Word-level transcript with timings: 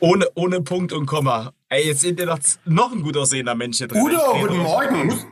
Ohne, 0.00 0.28
ohne 0.34 0.62
Punkt 0.62 0.92
und 0.92 1.06
Komma. 1.06 1.52
Ey, 1.68 1.86
jetzt 1.88 2.00
sind 2.00 2.18
wir 2.18 2.26
doch 2.26 2.38
noch 2.64 2.92
ein 2.92 3.02
gut 3.02 3.16
aussehender 3.16 3.54
Mensch 3.54 3.78
hier 3.78 3.88
drin. 3.88 4.02
Udo, 4.02 4.18
guten 4.40 4.58
Morgen. 4.58 5.26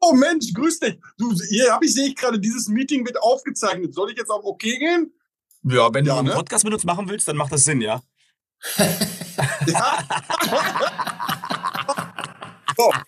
Oh 0.00 0.12
Mensch, 0.12 0.52
grüß 0.54 0.80
dich. 0.80 0.98
Du, 1.18 1.32
hier 1.48 1.72
habe 1.72 1.84
ich, 1.84 1.94
sehe 1.94 2.08
ich 2.08 2.16
gerade, 2.16 2.38
dieses 2.38 2.68
Meeting 2.68 3.04
wird 3.06 3.20
aufgezeichnet. 3.22 3.94
Soll 3.94 4.10
ich 4.10 4.18
jetzt 4.18 4.30
auf 4.30 4.44
OK 4.44 4.60
gehen? 4.60 5.12
Ja, 5.62 5.92
wenn 5.92 6.04
Ja, 6.04 6.14
du 6.14 6.18
einen 6.20 6.28
ne? 6.28 6.34
Podcast 6.34 6.64
mit 6.64 6.72
uns 6.72 6.84
machen 6.84 7.08
willst, 7.08 7.26
dann 7.28 7.36
macht 7.36 7.52
das 7.52 7.64
Sinn, 7.64 7.80
ja? 7.80 8.02
Ja. 9.66 10.06
So. 12.76 12.92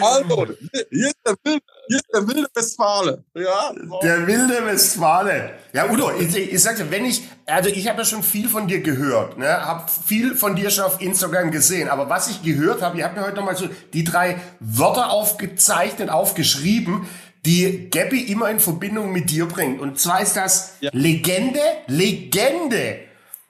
Also, 0.00 0.46
hier 0.90 1.08
ist 1.08 1.16
der 1.26 1.34
wilde, 1.44 1.60
hier 1.88 1.96
ist 1.96 2.06
der 2.14 2.26
wilde 2.26 2.48
Westfale. 2.54 3.24
Ja, 3.34 3.72
so. 3.88 4.00
Der 4.02 4.26
wilde 4.26 4.64
Westfale. 4.66 5.54
Ja, 5.72 5.90
Udo, 5.90 6.10
ich, 6.18 6.34
ich 6.36 6.62
sag 6.62 6.76
dir, 6.76 6.90
wenn 6.90 7.04
ich, 7.04 7.22
also 7.44 7.68
ich 7.68 7.86
habe 7.88 7.98
ja 7.98 8.04
schon 8.04 8.22
viel 8.22 8.48
von 8.48 8.66
dir 8.66 8.80
gehört, 8.80 9.36
ne, 9.36 9.48
habe 9.48 9.84
viel 10.06 10.34
von 10.34 10.56
dir 10.56 10.70
schon 10.70 10.84
auf 10.84 11.00
Instagram 11.02 11.50
gesehen, 11.50 11.88
aber 11.88 12.08
was 12.08 12.28
ich 12.30 12.42
gehört 12.42 12.80
habe, 12.82 12.96
ihr 12.98 13.04
habt 13.04 13.16
mir 13.16 13.24
heute 13.24 13.36
nochmal 13.36 13.56
so 13.56 13.68
die 13.92 14.04
drei 14.04 14.40
Wörter 14.60 15.10
aufgezeichnet, 15.10 16.08
aufgeschrieben, 16.08 17.06
die 17.44 17.90
Gabby 17.90 18.22
immer 18.22 18.48
in 18.48 18.58
Verbindung 18.60 19.12
mit 19.12 19.30
dir 19.30 19.46
bringt. 19.46 19.80
Und 19.80 19.98
zwar 20.00 20.22
ist 20.22 20.34
das 20.36 20.76
Ja. 20.80 20.90
Legende, 20.94 21.60
Legende. 21.88 23.00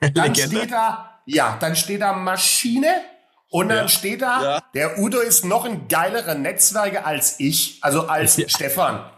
Dann 0.00 0.32
Legende? 0.32 0.56
steht 0.56 0.72
da, 0.72 1.20
ja, 1.26 1.56
dann 1.60 1.76
steht 1.76 2.00
da 2.00 2.12
Maschine 2.12 2.88
und 3.54 3.68
dann 3.68 3.78
Ja. 3.84 3.88
steht 3.88 4.20
da, 4.20 4.42
Ja. 4.42 4.64
der 4.74 4.98
Udo 4.98 5.20
ist 5.20 5.44
noch 5.44 5.64
ein 5.64 5.86
geilerer 5.86 6.34
Netzwerker 6.34 7.06
als 7.06 7.38
ich, 7.38 7.78
also 7.82 8.08
als 8.08 8.36
Ja. 8.36 8.48
Stefan. 8.48 9.08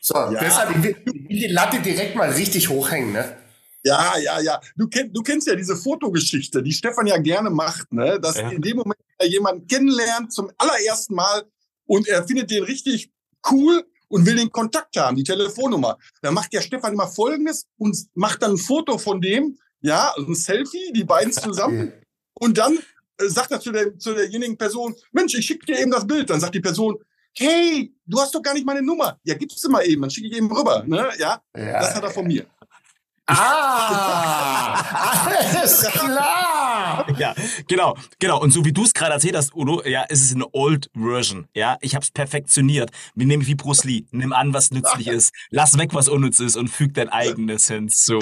So, 0.00 0.14
deshalb 0.40 0.70
ich 0.74 0.82
will, 0.82 0.96
ich 1.04 1.28
will 1.28 1.38
die 1.38 1.46
Latte 1.48 1.78
direkt 1.80 2.16
mal 2.16 2.30
richtig 2.30 2.70
hochhängen, 2.70 3.12
ne? 3.12 3.36
ja, 3.84 4.16
ja, 4.18 4.40
ja. 4.40 4.58
Du, 4.76 4.88
kenn, 4.88 5.12
du 5.12 5.22
kennst 5.22 5.46
ja 5.48 5.54
diese 5.54 5.76
Fotogeschichte, 5.76 6.62
die 6.62 6.72
Stefan 6.72 7.06
ja 7.06 7.18
gerne 7.18 7.50
macht, 7.50 7.92
ne? 7.92 8.18
dass 8.18 8.36
Ja. 8.36 8.48
in 8.48 8.62
dem 8.62 8.78
Moment 8.78 8.98
er 9.18 9.26
jemanden 9.28 9.66
kennenlernt 9.66 10.32
zum 10.32 10.50
allerersten 10.56 11.14
Mal 11.14 11.44
und 11.84 12.08
er 12.08 12.26
findet 12.26 12.50
den 12.50 12.64
richtig 12.64 13.10
cool 13.50 13.84
und 14.08 14.24
will 14.24 14.36
den 14.36 14.50
Kontakt 14.50 14.96
haben, 14.96 15.14
die 15.16 15.24
Telefonnummer. 15.24 15.98
Dann 16.22 16.32
macht 16.32 16.54
der 16.54 16.62
Stefan 16.62 16.94
immer 16.94 17.08
Folgendes 17.08 17.66
und 17.76 17.94
macht 18.14 18.40
dann 18.42 18.52
ein 18.52 18.56
Foto 18.58 18.96
von 18.96 19.20
dem, 19.20 19.58
ja, 19.82 20.14
ein 20.16 20.34
Selfie, 20.34 20.90
die 20.94 21.04
beiden 21.04 21.32
zusammen. 21.32 21.92
Und 22.34 22.56
dann 22.56 22.78
sagt 23.26 23.50
er 23.50 23.60
zu, 23.60 23.72
der, 23.72 23.98
zu 23.98 24.14
derjenigen 24.14 24.56
Person, 24.56 24.94
Mensch, 25.12 25.34
ich 25.34 25.46
schicke 25.46 25.66
dir 25.66 25.78
eben 25.80 25.90
das 25.90 26.06
Bild. 26.06 26.30
Dann 26.30 26.40
sagt 26.40 26.54
die 26.54 26.60
Person, 26.60 26.96
hey, 27.36 27.92
du 28.06 28.20
hast 28.20 28.34
doch 28.34 28.42
gar 28.42 28.54
nicht 28.54 28.66
meine 28.66 28.82
Nummer. 28.82 29.18
Ja, 29.24 29.34
gibst 29.34 29.62
du 29.64 29.70
mal 29.70 29.82
eben, 29.86 30.02
dann 30.02 30.10
schicke 30.10 30.28
ich 30.28 30.36
eben 30.36 30.50
rüber. 30.50 30.84
Ne? 30.86 31.08
Ja, 31.18 31.40
Ja. 31.56 31.80
das 31.80 31.94
hat 31.94 32.02
er 32.02 32.10
von 32.10 32.26
mir. 32.26 32.46
Ah, 33.28 35.24
alles 35.26 35.82
klar. 35.82 37.06
Ja, 37.18 37.34
genau, 37.66 37.96
genau. 38.18 38.40
Und 38.40 38.52
so 38.52 38.64
wie 38.64 38.72
du 38.72 38.84
es 38.84 38.94
gerade 38.94 39.12
erzählt 39.14 39.36
hast, 39.36 39.54
Udo, 39.54 39.82
ja, 39.84 40.02
ist 40.04 40.24
es 40.24 40.34
eine 40.34 40.46
Old 40.52 40.90
Version. 40.94 41.46
Ja, 41.54 41.76
ich 41.80 41.94
habe 41.94 42.02
es 42.04 42.10
perfektioniert. 42.10 42.90
Wir 43.14 43.26
nehmen 43.26 43.46
wie 43.46 43.54
Bruce 43.54 43.84
Lee. 43.84 44.04
Nimm 44.10 44.32
an, 44.32 44.54
was 44.54 44.70
nützlich 44.70 45.08
ist. 45.08 45.32
Lass 45.50 45.76
weg, 45.78 45.90
was 45.92 46.08
unnütz 46.08 46.40
ist 46.40 46.56
und 46.56 46.68
füg 46.68 46.94
dein 46.94 47.08
eigenes 47.10 47.68
hinzu. 47.68 48.18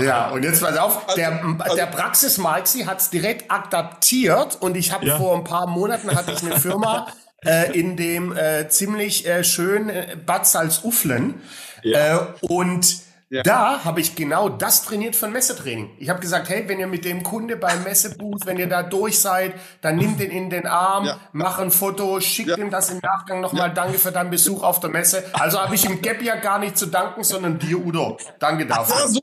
Ja, 0.00 0.30
und 0.30 0.42
jetzt 0.44 0.62
pass 0.62 0.76
auf, 0.76 1.06
der, 1.16 1.42
der 1.76 1.86
Praxis 1.86 2.38
Maxi 2.38 2.84
hat 2.84 3.00
es 3.00 3.10
direkt 3.10 3.50
adaptiert 3.50 4.56
und 4.60 4.76
ich 4.76 4.92
habe 4.92 5.06
Ja. 5.06 5.18
vor 5.18 5.36
ein 5.36 5.44
paar 5.44 5.66
Monaten 5.66 6.14
hatte 6.14 6.32
ich 6.32 6.42
eine 6.42 6.60
Firma 6.60 7.08
äh, 7.44 7.76
in 7.78 7.96
dem 7.96 8.36
äh, 8.36 8.68
ziemlich 8.68 9.26
äh, 9.26 9.42
schön 9.42 9.88
äh, 9.88 10.16
Bad 10.24 10.46
Salzuflen 10.46 11.40
äh, 11.82 12.18
und 12.42 12.98
Ja. 13.30 13.42
da 13.42 13.84
habe 13.84 14.00
ich 14.00 14.14
genau 14.16 14.48
das 14.48 14.84
trainiert 14.84 15.14
für 15.14 15.26
ein 15.26 15.32
Messetraining. 15.32 15.90
Ich 15.98 16.08
habe 16.08 16.18
gesagt, 16.18 16.48
hey, 16.48 16.64
wenn 16.66 16.78
ihr 16.78 16.86
mit 16.86 17.04
dem 17.04 17.22
Kunde 17.22 17.56
beim 17.56 17.84
Messebooth, 17.84 18.46
wenn 18.46 18.56
ihr 18.58 18.68
da 18.68 18.82
durch 18.82 19.20
seid, 19.20 19.54
dann 19.82 19.96
nimm 19.96 20.16
den 20.16 20.30
in 20.30 20.48
den 20.48 20.66
Arm, 20.66 21.04
Ja. 21.04 21.18
mach 21.32 21.58
ein 21.58 21.70
Foto, 21.70 22.20
schick 22.20 22.46
Ja. 22.46 22.56
ihm 22.56 22.70
das 22.70 22.88
im 22.90 23.00
Nachgang 23.02 23.40
nochmal, 23.42 23.72
danke 23.74 23.98
für 23.98 24.12
deinen 24.12 24.30
Besuch 24.30 24.62
auf 24.62 24.80
der 24.80 24.88
Messe. 24.90 25.24
Also 25.34 25.60
habe 25.60 25.74
ich 25.74 25.82
dem 25.82 26.00
Gap 26.00 26.22
ja 26.22 26.36
gar 26.36 26.58
nicht 26.58 26.78
zu 26.78 26.86
danken, 26.86 27.22
sondern 27.22 27.58
dir, 27.58 27.78
Udo. 27.84 28.16
Danke 28.38 28.64
dafür. 28.66 29.08
So, 29.08 29.20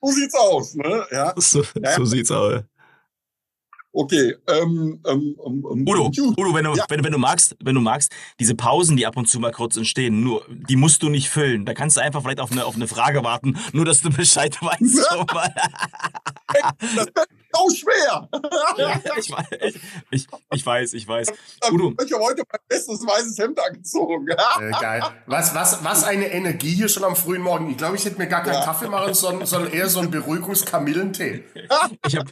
so 0.00 0.10
sieht's 0.12 0.34
aus. 0.36 0.74
Ne? 0.76 1.04
Ja, 1.10 1.34
So, 1.36 1.64
so 1.96 2.04
sieht's 2.04 2.30
aus. 2.30 2.62
Okay. 3.94 4.34
Ähm, 4.48 5.00
ähm, 5.06 5.36
ähm, 5.46 5.66
ähm, 5.72 5.88
Udo. 5.88 6.10
Udo, 6.36 6.54
wenn 6.54 6.64
du, 6.64 6.74
Ja. 6.74 6.84
wenn, 6.88 7.02
wenn 7.04 7.12
du 7.12 7.18
magst, 7.18 7.56
wenn 7.64 7.74
du 7.74 7.80
magst, 7.80 8.12
diese 8.40 8.54
Pausen, 8.54 8.96
die 8.96 9.06
ab 9.06 9.16
und 9.16 9.26
zu 9.26 9.40
mal 9.40 9.52
kurz 9.52 9.76
entstehen, 9.76 10.22
nur, 10.22 10.44
die 10.48 10.76
musst 10.76 11.02
du 11.02 11.08
nicht 11.08 11.30
füllen. 11.30 11.64
Da 11.64 11.72
kannst 11.74 11.96
du 11.96 12.00
einfach 12.02 12.22
vielleicht 12.22 12.40
auf 12.40 12.52
eine, 12.52 12.64
auf 12.66 12.74
eine 12.74 12.88
Frage 12.88 13.24
warten, 13.24 13.56
nur 13.72 13.84
dass 13.84 14.00
du 14.02 14.10
Bescheid 14.10 14.56
weißt. 14.62 15.32
mal. 15.32 15.54
Das 16.80 17.06
ist 17.06 17.12
so 17.52 17.70
schwer. 17.74 18.28
ja, 18.78 19.00
ich, 19.18 19.30
weiß, 19.30 19.46
ich, 20.10 20.26
ich, 20.52 20.66
weiß, 20.66 20.92
ich 20.94 21.08
weiß. 21.08 21.32
Udo. 21.72 21.94
Ich 22.04 22.12
habe 22.12 22.22
heute 22.24 22.42
mein 22.50 22.60
bestes 22.68 23.00
weißes 23.04 23.38
Hemd 23.38 23.58
angezogen. 23.60 24.28
Äh, 24.28 24.70
geil. 24.80 25.02
Was, 25.26 25.54
was, 25.54 25.82
was 25.84 26.04
eine 26.04 26.26
Energie 26.32 26.74
hier 26.74 26.88
schon 26.88 27.02
am 27.04 27.16
frühen 27.16 27.42
Morgen. 27.42 27.70
Ich 27.70 27.76
glaube, 27.76 27.96
ich 27.96 28.04
hätte 28.04 28.18
mir 28.18 28.28
gar 28.28 28.42
keinen 28.42 28.54
Ja. 28.54 28.64
Kaffee 28.64 28.88
machen, 28.88 29.14
sondern, 29.14 29.46
sondern 29.46 29.72
eher 29.72 29.88
so 29.88 30.00
einen 30.00 30.10
Beruhigungskamillentee. 30.10 31.44
Ich 32.06 32.16
habe 32.16 32.30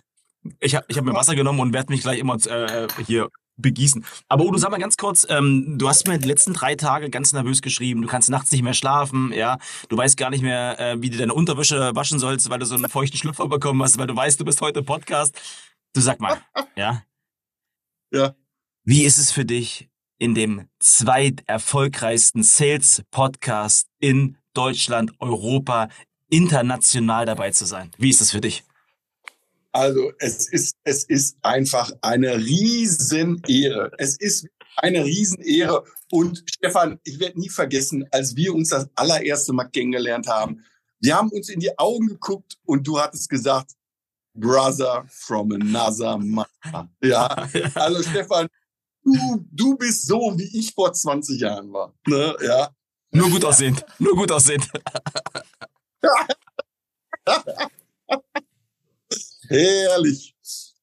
ich 0.61 0.75
hab, 0.75 0.85
ich 0.89 0.97
hab 0.99 1.05
mir 1.05 1.15
Wasser 1.15 1.35
genommen 1.35 1.61
und 1.61 1.73
werde 1.73 1.93
mich 1.93 2.03
gleich 2.03 2.19
immer 2.19 2.37
äh, 2.47 2.89
hier 3.07 3.29
begießen. 3.57 4.05
Aber 4.29 4.45
Udo, 4.45 4.59
sag 4.59 4.71
mal 4.71 4.79
ganz 4.79 4.97
kurz, 4.97 5.27
ähm, 5.29 5.77
du 5.79 5.89
hast 5.89 6.09
mir 6.09 6.19
die 6.19 6.27
letzten 6.27 6.55
drei 6.55 6.75
Tage 6.75 7.11
ganz 7.11 7.33
nervös 7.33 7.61
geschrieben, 7.63 8.03
du 8.03 8.09
kannst 8.09 8.31
nachts 8.31 8.51
nicht 8.51 8.63
mehr 8.63 8.75
schlafen, 8.75 9.33
ja, 9.35 9.59
du 9.89 9.97
weißt 9.97 10.17
gar 10.17 10.31
nicht 10.31 10.43
mehr, 10.43 10.81
äh, 10.81 11.03
wie 11.03 11.11
du 11.11 11.19
deine 11.19 11.35
Unterwäsche 11.35 11.95
waschen 11.95 12.19
sollst, 12.19 12.49
weil 12.51 12.59
du 12.59 12.67
so 12.67 12.75
einen 12.75 12.89
feuchten 12.89 13.19
Schlüpfer 13.19 13.47
bekommen 13.49 13.83
hast, 13.83 13.99
weil 13.99 14.07
du 14.07 14.17
weißt, 14.17 14.41
du 14.41 14.45
bist 14.45 14.61
heute 14.61 14.81
im 14.81 14.87
Podcast. 14.87 15.39
Du 15.95 16.01
sag 16.01 16.21
mal, 16.21 16.41
ja, 16.77 17.03
Ja. 18.13 18.35
wie 18.85 19.05
ist 19.05 19.19
es 19.19 19.31
für 19.31 19.45
dich, 19.45 19.89
in 20.19 20.35
dem 20.35 20.69
zweiterfolgreichsten 20.79 22.43
Sales-Podcast 22.43 23.89
in 23.99 24.39
Deutschland, 24.55 25.13
Europa, 25.19 25.89
international 26.31 27.27
dabei 27.27 27.51
zu 27.51 27.65
sein? 27.67 27.91
Wie 27.99 28.11
ist 28.11 28.21
es 28.21 28.31
für 28.31 28.41
dich? 28.41 28.65
Also 29.73 30.13
es 30.19 30.49
ist, 30.51 30.77
es 30.85 31.05
ist 31.05 31.39
einfach 31.43 31.91
eine 32.03 32.37
Riesenehre. 32.37 33.91
Es 33.99 34.19
ist 34.19 34.47
eine 34.77 35.05
Riesenehre. 35.05 35.85
Und 36.11 36.45
Stefan, 36.47 37.01
ich 37.05 37.19
werde 37.19 37.41
nie 37.41 37.49
vergessen, 37.49 38.07
als 38.11 38.37
wir 38.37 38.55
uns 38.55 38.69
das 38.69 38.89
allererste 38.95 39.55
Mal 39.55 39.65
kennengelernt 39.65 40.29
haben, 40.29 40.63
wir 41.01 41.17
haben 41.17 41.31
uns 41.31 41.49
in 41.49 41.59
die 41.59 41.77
Augen 41.79 42.07
geguckt 42.07 42.59
und 42.65 42.87
du 42.87 43.01
hattest 43.01 43.29
gesagt, 43.29 43.73
Brother 44.35 45.05
from 45.09 45.53
another 45.53 46.19
mother. 46.19 46.89
Ja, 47.03 47.27
also 47.75 48.03
Stefan, 48.03 48.49
du, 49.05 49.45
du 49.51 49.77
bist 49.77 50.07
so, 50.07 50.33
wie 50.37 50.59
ich 50.59 50.73
vor 50.73 50.93
20 50.93 51.41
Jahren 51.41 51.73
war. 51.73 51.95
Ne? 52.07 52.37
Ja. 52.43 52.71
Nur 53.11 53.31
gut 53.31 53.45
aussehend, 53.45 53.85
nur 53.99 54.15
gut 54.15 54.31
aussehend. 54.33 54.71
Herrlich. 59.53 60.35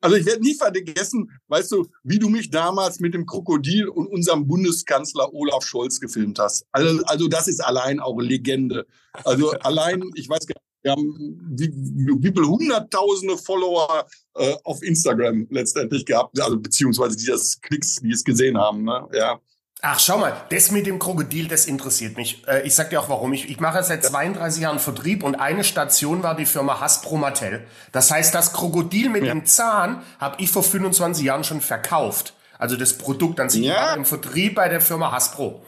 Also 0.01 0.15
ich 0.15 0.25
werde 0.25 0.41
nie 0.41 0.55
vergessen, 0.55 1.29
weißt 1.47 1.71
du, 1.73 1.85
wie 2.03 2.19
du 2.19 2.29
mich 2.29 2.49
damals 2.49 2.99
mit 2.99 3.13
dem 3.13 3.25
Krokodil 3.25 3.89
und 3.89 4.07
unserem 4.07 4.47
Bundeskanzler 4.47 5.33
Olaf 5.33 5.65
Scholz 5.65 5.99
gefilmt 5.99 6.39
hast. 6.39 6.65
Also, 6.71 7.03
also 7.05 7.27
das 7.27 7.47
ist 7.49 7.59
allein 7.59 7.99
auch 7.99 8.17
Legende. 8.19 8.87
Also 9.25 9.51
allein, 9.61 10.03
ich 10.15 10.29
weiß 10.29 10.47
gar 10.47 10.55
nicht, 10.55 10.69
wir 10.81 10.91
haben 10.91 11.41
wie, 11.57 11.69
wie 11.73 12.31
viele 12.31 12.47
hunderttausende 12.47 13.37
Follower 13.37 14.07
äh, 14.35 14.55
auf 14.63 14.81
Instagram 14.81 15.47
letztendlich 15.49 16.05
gehabt, 16.05 16.39
also 16.39 16.57
beziehungsweise 16.57 17.17
die 17.17 17.25
das 17.25 17.59
Klicks, 17.59 17.97
die 17.97 18.11
es 18.11 18.23
gesehen 18.23 18.57
haben. 18.57 18.85
Ne? 18.85 19.05
Ja. 19.13 19.41
Ach, 19.81 19.97
schau 19.97 20.17
mal, 20.17 20.35
das 20.49 20.71
mit 20.71 20.85
dem 20.87 20.99
Krokodil, 20.99 21.47
das 21.47 21.65
interessiert 21.65 22.17
mich. 22.17 22.45
Äh, 22.47 22.67
ich 22.67 22.75
sag 22.75 22.89
dir 22.89 22.99
auch 22.99 23.07
warum. 23.07 23.31
Ich, 23.31 23.49
ich 23.49 23.61
mache 23.61 23.81
seit 23.81 24.03
32 24.03 24.61
Jahren 24.61 24.79
Vertrieb 24.79 25.23
und 25.23 25.35
eine 25.35 25.63
Station 25.63 26.21
war 26.21 26.35
die 26.35 26.45
Firma 26.45 26.81
Hasbro 26.81 27.15
Mattel. 27.15 27.65
Das 27.93 28.11
heißt, 28.11 28.35
das 28.35 28.51
Krokodil 28.51 29.09
mit 29.09 29.23
Ja. 29.23 29.33
dem 29.33 29.45
Zahn 29.45 30.03
habe 30.19 30.35
ich 30.41 30.51
vor 30.51 30.63
25 30.63 31.23
Jahren 31.23 31.45
schon 31.45 31.61
verkauft. 31.61 32.33
Also 32.57 32.75
das 32.75 32.97
Produkt 32.97 33.39
an 33.39 33.49
sich 33.49 33.63
Ja. 33.63 33.75
war 33.75 33.95
im 33.95 34.03
Vertrieb 34.03 34.55
bei 34.55 34.67
der 34.67 34.81
Firma 34.81 35.13
Hasbro. 35.13 35.63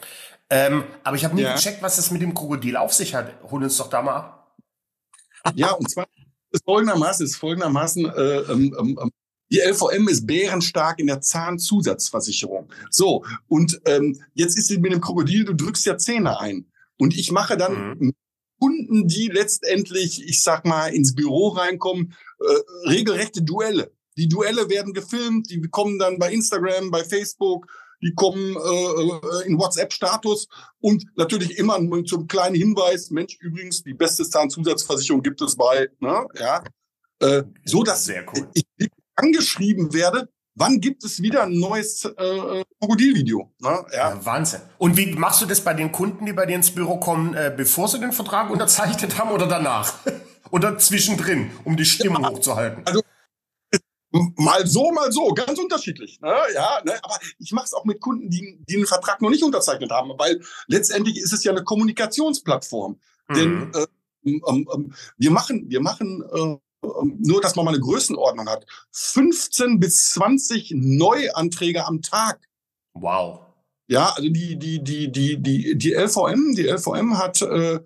Ähm, 0.49 0.83
aber 1.05 1.15
ich 1.15 1.23
habe 1.23 1.35
nie 1.35 1.43
Ja. 1.43 1.55
gecheckt, 1.55 1.81
was 1.81 1.95
das 1.95 2.11
mit 2.11 2.21
dem 2.21 2.33
Krokodil 2.33 2.75
auf 2.75 2.93
sich 2.93 3.15
hat. 3.15 3.31
Hol 3.49 3.63
uns 3.63 3.77
doch 3.77 3.89
da 3.89 4.01
mal 4.01 4.15
ab. 4.15 4.57
Ja, 5.55 5.71
und 5.71 5.89
zwar 5.89 6.05
ist 6.51 6.65
folgendermaßen, 6.65 7.25
ist 7.25 7.37
folgendermaßen, 7.37 8.05
äh, 8.07 8.11
ähm, 8.51 8.75
ähm, 8.77 8.99
ähm, 9.01 9.11
die 9.51 9.59
LVM 9.59 10.07
ist 10.07 10.25
bärenstark 10.25 10.99
in 10.99 11.07
der 11.07 11.21
Zahnzusatzversicherung. 11.21 12.69
So, 12.89 13.25
und 13.47 13.81
ähm, 13.85 14.19
jetzt 14.33 14.57
ist 14.57 14.67
sie 14.67 14.77
mit 14.77 14.93
dem 14.93 15.01
Krokodil, 15.01 15.45
du 15.45 15.53
drückst 15.53 15.85
ja 15.85 15.97
Zähne 15.97 16.39
ein. 16.39 16.65
Und 16.97 17.15
ich 17.17 17.31
mache 17.31 17.57
dann 17.57 17.97
Mhm. 17.99 18.13
Kunden, 18.61 19.07
die 19.07 19.27
letztendlich, 19.27 20.23
ich 20.23 20.43
sag 20.43 20.65
mal, 20.65 20.93
ins 20.93 21.15
Büro 21.15 21.49
reinkommen, 21.49 22.13
äh, 22.39 22.89
regelrechte 22.89 23.41
Duelle. 23.41 23.91
Die 24.17 24.29
Duelle 24.29 24.69
werden 24.69 24.93
gefilmt, 24.93 25.49
die 25.49 25.59
kommen 25.63 25.97
dann 25.97 26.19
bei 26.19 26.31
Instagram, 26.31 26.91
bei 26.91 27.03
Facebook, 27.03 27.65
die 28.03 28.13
kommen 28.13 28.55
äh, 28.55 29.47
in 29.47 29.57
WhatsApp-Status 29.57 30.47
und 30.79 31.05
natürlich 31.15 31.57
immer 31.57 31.79
zum 32.05 32.27
kleinen 32.27 32.55
Hinweis, 32.55 33.09
Mensch, 33.09 33.37
übrigens, 33.39 33.81
die 33.81 33.95
beste 33.95 34.29
Zahnzusatzversicherung 34.29 35.23
gibt 35.23 35.41
es 35.41 35.55
bei, 35.55 35.89
ne, 35.99 36.27
ja. 36.39 36.63
Äh, 37.19 37.43
so 37.65 37.81
dass 37.83 38.05
Sehr 38.05 38.25
cool. 38.31 38.47
ich 38.53 38.91
angeschrieben 39.15 39.93
werde, 39.93 40.29
wann 40.55 40.79
gibt 40.79 41.03
es 41.03 41.21
wieder 41.21 41.43
ein 41.43 41.59
neues 41.59 42.05
äh, 42.05 42.63
Krokodilvideo? 42.79 43.51
Ne? 43.59 43.85
Ja. 43.91 44.11
ja. 44.11 44.25
Wahnsinn. 44.25 44.61
Und 44.77 44.97
wie 44.97 45.13
machst 45.13 45.41
du 45.41 45.45
das 45.45 45.61
bei 45.61 45.73
den 45.73 45.91
Kunden, 45.91 46.25
die 46.25 46.33
bei 46.33 46.45
dir 46.45 46.55
ins 46.55 46.71
Büro 46.71 46.97
kommen, 46.97 47.33
äh, 47.33 47.53
bevor 47.55 47.87
sie 47.87 47.99
den 47.99 48.11
Vertrag 48.11 48.49
unterzeichnet 48.49 49.17
haben 49.17 49.31
oder 49.31 49.47
danach? 49.47 49.93
oder 50.51 50.77
zwischendrin, 50.77 51.51
um 51.63 51.77
die 51.77 51.85
Stimmung 51.85 52.23
ja. 52.23 52.29
hochzuhalten? 52.29 52.85
Also 52.85 53.01
Mal 54.11 54.67
so, 54.67 54.91
mal 54.91 55.09
so, 55.09 55.29
ganz 55.29 55.57
unterschiedlich. 55.57 56.19
Ne? 56.19 56.35
Ja, 56.53 56.81
ne? 56.83 56.99
Aber 57.01 57.17
ich 57.39 57.53
mache 57.53 57.65
es 57.65 57.73
auch 57.73 57.85
mit 57.85 58.01
Kunden, 58.01 58.29
die, 58.29 58.59
die 58.67 58.75
den 58.75 58.85
Vertrag 58.85 59.21
noch 59.21 59.29
nicht 59.29 59.41
unterzeichnet 59.41 59.89
haben, 59.89 60.11
weil 60.17 60.41
letztendlich 60.67 61.17
ist 61.17 61.31
es 61.31 61.45
ja 61.45 61.53
eine 61.53 61.63
Kommunikationsplattform. 61.63 62.99
Mhm. 63.29 63.33
Denn 63.33 63.73
äh, 63.73 63.87
ähm, 64.25 64.67
ähm, 64.73 64.93
wir 65.17 65.31
machen, 65.31 65.69
wir 65.69 65.79
machen 65.79 66.23
äh, 66.29 66.57
nur, 66.81 67.41
dass 67.41 67.55
man 67.55 67.65
mal 67.65 67.71
eine 67.71 67.81
Größenordnung 67.81 68.49
hat, 68.49 68.65
15 68.91 69.79
bis 69.79 70.11
20 70.11 70.73
Neuanträge 70.75 71.85
am 71.85 72.01
Tag. 72.01 72.39
Wow. 72.93 73.41
Ja, 73.87 74.09
also 74.15 74.29
die, 74.29 74.57
die, 74.57 74.83
die, 74.83 75.11
die, 75.11 75.41
die, 75.41 75.77
die 75.77 75.93
LVM, 75.93 76.55
die 76.55 76.67
LVM 76.67 77.17
hat 77.17 77.41
äh, 77.41 77.79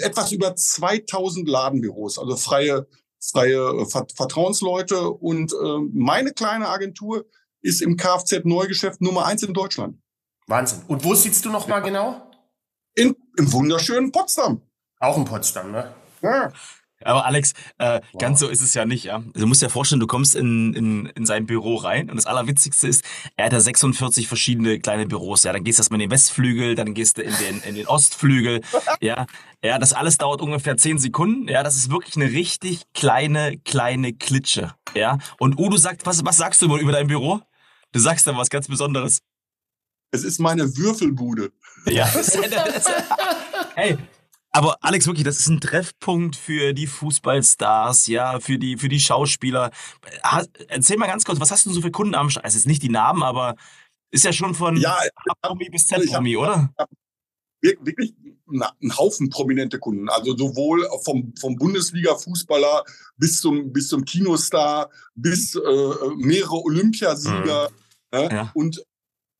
etwas 0.00 0.32
über 0.32 0.54
2000 0.56 1.48
Ladenbüros, 1.48 2.18
also 2.18 2.36
freie 2.36 2.86
freie 3.20 3.82
äh, 3.82 3.86
Vertrauensleute. 4.14 5.10
Und 5.10 5.52
äh, 5.52 5.78
meine 5.92 6.32
kleine 6.32 6.68
Agentur 6.68 7.26
ist 7.62 7.82
im 7.82 7.96
Kfz-Neugeschäft 7.96 9.00
Nummer 9.00 9.26
eins 9.26 9.42
in 9.42 9.54
Deutschland. 9.54 9.98
Wahnsinn. 10.46 10.82
Und 10.86 11.04
wo 11.04 11.14
sitzt 11.14 11.44
du 11.44 11.50
noch 11.50 11.66
mal 11.66 11.80
genau? 11.80 12.30
In, 12.94 13.16
Im 13.36 13.52
wunderschönen 13.52 14.12
Potsdam. 14.12 14.62
Auch 15.00 15.16
in 15.16 15.24
Potsdam, 15.24 15.72
ne? 15.72 15.92
Ja. 16.22 16.52
Aber 17.04 17.26
Alex, 17.26 17.52
äh, 17.78 18.00
wow. 18.12 18.20
ganz 18.20 18.40
so 18.40 18.48
ist 18.48 18.62
es 18.62 18.72
ja 18.74 18.86
nicht, 18.86 19.04
ja. 19.04 19.16
Also 19.16 19.40
du 19.40 19.46
musst 19.46 19.62
dir 19.62 19.68
vorstellen, 19.68 20.00
du 20.00 20.06
kommst 20.06 20.34
in, 20.34 20.72
in, 20.74 21.06
in 21.06 21.26
sein 21.26 21.46
Büro 21.46 21.76
rein 21.76 22.08
und 22.08 22.16
das 22.16 22.26
Allerwitzigste 22.26 22.88
ist, 22.88 23.04
er 23.36 23.46
hat 23.46 23.52
da 23.52 23.60
46 23.60 24.26
verschiedene 24.28 24.80
kleine 24.80 25.06
Büros, 25.06 25.44
ja. 25.44 25.52
Dann 25.52 25.64
gehst 25.64 25.78
du 25.78 25.82
erstmal 25.82 26.00
in 26.00 26.08
den 26.08 26.10
Westflügel, 26.10 26.74
dann 26.74 26.94
gehst 26.94 27.18
du 27.18 27.22
in 27.22 27.34
den, 27.36 27.60
in 27.62 27.74
den 27.74 27.86
Ostflügel, 27.86 28.62
ja. 29.00 29.26
Ja, 29.62 29.78
das 29.78 29.92
alles 29.92 30.18
dauert 30.18 30.40
ungefähr 30.40 30.76
10 30.76 30.98
Sekunden, 30.98 31.48
ja. 31.48 31.62
Das 31.62 31.76
ist 31.76 31.90
wirklich 31.90 32.16
eine 32.16 32.30
richtig 32.30 32.82
kleine, 32.94 33.58
kleine 33.58 34.14
Klitsche, 34.14 34.74
ja. 34.94 35.18
Und 35.38 35.58
Udo 35.58 35.76
sagt, 35.76 36.06
was, 36.06 36.24
was 36.24 36.38
sagst 36.38 36.62
du 36.62 36.76
über 36.76 36.92
dein 36.92 37.08
Büro? 37.08 37.40
Du 37.92 38.00
sagst 38.00 38.26
da 38.26 38.36
was 38.36 38.50
ganz 38.50 38.68
Besonderes. 38.68 39.20
Es 40.10 40.24
ist 40.24 40.38
meine 40.38 40.76
Würfelbude. 40.76 41.52
Ja. 41.86 42.06
hey, 43.74 43.98
aber 44.56 44.78
Alex, 44.80 45.06
wirklich, 45.06 45.24
das 45.24 45.38
ist 45.38 45.48
ein 45.48 45.60
Treffpunkt 45.60 46.34
für 46.34 46.72
die 46.72 46.86
Fußballstars, 46.86 48.06
ja, 48.06 48.40
für 48.40 48.58
die, 48.58 48.78
für 48.78 48.88
die 48.88 49.00
Schauspieler. 49.00 49.70
Erzähl 50.68 50.96
mal 50.96 51.06
ganz 51.06 51.26
kurz, 51.26 51.38
was 51.40 51.50
hast 51.50 51.66
du 51.66 51.72
so 51.72 51.82
für 51.82 51.90
Kunden 51.90 52.14
am 52.14 52.30
Start? 52.30 52.46
Es 52.46 52.54
ist 52.54 52.66
nicht 52.66 52.82
die 52.82 52.88
Namen, 52.88 53.22
aber 53.22 53.56
ist 54.10 54.24
ja 54.24 54.32
schon 54.32 54.54
von 54.54 54.78
ja, 54.78 54.96
A-Promi 55.26 55.68
bis 55.68 55.86
Z-Promi, 55.86 56.38
oder? 56.38 56.70
Wirklich 57.60 58.14
ein 58.50 58.96
Haufen 58.96 59.28
prominente 59.28 59.78
Kunden. 59.78 60.08
Also 60.08 60.34
sowohl 60.34 60.88
vom, 61.04 61.34
vom 61.38 61.56
Bundesliga-Fußballer 61.56 62.84
bis 63.18 63.40
zum, 63.40 63.72
bis 63.72 63.88
zum 63.88 64.06
Kinostar, 64.06 64.88
bis 65.14 65.54
äh, 65.54 65.60
mehrere 66.16 66.62
Olympiasieger. 66.64 67.68
Mhm. 68.12 68.18
Ne? 68.18 68.28
Ja. 68.32 68.50
Und 68.54 68.82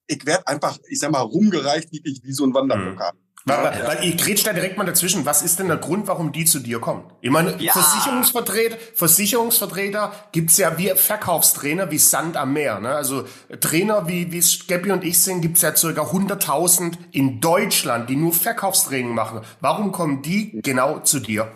ich 0.08 0.26
werde 0.26 0.46
einfach, 0.46 0.78
ich 0.88 0.98
sag 0.98 1.10
mal, 1.10 1.20
rumgereicht, 1.20 1.90
wirklich 1.90 2.20
wie 2.22 2.32
so 2.32 2.44
ein 2.44 2.52
Wanderpokal. 2.52 3.12
Mhm. 3.14 3.25
Weil, 3.48 4.00
ich 4.02 4.16
grätsch 4.16 4.44
da 4.44 4.52
direkt 4.52 4.76
mal 4.76 4.84
dazwischen. 4.84 5.24
Was 5.24 5.42
ist 5.42 5.60
denn 5.60 5.68
der 5.68 5.76
Grund, 5.76 6.08
warum 6.08 6.32
die 6.32 6.44
zu 6.44 6.58
dir 6.58 6.80
kommen? 6.80 7.04
Ich 7.20 7.30
meine, 7.30 7.62
ja. 7.62 7.72
Versicherungsvertreter, 7.72 8.76
Versicherungsvertreter 8.94 10.12
gibt's 10.32 10.56
ja 10.56 10.76
wie 10.78 10.88
Verkaufstrainer 10.88 11.88
wie 11.92 11.98
Sand 11.98 12.36
am 12.36 12.52
Meer. 12.54 12.80
Ne? 12.80 12.88
Also 12.88 13.24
Trainer 13.60 14.08
wie 14.08 14.32
wie 14.32 14.90
und 14.90 15.04
ich 15.04 15.20
sind, 15.20 15.42
gibt's 15.42 15.62
ja 15.62 15.76
circa 15.76 16.02
100.000 16.02 16.94
in 17.12 17.40
Deutschland, 17.40 18.10
die 18.10 18.16
nur 18.16 18.32
Verkaufstraining 18.32 19.14
machen. 19.14 19.42
Warum 19.60 19.92
kommen 19.92 20.22
die 20.22 20.60
genau 20.60 20.98
zu 20.98 21.20
dir? 21.20 21.52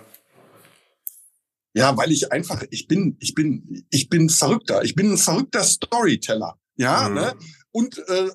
Ja, 1.75 1.97
weil 1.97 2.13
ich 2.13 2.31
einfach, 2.31 2.63
ich 2.71 2.87
bin, 2.87 3.17
ich 3.19 3.35
bin, 3.35 3.85
ich 3.91 4.09
bin 4.09 4.31
verrückter. 4.31 4.85
Ich 4.85 4.95
bin 4.95 5.13
ein 5.13 5.19
verrückter 5.19 5.65
Storyteller. 5.65 6.57
Ja, 6.77 7.09
mhm. 7.09 7.15
ne? 7.17 7.35
Und 7.73 7.99
äh, 8.09 8.31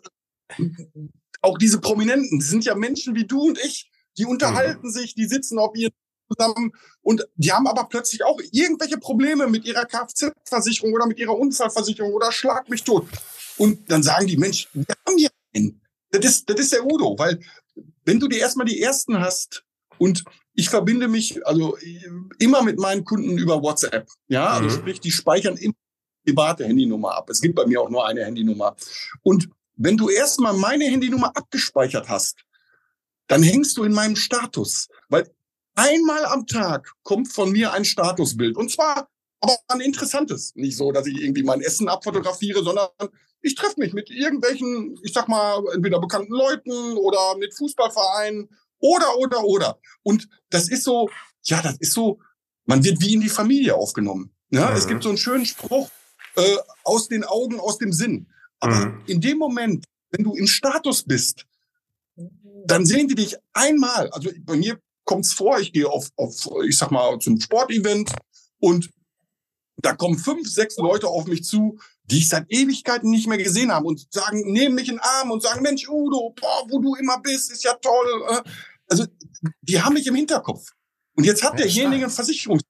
auch 1.46 1.58
diese 1.58 1.80
Prominenten, 1.80 2.40
die 2.40 2.46
sind 2.46 2.66
ja 2.66 2.76
Menschen 2.76 3.16
wie 3.16 3.26
du 3.26 3.48
und 3.48 3.60
ich, 3.60 3.90
die 4.18 4.26
unterhalten 4.26 4.88
mhm. 4.88 4.92
sich, 4.92 5.16
die 5.16 5.26
sitzen 5.26 5.60
auf 5.60 5.76
ihren 5.76 5.94
zusammen 6.28 6.72
und 7.02 7.28
die 7.36 7.52
haben 7.52 7.68
aber 7.68 7.86
plötzlich 7.86 8.24
auch 8.24 8.40
irgendwelche 8.52 8.98
Probleme 8.98 9.48
mit 9.48 9.66
ihrer 9.66 9.86
Kfz-Versicherung 9.86 10.94
oder 10.94 11.06
mit 11.06 11.20
ihrer 11.20 11.38
Unfallversicherung 11.38 12.14
oder 12.14 12.32
schlag 12.32 12.68
mich 12.70 12.84
tot. 12.84 13.08
Und 13.58 13.90
dann 13.92 14.04
sagen 14.04 14.28
die 14.28 14.38
Mensch, 14.38 14.68
wir 14.74 14.86
haben 15.08 15.18
hier 15.18 15.30
einen. 15.54 15.82
Das 16.10 16.26
ist, 16.26 16.50
das 16.50 16.60
ist 16.60 16.74
der 16.74 16.86
Udo, 16.86 17.16
weil 17.18 17.40
wenn 18.06 18.20
du 18.20 18.28
dir 18.28 18.40
erstmal 18.40 18.66
die 18.66 18.82
ersten 18.82 19.20
hast 19.20 19.64
und 19.98 20.24
ich 20.54 20.70
verbinde 20.70 21.08
mich 21.08 21.46
also 21.46 21.78
immer 22.40 22.64
mit 22.64 22.80
meinen 22.80 23.04
Kunden 23.04 23.38
über 23.38 23.62
WhatsApp. 23.62 24.08
Ja, 24.28 24.48
also 24.48 24.70
mhm. 24.70 24.80
sprich, 24.80 25.00
die 25.02 25.12
speichern 25.12 25.58
immer 25.58 25.76
private 26.26 26.66
Handynummer 26.66 27.16
ab. 27.16 27.30
Es 27.30 27.42
gibt 27.42 27.56
bei 27.56 27.66
mir 27.66 27.82
auch 27.82 27.90
nur 27.90 28.08
eine 28.08 28.26
Handynummer. 28.26 28.76
Und 29.22 29.50
wenn 29.76 29.98
du 29.98 30.10
erstmal 30.10 30.54
meine 30.54 30.86
Handynummer 30.86 31.36
abgespeichert 31.36 32.10
hast, 32.10 32.38
dann 33.28 33.44
hängst 33.44 33.78
du 33.78 33.84
in 33.84 33.94
meinem 33.94 34.16
Status. 34.16 34.88
Weil 35.10 35.30
einmal 35.76 36.26
am 36.26 36.46
Tag 36.46 36.92
kommt 37.04 37.32
von 37.32 37.52
mir 37.52 37.74
ein 37.74 37.86
Statusbild. 37.86 38.56
Und 38.56 38.72
zwar 38.72 39.10
aber 39.42 39.58
ein 39.68 39.82
interessantes. 39.82 40.54
Nicht 40.56 40.78
so, 40.78 40.92
dass 40.92 41.08
ich 41.08 41.22
irgendwie 41.22 41.44
mein 41.44 41.62
Essen 41.62 41.90
abfotografiere, 41.90 42.64
sondern 42.64 42.90
ich 43.42 43.56
treffe 43.56 43.80
mich 43.80 43.94
mit 43.94 44.10
irgendwelchen, 44.10 44.98
ich 45.04 45.14
sag 45.14 45.28
mal, 45.28 45.64
entweder 45.74 46.00
bekannten 46.00 46.34
Leuten 46.34 46.98
oder 46.98 47.38
mit 47.38 47.54
Fußballvereinen 47.56 48.50
oder, 48.80 49.18
oder, 49.18 49.44
oder. 49.44 49.80
Und 50.04 50.28
das 50.50 50.70
ist 50.70 50.84
so, 50.84 51.10
ja, 51.44 51.62
das 51.62 51.78
ist 51.80 51.94
so, 51.94 52.20
man 52.66 52.84
wird 52.84 53.02
wie 53.02 53.14
in 53.14 53.22
die 53.22 53.30
Familie 53.30 53.76
aufgenommen. 53.76 54.32
Ja, 54.50 54.72
mhm. 54.72 54.78
Es 54.78 54.88
gibt 54.88 55.04
so 55.04 55.10
einen 55.10 55.18
schönen 55.18 55.46
Spruch, 55.46 55.90
äh, 56.36 56.58
aus 56.84 57.08
den 57.08 57.24
Augen, 57.24 57.60
aus 57.60 57.78
dem 57.78 57.94
Sinn. 57.94 58.28
Aber 58.66 58.88
mhm. 58.88 59.02
in 59.06 59.22
dem 59.22 59.38
Moment, 59.38 59.86
wenn 60.12 60.24
du 60.24 60.34
im 60.34 60.48
Status 60.48 61.04
bist, 61.04 61.46
dann 62.66 62.86
sehen 62.86 63.08
die 63.08 63.16
dich 63.16 63.36
einmal. 63.54 64.10
Also 64.10 64.32
bei 64.40 64.56
mir 64.56 64.80
kommt 65.04 65.26
es 65.26 65.34
vor, 65.34 65.60
ich 65.60 65.72
gehe 65.72 65.88
auf, 65.88 66.10
auf, 66.16 66.48
ich 66.68 66.78
sag 66.78 66.92
mal, 66.92 67.20
zum 67.20 67.40
Sportevent 67.40 68.12
und 68.60 68.90
da 69.78 69.94
kommen 69.94 70.18
fünf, 70.18 70.50
sechs 70.50 70.78
Leute 70.78 71.08
auf 71.08 71.28
mich 71.28 71.44
zu, 71.44 71.78
die 72.06 72.20
ich 72.20 72.30
seit 72.30 72.46
Ewigkeiten 72.50 73.10
nicht 73.10 73.28
mehr 73.28 73.38
gesehen 73.38 73.72
habe 73.72 73.86
und 73.86 74.12
sagen, 74.12 74.52
nehmen 74.52 74.76
mich 74.76 74.88
in 74.90 74.96
den 74.96 75.02
Arm 75.02 75.32
und 75.32 75.44
sagen, 75.44 75.62
Mensch, 75.62 75.88
Udo, 75.88 76.34
boah, 76.40 76.66
wo 76.70 76.80
du 76.80 76.96
immer 76.96 77.20
bist, 77.20 77.52
ist 77.52 77.64
ja 77.64 77.74
toll. 77.74 78.26
Äh. 78.30 78.50
Also, 78.88 79.06
die 79.62 79.82
haben 79.82 79.94
mich 79.94 80.08
im 80.08 80.16
Hinterkopf. 80.16 80.72
Und 81.16 81.26
jetzt 81.26 81.44
hat 81.44 81.54
ja, 81.54 81.66
derjenige 81.66 82.10
Versicherungs 82.10 82.64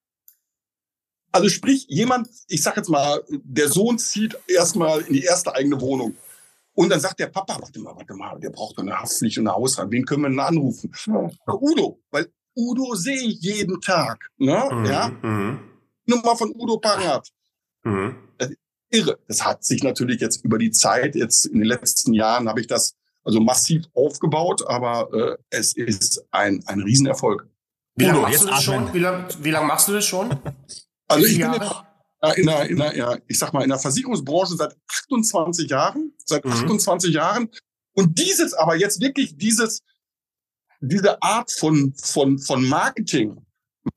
also 1.36 1.50
sprich, 1.50 1.86
jemand, 1.90 2.30
ich 2.48 2.64
sag 2.64 2.78
jetzt 2.78 2.90
mal, 2.90 3.22
der 3.30 3.68
Sohn 3.70 4.00
zieht 4.00 4.38
erstmal 4.48 5.02
in 5.02 5.14
die 5.14 5.24
erste 5.24 5.54
eigene 5.54 5.80
Wohnung. 5.82 6.16
Und 6.74 6.90
dann 6.90 7.00
sagt 7.00 7.20
der 7.20 7.28
Papa, 7.28 7.58
warte 7.60 7.80
mal, 7.80 7.96
warte 7.96 8.14
mal, 8.14 8.40
der 8.40 8.50
braucht 8.50 8.78
doch 8.78 8.84
eine 8.84 9.00
Haftpflicht 9.00 9.38
und 9.38 9.48
eine 9.48 9.56
Hausrat. 9.56 9.92
Wen 9.92 10.06
können 10.06 10.24
wir 10.24 10.30
denn 10.30 10.40
anrufen? 10.40 10.92
Ja. 11.06 11.30
Udo, 11.48 12.00
weil 12.12 12.28
Udo 12.56 12.96
sehe 12.96 13.22
ich 13.22 13.42
jeden 13.42 13.80
Tag. 13.82 14.30
Ne? 14.38 14.70
Mhm. 14.72 14.86
Ja? 14.86 15.10
Mhm. 15.22 15.60
Nummer 16.06 16.36
von 16.36 16.54
Udo 16.56 16.78
Parat. 16.78 17.30
Mhm. 17.84 18.16
Das 18.38 18.50
irre. 18.90 19.20
Das 19.28 19.44
hat 19.46 19.64
sich 19.64 19.84
natürlich 19.84 20.22
jetzt 20.22 20.44
über 20.44 20.58
die 20.58 20.72
Zeit, 20.72 21.16
jetzt 21.16 21.46
in 21.46 21.60
den 21.60 21.68
letzten 21.68 22.14
Jahren 22.14 22.48
habe 22.48 22.62
ich 22.62 22.68
das 22.68 22.96
also 23.24 23.40
massiv 23.40 23.86
aufgebaut, 23.94 24.68
aber 24.68 25.10
äh, 25.14 25.38
es 25.50 25.76
ist 25.76 26.26
ein, 26.32 26.64
ein 26.68 26.82
Riesenerfolg. 26.82 27.48
Wie 27.96 28.06
lange 28.06 28.20
machst, 28.20 28.44
du 28.44 28.48
das 28.48 28.64
schon? 28.64 28.94
Wie 28.94 29.00
lang, 29.00 29.26
wie 29.40 29.52
lang 29.52 29.68
machst 29.68 29.88
du 29.88 29.94
das 29.94 30.06
schon? 30.06 30.38
Also 31.08 31.26
ich 31.26 31.38
bin 31.40 31.52
in 32.36 32.46
der, 32.46 32.70
in 32.70 32.78
der, 32.78 32.96
ja, 32.96 33.18
ich 33.28 33.38
sag 33.38 33.54
mal, 33.54 33.64
in 33.64 33.70
der 33.70 33.80
Versicherungsbranche 33.80 34.56
seit 34.56 34.76
28 35.10 35.70
Jahren, 35.70 36.14
seit 36.26 36.44
mhm. 36.44 36.52
28 36.52 37.14
Jahren. 37.14 37.50
Und 37.94 38.18
dieses 38.18 38.54
aber 38.54 38.76
jetzt 38.76 39.00
wirklich 39.02 39.38
dieses, 39.38 39.82
diese 40.82 41.22
Art 41.22 41.52
von, 41.52 41.94
von, 42.02 42.40
von 42.40 42.68
Marketing 42.68 43.46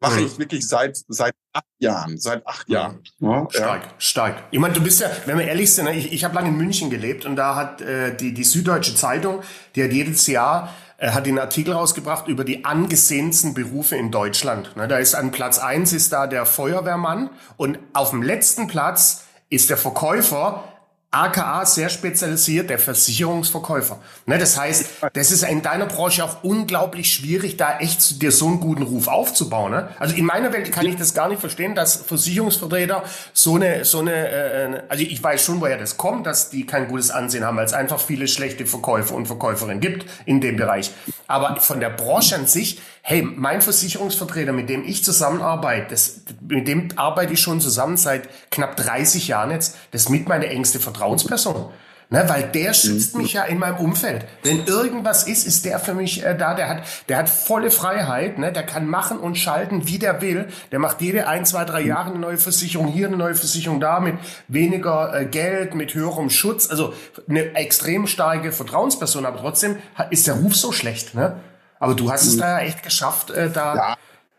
mache 0.01 0.21
mhm. 0.21 0.27
ich 0.27 0.39
wirklich 0.39 0.69
seit, 0.69 0.99
seit 1.09 1.35
acht 1.53 1.65
Jahren, 1.79 2.19
seit 2.19 2.47
acht 2.47 2.69
Jahren. 2.69 3.03
Ja, 3.21 3.47
stark, 3.51 3.85
ja. 3.85 3.95
stark. 3.99 4.45
Ich 4.51 4.59
meine, 4.59 4.75
du 4.75 4.83
bist 4.83 5.01
ja, 5.01 5.11
wenn 5.25 5.39
wir 5.39 5.47
ehrlich 5.47 5.73
sind, 5.73 5.87
ne, 5.87 5.97
ich, 5.97 6.13
ich 6.13 6.25
habe 6.25 6.35
lange 6.35 6.49
in 6.49 6.57
München 6.57 6.91
gelebt 6.91 7.25
und 7.25 7.37
da 7.37 7.57
hat 7.57 7.81
äh, 7.81 8.15
die, 8.15 8.35
die 8.35 8.45
Süddeutsche 8.45 8.95
Zeitung, 8.95 9.43
die 9.75 9.83
hat 9.83 9.93
jedes 9.93 10.27
Jahr 10.27 10.75
er 11.01 11.15
hat 11.15 11.27
den 11.27 11.39
Artikel 11.39 11.75
rausgebracht 11.75 12.27
über 12.27 12.43
die 12.43 12.65
angesehensten 12.65 13.55
Berufe 13.55 13.95
in 13.97 14.11
Deutschland. 14.11 14.77
Ne, 14.77 14.89
da 14.89 14.99
ist 14.99 15.15
an 15.15 15.31
Platz 15.31 15.59
eins 15.59 15.93
ist 15.93 16.13
da 16.13 16.27
der 16.27 16.45
Feuerwehrmann 16.45 17.31
und 17.57 17.79
auf 17.93 18.11
dem 18.11 18.21
letzten 18.21 18.67
Platz 18.67 19.25
ist 19.49 19.71
der 19.71 19.77
Verkäufer 19.77 20.65
aka 21.11 21.65
sehr 21.65 21.89
spezialisiert, 21.89 22.69
der 22.69 22.79
Versicherungsverkäufer. 22.79 23.99
Ne, 24.27 24.37
das 24.37 24.59
heißt, 24.59 24.91
das 25.15 25.31
ist 25.31 25.43
in 25.43 25.63
deiner 25.63 25.87
Branche 25.87 26.23
auch 26.23 26.45
unglaublich 26.45 27.13
schwierig, 27.13 27.57
da 27.57 27.79
echt 27.79 28.21
dir 28.21 28.31
so 28.31 28.47
einen 28.47 28.61
guten 28.61 28.83
Ruf 28.83 29.09
aufzubauen. 29.09 29.73
Ne? 29.73 29.89
Also 29.99 30.15
in 30.15 30.27
meiner 30.27 30.53
Welt 30.53 30.71
kann 30.71 30.85
ich 30.85 30.97
das 30.97 31.15
gar 31.15 31.29
nicht 31.29 31.41
verstehen, 31.41 31.75
dass 31.75 31.97
Versicherungsvertreter 31.97 33.05
so 33.33 33.57
eine, 33.57 33.87
so 33.87 34.01
eine, 34.01 34.29
äh, 34.29 34.83
also 34.89 35.03
ich 35.03 35.23
weiß 35.23 35.43
schon, 35.43 35.63
woher 35.63 35.79
das 35.79 35.97
kommt, 35.97 36.27
dass 36.27 36.51
die 36.51 36.67
kein 36.67 36.89
gutes 36.89 37.11
Ansehen 37.11 37.45
haben, 37.45 37.57
weil 37.57 37.65
es 37.65 37.73
einfach 37.73 38.01
viele 38.01 38.29
schlechte 38.29 38.67
Verkäufer 38.67 39.15
und 39.15 39.27
Verkäuferinnen 39.27 39.81
gibt 39.81 40.05
in 40.27 40.43
dem 40.43 40.57
Bereich. 40.57 40.93
Aber 41.29 41.57
von 41.61 41.79
der 41.79 41.91
Branche 41.91 42.35
an 42.35 42.47
sich, 42.47 42.81
hey, 43.03 43.23
mein 43.23 43.61
Versicherungsvertreter, 43.61 44.53
mit 44.53 44.71
dem 44.71 44.83
ich 44.85 45.05
zusammenarbeite, 45.05 45.89
das, 45.91 46.23
mit 46.41 46.67
dem 46.67 46.89
arbeite 46.97 47.35
ich 47.35 47.41
schon 47.41 47.61
zusammen 47.61 47.99
seit 47.99 48.29
knapp 48.51 48.77
30 48.77 49.29
Jahren 49.29 49.51
jetzt, 49.51 49.77
das 49.91 50.05
ist 50.05 50.09
mit 50.09 50.27
meine 50.27 50.49
engste 50.49 50.81
Vertrauensperson. 50.81 51.71
Ne, 52.11 52.25
weil 52.27 52.45
der 52.45 52.73
schützt 52.73 53.17
mich 53.17 53.35
ja 53.35 53.43
in 53.43 53.59
meinem 53.59 53.77
Umfeld. 53.77 54.25
Wenn 54.43 54.65
irgendwas 54.65 55.25
ist, 55.25 55.47
ist 55.47 55.67
der 55.67 55.79
für 55.79 55.93
mich 55.93 56.25
äh, 56.25 56.35
da. 56.35 56.55
Der 56.55 56.71
hat, 56.71 56.83
der 57.11 57.19
hat 57.19 57.29
volle 57.29 57.71
Freiheit. 57.71 58.39
Ne, 58.39 58.51
der 58.51 58.63
kann 58.63 58.87
machen 58.87 59.19
und 59.19 59.37
schalten, 59.37 59.87
wie 59.89 59.99
der 59.99 60.23
will. 60.23 60.49
Der 60.73 60.79
macht 60.79 61.03
jede 61.03 61.29
ein, 61.29 61.45
zwei, 61.45 61.67
drei 61.67 61.83
Jahre 61.83 62.09
eine 62.11 62.19
neue 62.19 62.39
Versicherung 62.39 62.89
hier, 62.89 63.09
eine 63.09 63.19
neue 63.19 63.35
Versicherung 63.35 63.79
da, 63.79 64.01
mit 64.01 64.15
weniger 64.49 65.21
äh, 65.21 65.27
Geld, 65.27 65.75
mit 65.75 65.93
höherem 65.93 66.31
Schutz. 66.31 66.71
Also 66.71 66.95
eine 67.29 67.55
extrem 67.57 68.07
starke 68.07 68.53
Vertrauensperson. 68.53 69.27
Aber 69.27 69.41
trotzdem 69.41 69.77
ist 70.09 70.27
der 70.27 70.35
Ruf 70.37 70.57
so 70.57 70.73
schlecht. 70.73 71.15
Ne? 71.15 71.37
Aber 71.79 71.95
du 71.95 72.11
hast 72.11 72.23
es 72.23 72.37
mhm. 72.37 72.41
da 72.41 72.61
echt 72.61 72.83
geschafft, 72.83 73.31
äh, 73.31 73.51
da 73.51 73.75
ja 73.75 73.97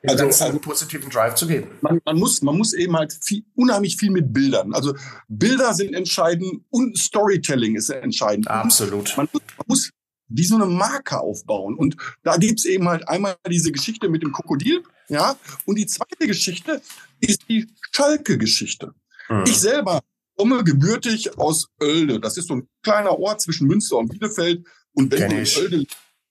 also, 0.08 0.26
also 0.26 0.44
einen 0.46 0.62
positiven 0.62 1.10
Drive 1.10 1.36
zu 1.36 1.48
geben. 1.48 1.68
Man, 1.82 2.00
man, 2.06 2.18
muss, 2.18 2.42
man 2.42 2.58
muss 2.58 2.74
eben 2.74 2.96
halt 2.96 3.18
viel, 3.22 3.44
unheimlich 3.56 3.98
viel 3.98 4.12
mit 4.12 4.34
Bildern. 4.34 4.74
Also 4.74 4.96
Bilder 5.28 5.74
sind 5.74 5.94
entscheidend 5.94 6.64
und 6.70 6.98
Storytelling 6.98 7.76
ist 7.76 7.90
entscheidend. 7.90 8.48
Absolut. 8.48 9.16
Man 9.18 9.28
muss, 9.32 9.42
man 9.58 9.66
muss 9.68 9.90
wie 10.30 10.46
so 10.46 10.56
eine 10.56 10.66
Marke 10.68 11.20
aufbauen. 11.20 11.76
Und 11.76 11.98
da 12.24 12.38
gibt's 12.38 12.66
eben 12.66 12.88
halt 12.88 13.08
einmal 13.08 13.36
diese 13.50 13.72
Geschichte 13.72 14.10
mit 14.10 14.24
dem 14.24 14.32
Krokodil, 14.32 14.84
ja, 15.10 15.36
und 15.66 15.76
die 15.76 15.88
zweite 15.88 16.28
Geschichte 16.28 16.82
ist 17.20 17.42
die 17.50 17.68
Schalke-Geschichte. 17.92 18.94
Mhm. 19.28 19.44
Ich 19.48 19.58
selber 19.58 20.02
komme 20.38 20.64
gebürtig 20.64 21.38
aus 21.38 21.68
Oelde. 21.82 22.20
Das 22.20 22.38
ist 22.38 22.48
so 22.48 22.56
ein 22.56 22.68
kleiner 22.84 23.18
Ort 23.18 23.42
zwischen 23.42 23.68
Münster 23.68 23.98
und 23.98 24.10
Bielefeld. 24.10 24.66
Und 24.94 25.12
wenn 25.12 25.20
Kenn 25.20 25.30
du 25.32 25.38
in 25.38 25.58
Oelde, 25.58 25.86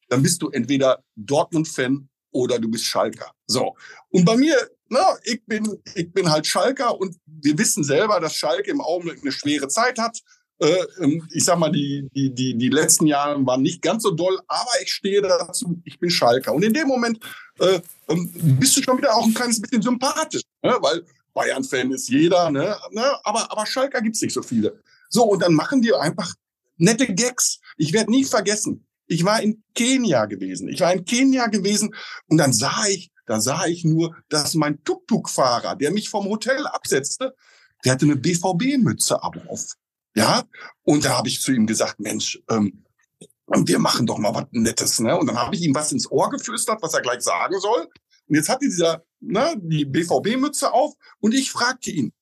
dann 0.08 0.22
bist 0.22 0.40
du 0.40 0.48
entweder 0.50 1.04
Dortmund-Fan 1.16 2.08
oder 2.32 2.58
du 2.58 2.68
bist 2.68 2.84
Schalker. 2.84 3.32
So. 3.46 3.74
Und 4.10 4.24
bei 4.24 4.36
mir, 4.36 4.56
na, 4.88 5.16
ich 5.24 5.44
bin, 5.46 5.82
ich 5.94 6.12
bin 6.12 6.30
halt 6.30 6.46
Schalker 6.46 6.98
und 6.98 7.16
wir 7.26 7.56
wissen 7.58 7.84
selber, 7.84 8.20
dass 8.20 8.34
Schalke 8.34 8.70
im 8.70 8.80
Augenblick 8.80 9.22
eine 9.22 9.32
schwere 9.32 9.68
Zeit 9.68 9.98
hat. 9.98 10.18
Äh, 10.60 10.84
ähm, 11.00 11.26
ich 11.32 11.44
sag 11.44 11.58
mal, 11.58 11.70
die, 11.70 12.08
die, 12.14 12.34
die, 12.34 12.56
die 12.56 12.68
letzten 12.68 13.06
Jahre 13.06 13.44
waren 13.46 13.62
nicht 13.62 13.80
ganz 13.80 14.02
so 14.02 14.10
doll, 14.10 14.40
aber 14.48 14.70
ich 14.82 14.92
stehe 14.92 15.22
dazu, 15.22 15.80
ich 15.84 15.98
bin 15.98 16.10
Schalker. 16.10 16.52
Und 16.52 16.64
in 16.64 16.72
dem 16.72 16.88
Moment 16.88 17.20
äh, 17.60 17.80
ähm, 18.08 18.30
bist 18.58 18.76
du 18.76 18.82
schon 18.82 18.98
wieder 18.98 19.14
auch 19.14 19.24
ein 19.24 19.34
kleines 19.34 19.60
bisschen 19.60 19.82
sympathisch, 19.82 20.42
ne? 20.62 20.76
weil 20.80 21.04
Bayern-Fan 21.32 21.92
ist 21.92 22.08
jeder, 22.08 22.50
ne? 22.50 22.76
Aber, 23.22 23.52
aber 23.52 23.66
Schalker 23.66 24.00
gibt's 24.00 24.20
nicht 24.20 24.34
so 24.34 24.42
viele. 24.42 24.82
So, 25.08 25.22
und 25.24 25.40
dann 25.40 25.54
machen 25.54 25.80
die 25.80 25.94
einfach 25.94 26.34
nette 26.78 27.06
Gags. 27.14 27.60
Ich 27.76 27.92
werde 27.92 28.10
nie 28.10 28.24
vergessen. 28.24 28.87
Ich 29.08 29.24
war 29.24 29.42
in 29.42 29.62
Kenia 29.74 30.26
gewesen. 30.26 30.68
Ich 30.68 30.80
war 30.80 30.92
in 30.92 31.04
Kenia 31.04 31.46
gewesen 31.48 31.94
und 32.28 32.38
dann 32.38 32.52
sah 32.52 32.86
ich, 32.86 33.10
da 33.26 33.40
sah 33.40 33.66
ich 33.66 33.84
nur, 33.84 34.16
dass 34.28 34.54
mein 34.54 34.82
Tuk-Tuk-Fahrer, 34.84 35.76
der 35.76 35.90
mich 35.90 36.08
vom 36.08 36.26
Hotel 36.26 36.66
absetzte, 36.66 37.34
der 37.84 37.92
hatte 37.92 38.04
eine 38.04 38.16
BVB-Mütze 38.16 39.22
auf. 39.22 39.34
Ja, 40.14 40.44
und 40.82 41.04
da 41.04 41.18
habe 41.18 41.28
ich 41.28 41.40
zu 41.40 41.52
ihm 41.52 41.66
gesagt, 41.66 42.00
Mensch, 42.00 42.40
ähm, 42.48 42.84
wir 43.46 43.78
machen 43.78 44.06
doch 44.06 44.18
mal 44.18 44.34
was 44.34 44.46
Nettes, 44.50 45.00
ne? 45.00 45.16
Und 45.18 45.26
dann 45.26 45.38
habe 45.38 45.54
ich 45.54 45.62
ihm 45.62 45.74
was 45.74 45.92
ins 45.92 46.10
Ohr 46.10 46.28
geflüstert, 46.30 46.82
was 46.82 46.94
er 46.94 47.00
gleich 47.00 47.22
sagen 47.22 47.58
soll. 47.60 47.88
Und 48.26 48.36
jetzt 48.36 48.48
hatte 48.48 48.66
dieser 48.66 49.04
ne, 49.20 49.54
die 49.56 49.84
BVB-Mütze 49.84 50.72
auf 50.72 50.94
und 51.20 51.34
ich 51.34 51.50
fragte 51.50 51.90
ihn, 51.90 52.12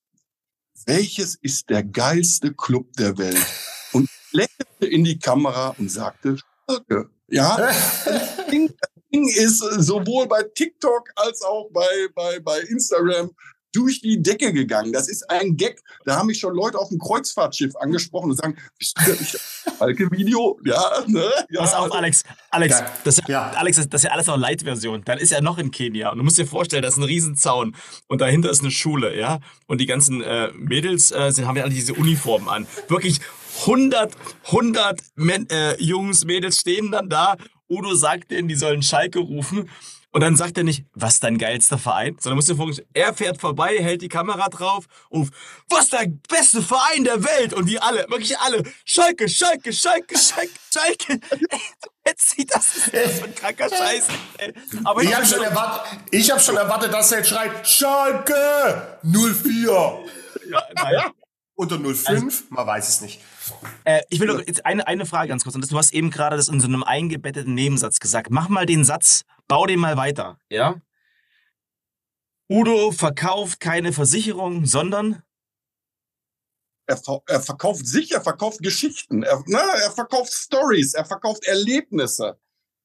welches 0.85 1.35
ist 1.35 1.69
der 1.69 1.83
geilste 1.83 2.55
Club 2.55 2.93
der 2.93 3.19
Welt? 3.19 3.45
Und 3.93 4.09
lächelte 4.31 4.87
in 4.87 5.05
die 5.05 5.19
Kamera 5.19 5.75
und 5.79 5.91
sagte. 5.91 6.37
Ja, 7.29 7.57
das 8.05 8.47
Ding, 8.51 8.73
ist 9.13 9.59
sowohl 9.59 10.27
bei 10.27 10.43
TikTok 10.43 11.09
als 11.17 11.43
auch 11.43 11.71
bei, 11.73 11.87
bei, 12.15 12.39
bei 12.41 12.61
Instagram 12.61 13.31
durch 13.77 14.01
die 14.01 14.23
Decke 14.23 14.53
gegangen. 14.53 14.93
Das 14.93 15.09
ist 15.09 15.29
ein 15.31 15.57
Gag. 15.57 15.83
Da 16.07 16.17
haben 16.17 16.29
mich 16.29 16.39
schon 16.39 16.55
Leute 16.55 16.79
auf 16.79 16.89
dem 16.89 16.99
Kreuzfahrtschiff 16.99 17.77
angesprochen 17.77 18.31
und 18.31 18.37
sagen, 18.37 18.57
bist 18.79 18.97
du 18.99 19.11
ja 19.11 19.21
nicht 19.21 19.39
Falke-Video? 19.79 20.59
Ja, 20.65 21.05
ne? 21.07 21.31
Ja, 21.51 21.61
Pass 21.61 21.75
auf, 21.75 21.93
Alex. 21.93 22.25
Alex, 22.51 22.79
ja. 22.79 22.93
Das, 23.05 23.21
ja, 23.29 23.51
Alex, 23.51 23.77
das 23.77 23.87
ist 24.01 24.05
ja 24.05 24.11
alles 24.13 24.27
noch 24.27 24.39
Light-Version. 24.39 25.03
Dann 25.05 25.19
ist 25.19 25.31
er 25.31 25.43
noch 25.43 25.59
in 25.59 25.71
Kenia. 25.71 26.11
Und 26.11 26.19
du 26.19 26.25
musst 26.25 26.39
dir 26.39 26.47
vorstellen, 26.47 26.83
das 26.83 26.95
ist 26.95 26.99
ein 26.99 27.05
Riesenzaun. 27.05 27.77
Und 28.07 28.23
dahinter 28.23 28.51
ist 28.51 28.63
eine 28.63 28.71
Schule, 28.71 29.15
ja. 29.15 29.41
Und 29.67 29.79
die 29.81 29.87
ganzen 29.87 30.23
äh, 30.23 30.51
Mädels 30.53 31.11
äh, 31.11 31.31
sind, 31.31 31.47
haben 31.47 31.57
ja 31.57 31.65
alle 31.65 31.75
diese 31.75 31.93
Uniformen 31.93 32.49
an. 32.49 32.67
Wirklich 32.89 33.21
100, 33.61 34.13
100 34.47 35.01
Men 35.15 35.49
äh, 35.51 35.81
Jungs, 35.83 36.25
Mädels 36.25 36.61
stehen 36.61 36.91
dann 36.91 37.09
da. 37.09 37.37
Udo 37.69 37.95
sagt 37.95 38.31
denen, 38.31 38.49
die 38.49 38.55
sollen 38.55 38.83
Schalke 38.83 39.19
rufen. 39.19 39.69
Und 40.17 40.23
dann 40.23 40.35
sagt 40.35 40.57
er 40.57 40.65
nicht, 40.65 40.87
was 40.95 41.21
dein 41.21 41.37
geilster 41.37 41.77
Verein, 41.77 42.17
sondern 42.19 42.37
muss 42.37 42.47
dir 42.47 42.57
vorstellen, 42.57 42.89
er 42.95 43.13
fährt 43.13 43.39
vorbei, 43.39 43.77
hält 43.79 44.01
die 44.01 44.09
Kamera 44.09 44.49
drauf 44.49 44.87
und 45.11 45.31
was 45.69 45.91
der 45.91 46.07
beste 46.31 46.63
Verein 46.63 47.05
der 47.05 47.23
Welt 47.23 47.53
und 47.53 47.67
die 47.67 47.79
alle, 47.79 48.07
wirklich 48.09 48.39
alle, 48.39 48.63
Schalke, 48.87 49.29
Schalke, 49.29 49.75
Schalke, 49.75 50.17
Schalke, 50.17 50.55
Schalke. 50.73 51.21
Jetzt 52.07 52.31
sieht 52.31 52.55
das, 52.55 52.77
ist 52.77 52.95
das 52.95 53.19
für 53.19 53.25
ein 53.25 53.35
kranker 53.35 53.69
Scheiß. 53.69 54.07
Aber 54.85 55.03
ich, 55.03 55.11
ich 55.11 55.15
habe 55.15 55.27
schon, 55.27 55.43
erwartet, 55.43 56.01
ich 56.11 56.31
hab 56.31 56.41
schon 56.41 56.57
erwartet, 56.57 56.95
dass 56.95 57.13
er 57.13 57.19
jetzt 57.19 57.29
schreit, 57.29 57.69
Schalke 57.69 58.99
04. 59.03 60.05
Ja, 60.49 60.63
naja. 60.77 61.13
Oder 61.57 61.79
05, 61.79 62.07
also, 62.07 62.27
man 62.51 62.67
weiß 62.67 62.89
es 62.89 63.01
nicht. 63.03 63.21
Äh, 63.85 64.03
ich 64.09 64.21
will 64.21 64.29
noch 64.29 64.41
jetzt 64.47 64.65
eine, 64.67 64.87
eine 64.87 65.07
Frage 65.07 65.29
ganz 65.29 65.43
kurz. 65.43 65.55
Und 65.55 65.71
du 65.71 65.79
hast 65.79 65.93
eben 65.93 66.11
gerade 66.11 66.37
das 66.37 66.49
in 66.49 66.61
so 66.61 66.67
einem 66.67 66.83
eingebetteten 66.83 67.55
Nebensatz 67.55 68.01
gesagt. 68.01 68.31
Mach 68.31 68.49
mal 68.49 68.67
den 68.67 68.85
Satz, 68.85 69.23
bau 69.49 69.67
den 69.67 69.81
mal 69.81 69.97
weiter, 69.97 70.39
ja? 70.49 70.81
Udo 72.49 72.93
verkauft 72.93 73.59
keine 73.59 73.93
Versicherung, 73.93 74.67
sondern 74.67 75.23
er, 76.87 77.01
er, 77.27 77.41
verkauft 77.41 77.87
sich, 77.87 78.13
er 78.13 78.21
verkauft 78.21 78.61
Geschichten, 78.61 79.25
er, 79.25 79.43
na, 79.47 79.75
er 79.83 79.91
verkauft 79.91 80.33
Stories, 80.33 80.95
er 80.95 81.05
verkauft 81.05 81.45
Erlebnisse. 81.45 82.39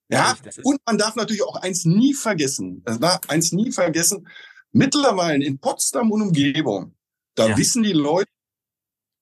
Ja, 0.09 0.35
und 0.63 0.81
man 0.85 0.97
darf 0.97 1.15
natürlich 1.15 1.43
auch 1.43 1.55
eins 1.57 1.85
nie 1.85 2.13
vergessen, 2.13 2.83
na, 2.99 3.19
eins 3.27 3.51
nie 3.51 3.71
vergessen, 3.71 4.27
mittlerweile 4.71 5.45
in 5.45 5.59
Potsdam 5.59 6.11
und 6.11 6.21
Umgebung, 6.23 6.95
da 7.35 7.49
ja. 7.49 7.57
wissen 7.57 7.83
die 7.83 7.93
Leute, 7.93 8.29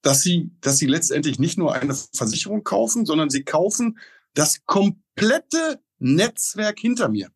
dass 0.01 0.21
sie, 0.21 0.51
dass 0.61 0.77
sie 0.77 0.87
letztendlich 0.87 1.39
nicht 1.39 1.57
nur 1.57 1.73
eine 1.73 1.95
Versicherung 2.13 2.63
kaufen, 2.63 3.05
sondern 3.05 3.29
sie 3.29 3.43
kaufen 3.43 3.99
das 4.33 4.65
komplette 4.65 5.81
Netzwerk 5.97 6.79
hinter 6.79 7.09
mir. 7.09 7.29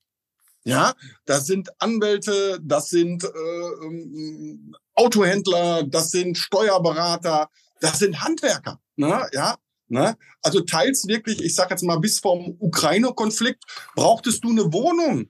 Ja, 0.65 0.93
das 1.25 1.45
sind 1.45 1.69
Anwälte, 1.81 2.59
das 2.63 2.89
sind 2.89 3.25
äh, 3.25 3.85
ähm, 3.85 4.73
Autohändler, 4.93 5.83
das 5.83 6.11
sind 6.11 6.37
Steuerberater, 6.37 7.49
das 7.81 7.99
sind 7.99 8.21
Handwerker. 8.21 8.79
Ne? 8.95 9.27
Ja, 9.33 9.57
ne? 9.89 10.15
Also 10.41 10.61
teils 10.61 11.05
wirklich, 11.07 11.43
ich 11.43 11.53
sage 11.53 11.71
jetzt 11.71 11.83
mal, 11.83 11.99
bis 11.99 12.19
vom 12.19 12.55
Ukraine-Konflikt 12.59 13.65
brauchtest 13.95 14.43
du 14.45 14.51
eine 14.51 14.71
Wohnung 14.71 15.29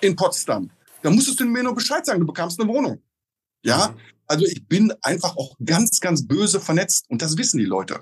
in 0.00 0.16
Potsdam. 0.16 0.70
Da 1.02 1.10
musstest 1.10 1.38
du 1.38 1.44
mir 1.44 1.62
nur 1.62 1.74
Bescheid 1.74 2.04
sagen, 2.04 2.20
du 2.20 2.26
bekamst 2.26 2.60
eine 2.60 2.68
Wohnung. 2.68 3.00
Ja, 3.66 3.88
mhm. 3.88 4.00
Also 4.28 4.44
ich 4.44 4.66
bin 4.66 4.92
einfach 5.02 5.36
auch 5.36 5.54
ganz, 5.64 6.00
ganz 6.00 6.26
böse 6.26 6.60
vernetzt 6.60 7.06
und 7.08 7.22
das 7.22 7.36
wissen 7.36 7.58
die 7.58 7.64
Leute. 7.64 8.00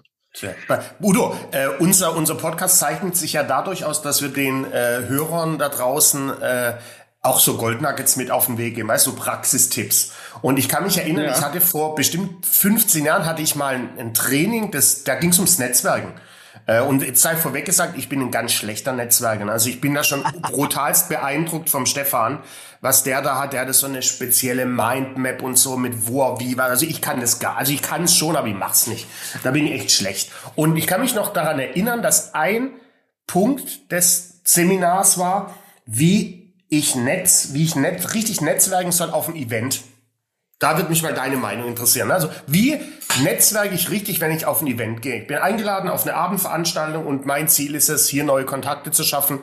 Udo, 1.00 1.36
äh, 1.52 1.68
unser, 1.78 2.16
unser 2.16 2.34
Podcast 2.34 2.78
zeichnet 2.78 3.16
sich 3.16 3.34
ja 3.34 3.44
dadurch 3.44 3.84
aus, 3.84 4.02
dass 4.02 4.20
wir 4.20 4.30
den 4.30 4.64
äh, 4.64 5.02
Hörern 5.06 5.58
da 5.58 5.68
draußen 5.68 6.40
äh, 6.40 6.74
auch 7.20 7.38
so 7.38 7.56
Goldnuggets 7.56 8.16
mit 8.16 8.30
auf 8.30 8.46
den 8.46 8.58
Weg 8.58 8.74
geben, 8.74 8.88
weißt 8.88 9.06
du, 9.06 9.12
so 9.12 9.16
Praxistipps. 9.16 10.12
Und 10.42 10.58
ich 10.58 10.68
kann 10.68 10.84
mich 10.84 10.98
erinnern, 10.98 11.24
ja. 11.24 11.30
ich 11.32 11.40
hatte 11.40 11.60
vor 11.60 11.94
bestimmt 11.94 12.44
15 12.44 13.04
Jahren 13.04 13.26
hatte 13.26 13.42
ich 13.42 13.54
mal 13.54 13.74
ein, 13.76 13.98
ein 13.98 14.14
Training, 14.14 14.70
das, 14.72 15.04
da 15.04 15.14
ging 15.14 15.30
es 15.30 15.38
ums 15.38 15.58
Netzwerken. 15.58 16.12
Äh, 16.66 16.80
und 16.80 17.02
jetzt 17.02 17.22
sei 17.22 17.36
vorweg 17.36 17.64
gesagt, 17.64 17.96
ich 17.98 18.08
bin 18.08 18.20
ein 18.20 18.30
ganz 18.30 18.52
schlechter 18.52 18.92
Netzwerker. 18.92 19.48
Also 19.48 19.68
ich 19.68 19.80
bin 19.80 19.94
da 19.94 20.04
schon 20.04 20.22
brutalst 20.42 21.08
beeindruckt 21.08 21.70
vom 21.70 21.86
Stefan, 21.86 22.42
was 22.80 23.02
der 23.02 23.22
da 23.22 23.38
hat. 23.38 23.52
Der 23.52 23.62
hatte 23.62 23.72
so 23.72 23.86
eine 23.86 24.02
spezielle 24.02 24.66
Mindmap 24.66 25.42
und 25.42 25.56
so 25.56 25.76
mit 25.76 26.06
wo 26.06 26.22
er 26.22 26.40
wie 26.40 26.56
war. 26.56 26.66
Also 26.66 26.86
ich 26.86 27.00
kann 27.00 27.20
das 27.20 27.38
gar, 27.38 27.56
also 27.56 27.72
ich 27.72 27.82
kann 27.82 28.04
es 28.04 28.16
schon, 28.16 28.36
aber 28.36 28.48
ich 28.48 28.54
mach's 28.54 28.86
nicht. 28.86 29.06
Da 29.42 29.50
bin 29.50 29.66
ich 29.66 29.72
echt 29.72 29.90
schlecht. 29.90 30.30
Und 30.54 30.76
ich 30.76 30.86
kann 30.86 31.00
mich 31.00 31.14
noch 31.14 31.32
daran 31.32 31.58
erinnern, 31.58 32.02
dass 32.02 32.34
ein 32.34 32.70
Punkt 33.26 33.90
des 33.92 34.40
Seminars 34.44 35.18
war, 35.18 35.54
wie 35.86 36.54
ich 36.68 36.94
Netz, 36.94 37.50
wie 37.52 37.64
ich 37.64 37.76
Netz, 37.76 38.14
richtig 38.14 38.40
netzwerken 38.40 38.92
soll 38.92 39.10
auf 39.10 39.26
dem 39.26 39.36
Event. 39.36 39.82
Da 40.64 40.78
wird 40.78 40.88
mich 40.88 41.02
mal 41.02 41.12
deine 41.12 41.36
Meinung 41.36 41.68
interessieren. 41.68 42.10
Also, 42.10 42.30
wie 42.46 42.80
netzwerke 43.22 43.74
ich 43.74 43.90
richtig, 43.90 44.22
wenn 44.22 44.30
ich 44.30 44.46
auf 44.46 44.62
ein 44.62 44.66
Event 44.66 45.02
gehe? 45.02 45.20
Ich 45.20 45.26
bin 45.26 45.36
eingeladen 45.36 45.90
auf 45.90 46.04
eine 46.06 46.14
Abendveranstaltung 46.14 47.04
und 47.04 47.26
mein 47.26 47.48
Ziel 47.48 47.74
ist 47.74 47.90
es, 47.90 48.08
hier 48.08 48.24
neue 48.24 48.46
Kontakte 48.46 48.90
zu 48.90 49.04
schaffen. 49.04 49.40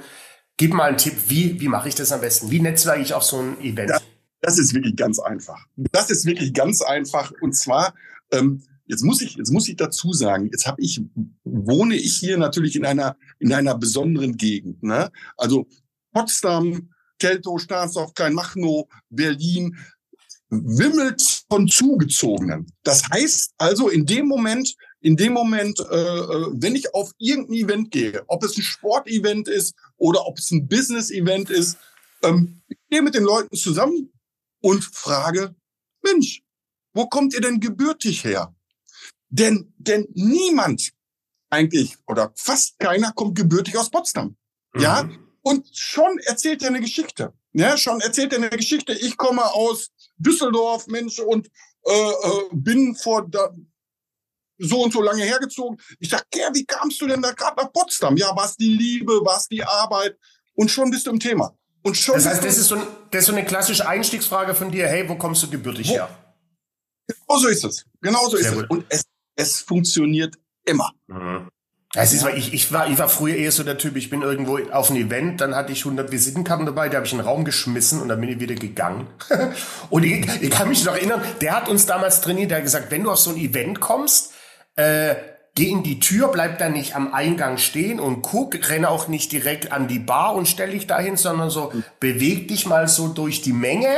Gib 0.58 0.74
mal 0.74 0.86
einen 0.86 0.98
Tipp, 0.98 1.14
wie, 1.28 1.62
wie 1.62 1.68
mache 1.68 1.90
ich 1.90 1.94
das 1.94 2.12
am 2.12 2.22
besten? 2.22 2.50
Wie 2.50 2.60
netzwerke 2.60 3.04
ich 3.04 3.14
auf 3.14 3.22
so 3.22 3.38
ein 3.38 3.62
Event? 3.62 3.92
Das, 3.92 4.02
das 4.42 4.58
ist 4.58 4.74
wirklich 4.74 4.96
ganz 4.96 5.20
einfach. 5.20 5.64
Das 5.76 6.10
ist 6.10 6.26
wirklich 6.26 6.56
ganz 6.56 6.82
einfach. 6.82 7.32
Und 7.40 7.56
zwar, 7.56 7.94
ähm, 8.32 8.64
jetzt 8.88 9.04
muss 9.04 9.22
ich, 9.22 9.36
jetzt 9.36 9.52
muss 9.52 9.68
ich 9.68 9.76
dazu 9.76 10.14
sagen, 10.14 10.50
jetzt 10.52 10.66
habe 10.66 10.82
ich, 10.82 11.04
wohne 11.44 11.98
ich 11.98 12.18
hier 12.18 12.40
natürlich 12.40 12.76
in 12.76 12.84
einer, 12.84 13.16
in 13.38 13.54
einer 13.54 13.78
besonderen 13.78 14.38
Gegend. 14.38 14.82
Ne? 14.82 15.12
Also 15.38 15.68
Potsdam, 16.14 16.90
Teltow, 17.20 17.60
Stahnsdorf, 17.60 18.16
Kleinmachnow, 18.16 18.88
Berlin, 19.12 19.78
wimmelt 20.52 21.46
von 21.50 21.68
Zugezogenen. 21.68 22.72
Das 22.84 23.04
heißt 23.10 23.54
also, 23.58 23.90
in 23.90 24.06
dem 24.06 24.28
Moment, 24.28 24.76
in 25.00 25.16
dem 25.16 25.34
Moment, 25.34 25.80
äh, 25.80 25.96
äh, 25.96 26.48
wenn 26.54 26.76
ich 26.76 26.94
auf 26.94 27.12
irgendein 27.18 27.56
Event 27.56 27.92
gehe, 27.92 28.24
ob 28.28 28.44
es 28.44 28.58
ein 28.58 28.62
Sportevent 28.62 29.48
ist 29.48 29.74
oder 29.98 30.28
ob 30.28 30.38
es 30.38 30.52
ein 30.52 30.68
Business-Event 30.68 31.50
ist, 31.50 31.78
ähm, 32.22 32.62
ich 32.68 32.78
gehe 32.90 33.02
mit 33.02 33.16
den 33.16 33.24
Leuten 33.24 33.56
zusammen 33.56 34.12
und 34.62 34.84
frage, 34.84 35.56
Mensch, 36.04 36.44
wo 36.94 37.08
kommt 37.08 37.34
ihr 37.34 37.42
denn 37.42 37.60
gebürtig 37.60 38.24
her? 38.26 38.54
Denn, 39.30 39.74
denn 39.78 40.08
niemand 40.14 40.92
eigentlich 41.50 41.96
oder 42.08 42.34
fast 42.36 42.78
keiner 42.78 43.14
kommt 43.14 43.38
gebürtig 43.38 43.78
aus 43.78 43.90
Potsdam. 43.90 44.36
Mhm. 44.74 44.82
Ja, 44.82 45.10
und 45.42 45.66
schon 45.76 46.20
erzählt 46.20 46.62
er 46.62 46.70
eine 46.70 46.82
Geschichte. 46.82 47.34
Ja, 47.54 47.78
schon 47.78 48.02
erzählt 48.02 48.34
er 48.34 48.40
eine 48.40 48.50
Geschichte. 48.50 48.94
Ich 48.94 49.18
komme 49.18 49.44
aus 49.44 49.92
Düsseldorf, 50.22 50.88
Mensch, 50.88 51.20
und 51.20 51.48
äh, 51.86 51.92
äh, 51.92 52.50
bin 52.52 52.96
vor 52.96 53.28
da, 53.28 53.50
so 54.58 54.84
und 54.84 54.94
so 54.94 55.02
lange 55.02 55.24
hergezogen. 55.24 55.80
Ich 56.00 56.10
sag, 56.10 56.30
Ger, 56.30 56.52
wie 56.54 56.66
kamst 56.66 57.02
du 57.02 57.08
denn 57.08 57.22
da 57.22 57.32
gerade 57.32 57.62
nach 57.62 57.72
Potsdam? 57.74 58.16
Ja, 58.18 58.32
was 58.36 58.56
die 58.56 58.74
Liebe, 58.74 59.14
was 59.24 59.48
die 59.48 59.64
Arbeit? 59.64 60.18
Und 60.54 60.70
schon 60.70 60.92
bist 60.92 61.08
du 61.08 61.12
im 61.12 61.20
Thema. 61.20 61.56
Und 61.84 61.98
schon 61.98 62.16
das 62.16 62.28
heißt, 62.28 62.44
das 62.44 62.58
ist, 62.58 62.68
so 62.68 62.76
ein, 62.76 62.84
das 63.10 63.22
ist 63.22 63.26
so 63.28 63.32
eine 63.34 63.44
klassische 63.44 63.88
Einstiegsfrage 63.88 64.54
von 64.54 64.72
dir. 64.72 64.88
Hey, 64.88 65.10
wo 65.10 65.16
kommst 65.16 65.42
du 65.44 65.50
gebürtig 65.50 65.90
wo? 65.90 65.94
her? 65.94 66.36
Genau 67.08 67.40
so 67.40 67.48
ist 67.48 67.64
es. 67.64 67.86
Genau 68.02 68.28
so 68.30 68.38
ist 68.38 68.52
es. 68.52 68.64
Und 68.70 68.86
es, 68.90 69.04
es 69.36 69.62
funktioniert 69.62 70.36
immer. 70.66 70.92
Mhm. 71.08 71.50
Es 71.94 72.14
ist, 72.14 72.24
weil 72.24 72.38
ich, 72.38 72.54
ich, 72.54 72.72
war, 72.72 72.88
ich 72.88 72.98
war 72.98 73.10
früher 73.10 73.36
eher 73.36 73.52
so 73.52 73.64
der 73.64 73.78
Typ, 73.78 73.98
ich 73.98 74.10
bin 74.10 74.22
irgendwo 74.22 74.58
auf 74.72 74.90
ein 74.90 74.96
Event, 74.96 75.42
dann 75.42 75.56
hatte 75.56 75.74
ich 75.74 75.80
100 75.80 76.10
Visitenkarten 76.10 76.66
dabei, 76.66 76.88
die 76.88 76.96
habe 76.96 77.06
ich 77.06 77.12
in 77.12 77.18
den 77.18 77.28
Raum 77.28 77.44
geschmissen 77.44 78.02
und 78.02 78.08
dann 78.08 78.22
bin 78.22 78.30
ich 78.30 78.40
wieder 78.40 78.56
gegangen. 78.56 79.08
und 79.90 80.04
ich, 80.04 80.26
ich 80.42 80.50
kann 80.50 80.70
mich 80.70 80.86
noch 80.86 80.96
erinnern, 80.96 81.22
der 81.42 81.54
hat 81.54 81.68
uns 81.68 81.86
damals 81.86 82.22
trainiert, 82.22 82.52
der 82.52 82.58
hat 82.60 82.64
gesagt, 82.64 82.92
wenn 82.92 83.04
du 83.04 83.12
auf 83.12 83.20
so 83.20 83.32
ein 83.32 83.38
Event 83.38 83.82
kommst, 83.82 84.32
äh, 84.78 85.16
geh 85.54 85.70
in 85.70 85.84
die 85.84 86.00
Tür, 86.00 86.30
bleib 86.30 86.60
da 86.60 86.70
nicht 86.70 86.96
am 86.96 87.14
Eingang 87.14 87.58
stehen 87.58 88.00
und 88.00 88.22
guck, 88.22 88.70
renne 88.70 88.90
auch 88.90 89.10
nicht 89.10 89.34
direkt 89.34 89.74
an 89.74 89.90
die 89.90 90.00
Bar 90.00 90.36
und 90.36 90.48
stell 90.48 90.72
dich 90.72 90.88
dahin, 90.88 91.18
sondern 91.18 91.50
so, 91.50 91.74
beweg 92.00 92.48
dich 92.48 92.66
mal 92.66 92.88
so 92.88 93.10
durch 93.10 93.42
die 93.42 93.54
Menge 93.54 93.90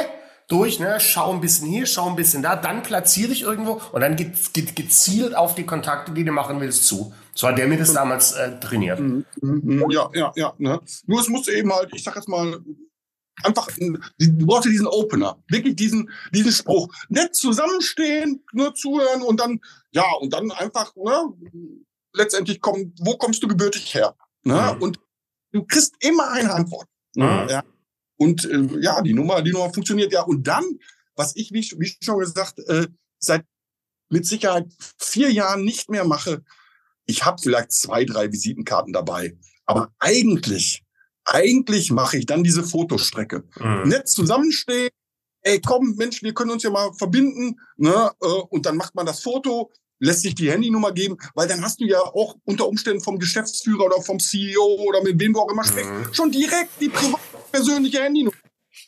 durch, 0.48 0.80
ne, 0.80 1.00
schau 1.00 1.32
ein 1.32 1.42
bisschen 1.42 1.68
hier, 1.68 1.86
schau 1.86 2.10
ein 2.10 2.16
bisschen 2.16 2.44
da, 2.44 2.56
dann 2.56 2.84
platziere 2.84 3.30
dich 3.30 3.44
irgendwo 3.44 3.82
und 3.92 4.02
dann 4.02 4.16
geht, 4.16 4.54
geht 4.54 4.76
gezielt 4.76 5.36
auf 5.36 5.56
die 5.56 5.66
Kontakte, 5.66 6.12
die 6.12 6.26
du 6.26 6.32
machen 6.32 6.60
willst, 6.60 6.86
zu. 6.86 7.14
So 7.36 7.48
hat 7.48 7.58
der 7.58 7.68
mir 7.68 7.78
das 7.78 7.94
damals 7.94 8.34
äh, 8.34 8.60
trainiert. 8.60 9.00
Mhm, 9.00 9.26
mhm, 9.42 9.62
mhm. 9.64 9.92
Ja, 9.92 10.10
ja, 10.14 10.32
ja. 10.36 10.54
Ne? 10.58 10.80
Nur 11.08 11.22
es 11.22 11.30
musste 11.30 11.52
eben 11.52 11.74
halt, 11.74 11.90
ich 11.94 12.04
sag 12.04 12.16
jetzt 12.16 12.30
mal, 12.30 12.62
einfach, 13.44 13.70
du 13.78 14.46
brauchst 14.46 14.66
diesen 14.66 14.88
Opener, 14.88 15.42
wirklich 15.50 15.76
diesen, 15.76 16.10
diesen 16.32 16.52
Spruch. 16.52 16.94
Nett 17.10 17.36
zusammenstehen, 17.36 18.44
nur 18.54 18.76
zuhören 18.76 19.24
und 19.24 19.40
dann, 19.40 19.60
ja, 19.92 20.06
und 20.20 20.32
dann 20.34 20.52
einfach, 20.52 20.96
ne, 20.96 21.34
letztendlich 22.14 22.62
kommen, 22.62 22.94
wo 23.00 23.18
kommst 23.18 23.42
du 23.42 23.48
gebürtig 23.48 23.94
her? 23.94 24.16
Ne? 24.44 24.74
Mhm. 24.76 24.82
Und 24.82 25.00
du 25.52 25.64
kriegst 25.64 25.96
immer 26.00 26.32
eine 26.32 26.54
Antwort. 26.54 26.88
Ne? 27.16 27.26
Mhm. 27.26 27.50
Ja. 27.50 27.64
Und 28.18 28.46
äh, 28.46 28.80
ja, 28.80 29.02
die 29.02 29.14
Nummer, 29.14 29.42
die 29.42 29.52
Nummer 29.52 29.74
funktioniert 29.74 30.14
ja. 30.14 30.22
Und 30.22 30.48
dann, 30.48 30.64
was 31.16 31.36
ich, 31.36 31.52
wie, 31.52 31.62
wie 31.80 31.96
schon 32.02 32.20
gesagt, 32.20 32.60
äh, 32.60 32.88
seit 33.20 33.46
mit 34.10 34.26
Sicherheit 34.28 34.68
vier 34.98 35.32
Jahren 35.32 35.64
nicht 35.64 35.90
mehr 35.90 36.06
mache, 36.06 36.44
ich 37.06 37.26
habe 37.26 37.42
vielleicht 37.42 37.72
zwei, 37.72 38.06
drei 38.06 38.32
Visitenkarten 38.32 38.94
dabei. 38.94 39.38
Aber 39.66 39.94
eigentlich, 40.00 40.84
eigentlich 41.26 41.92
mache 41.92 42.18
ich 42.18 42.26
dann 42.26 42.44
diese 42.44 42.64
Fotostrecke. 42.64 43.44
Mhm. 43.60 43.90
Nett 43.90 44.08
zusammenstehen, 44.10 44.90
ey, 45.42 45.62
komm, 45.62 45.96
Mensch, 45.96 46.24
wir 46.24 46.34
können 46.34 46.52
uns 46.52 46.64
ja 46.64 46.70
mal 46.70 46.94
verbinden, 46.94 47.60
ne? 47.78 48.12
Äh, 48.22 48.26
und 48.26 48.66
dann 48.66 48.78
macht 48.78 48.96
man 48.96 49.06
das 49.06 49.22
Foto, 49.22 49.72
lässt 50.00 50.22
sich 50.22 50.36
die 50.36 50.52
Handynummer 50.52 50.92
geben, 50.92 51.18
weil 51.36 51.48
dann 51.48 51.62
hast 51.62 51.80
du 51.80 51.86
ja 51.86 52.00
auch 52.00 52.36
unter 52.46 52.68
Umständen 52.68 53.02
vom 53.02 53.20
Geschäftsführer 53.20 53.86
oder 53.86 54.02
vom 54.02 54.20
CEO 54.20 54.82
oder 54.88 55.02
mit 55.02 55.20
wem 55.20 55.34
du 55.34 55.40
auch 55.40 55.52
immer 55.52 55.64
sprichst, 55.64 55.92
mhm. 55.92 56.14
schon 56.14 56.32
direkt 56.32 56.82
die 56.82 56.92
persönliche 57.52 58.02
Handynummer. 58.02 58.36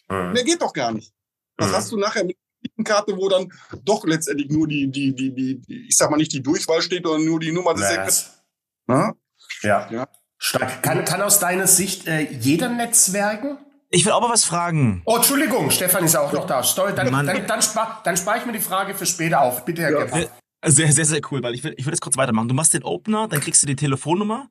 Mhm. 0.10 0.34
Mehr 0.34 0.44
geht 0.44 0.62
doch 0.62 0.74
gar 0.74 0.92
nicht. 0.92 1.14
Was 1.58 1.70
mhm. 1.70 1.74
hast 1.74 1.92
du 1.92 1.98
nachher 1.98 2.26
mit 2.26 2.38
Karte, 2.84 3.16
wo 3.18 3.30
dann 3.30 3.52
doch 3.84 4.06
letztendlich 4.06 4.50
nur 4.50 4.68
die, 4.68 4.90
die, 4.90 5.16
die, 5.16 5.34
die, 5.34 5.88
ich 5.88 5.96
sag 5.96 6.10
mal 6.10 6.18
nicht 6.18 6.34
die 6.34 6.44
Durchwahl 6.44 6.82
steht, 6.82 7.06
sondern 7.06 7.26
nur 7.26 7.40
die 7.40 7.52
Nummer 7.52 7.74
des 7.74 7.90
yes. 7.90 8.44
Ja. 8.88 9.90
ja. 9.92 10.08
Stark. 10.38 10.84
Kann, 10.84 11.06
kann 11.06 11.22
aus 11.22 11.40
deiner 11.40 11.68
Sicht 11.68 12.08
äh, 12.08 12.22
jeder 12.22 12.70
netzwerken? 12.70 13.58
Ich 13.90 14.06
will 14.06 14.12
auch 14.12 14.22
mal 14.22 14.30
was 14.30 14.44
fragen. 14.44 15.02
Oh, 15.06 15.16
Entschuldigung, 15.16 15.72
Stefan 15.72 16.04
ist 16.04 16.14
ja 16.14 16.22
auch 16.22 16.34
noch 16.34 16.46
da. 16.46 16.62
Sorry, 16.64 16.94
dann, 16.94 17.12
dann, 17.12 17.26
dann, 17.26 17.48
dann, 17.48 17.62
spar, 17.62 18.02
dann 18.04 18.18
spare 18.18 18.40
ich 18.40 18.46
mir 18.46 18.52
die 18.52 18.60
Frage 18.60 18.94
für 18.94 19.06
später 19.06 19.42
auf. 19.42 19.64
Bitte, 19.64 19.84
Herr 19.84 19.92
ja. 19.92 20.04
Gebhardt. 20.04 20.32
Sehr, 20.66 20.92
sehr, 20.92 21.06
sehr 21.06 21.22
cool, 21.32 21.44
weil 21.44 21.54
ich 21.54 21.64
will, 21.64 21.76
ich 21.78 21.86
will 21.86 21.92
das 21.92 22.02
kurz 22.02 22.18
weitermachen. 22.18 22.48
Du 22.48 22.56
machst 22.56 22.74
den 22.74 22.84
Opener, 22.84 23.28
dann 23.28 23.40
kriegst 23.40 23.62
du 23.62 23.68
die 23.68 23.76
Telefonnummer 23.76 24.50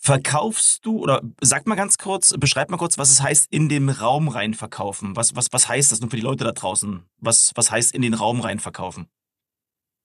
Verkaufst 0.00 0.86
du 0.86 1.00
oder 1.00 1.22
sag 1.40 1.66
mal 1.66 1.74
ganz 1.74 1.98
kurz, 1.98 2.32
beschreib 2.38 2.70
mal 2.70 2.76
kurz, 2.76 2.98
was 2.98 3.10
es 3.10 3.20
heißt, 3.20 3.48
in 3.50 3.68
den 3.68 3.88
Raum 3.88 4.28
rein 4.28 4.54
verkaufen. 4.54 5.16
Was, 5.16 5.34
was, 5.34 5.48
was 5.50 5.68
heißt 5.68 5.90
das 5.90 6.00
nur 6.00 6.08
für 6.08 6.16
die 6.16 6.22
Leute 6.22 6.44
da 6.44 6.52
draußen? 6.52 7.04
Was, 7.18 7.50
was 7.56 7.72
heißt 7.72 7.92
in 7.94 8.02
den 8.02 8.14
Raum 8.14 8.40
rein 8.40 8.60
verkaufen? 8.60 9.08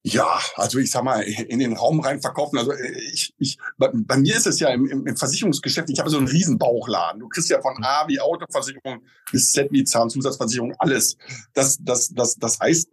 Ja, 0.06 0.42
also 0.56 0.80
ich 0.80 0.92
sag 0.92 1.04
mal, 1.04 1.22
in 1.22 1.60
den 1.60 1.78
Raum 1.78 2.02
rein 2.02 2.20
verkaufen. 2.20 2.58
Also 2.58 2.74
ich, 3.14 3.34
ich, 3.38 3.58
bei, 3.78 3.90
bei 3.94 4.18
mir 4.18 4.36
ist 4.36 4.48
es 4.48 4.60
ja 4.60 4.70
im, 4.70 5.06
im, 5.06 5.16
Versicherungsgeschäft, 5.16 5.90
ich 5.90 6.00
habe 6.00 6.10
so 6.10 6.18
einen 6.18 6.28
riesen 6.28 6.58
Bauchladen. 6.58 7.22
Du 7.22 7.30
kriegst 7.30 7.50
ja 7.50 7.62
von 7.62 7.82
A 7.84 8.06
wie 8.08 8.20
Autoversicherung 8.20 9.02
bis 9.32 9.54
Z 9.54 9.72
wie 9.72 9.86
Zahnzusatzversicherung, 9.86 10.74
alles. 10.80 11.16
Das, 11.54 11.78
das, 11.80 12.10
das, 12.10 12.36
das 12.36 12.60
heißt, 12.60 12.90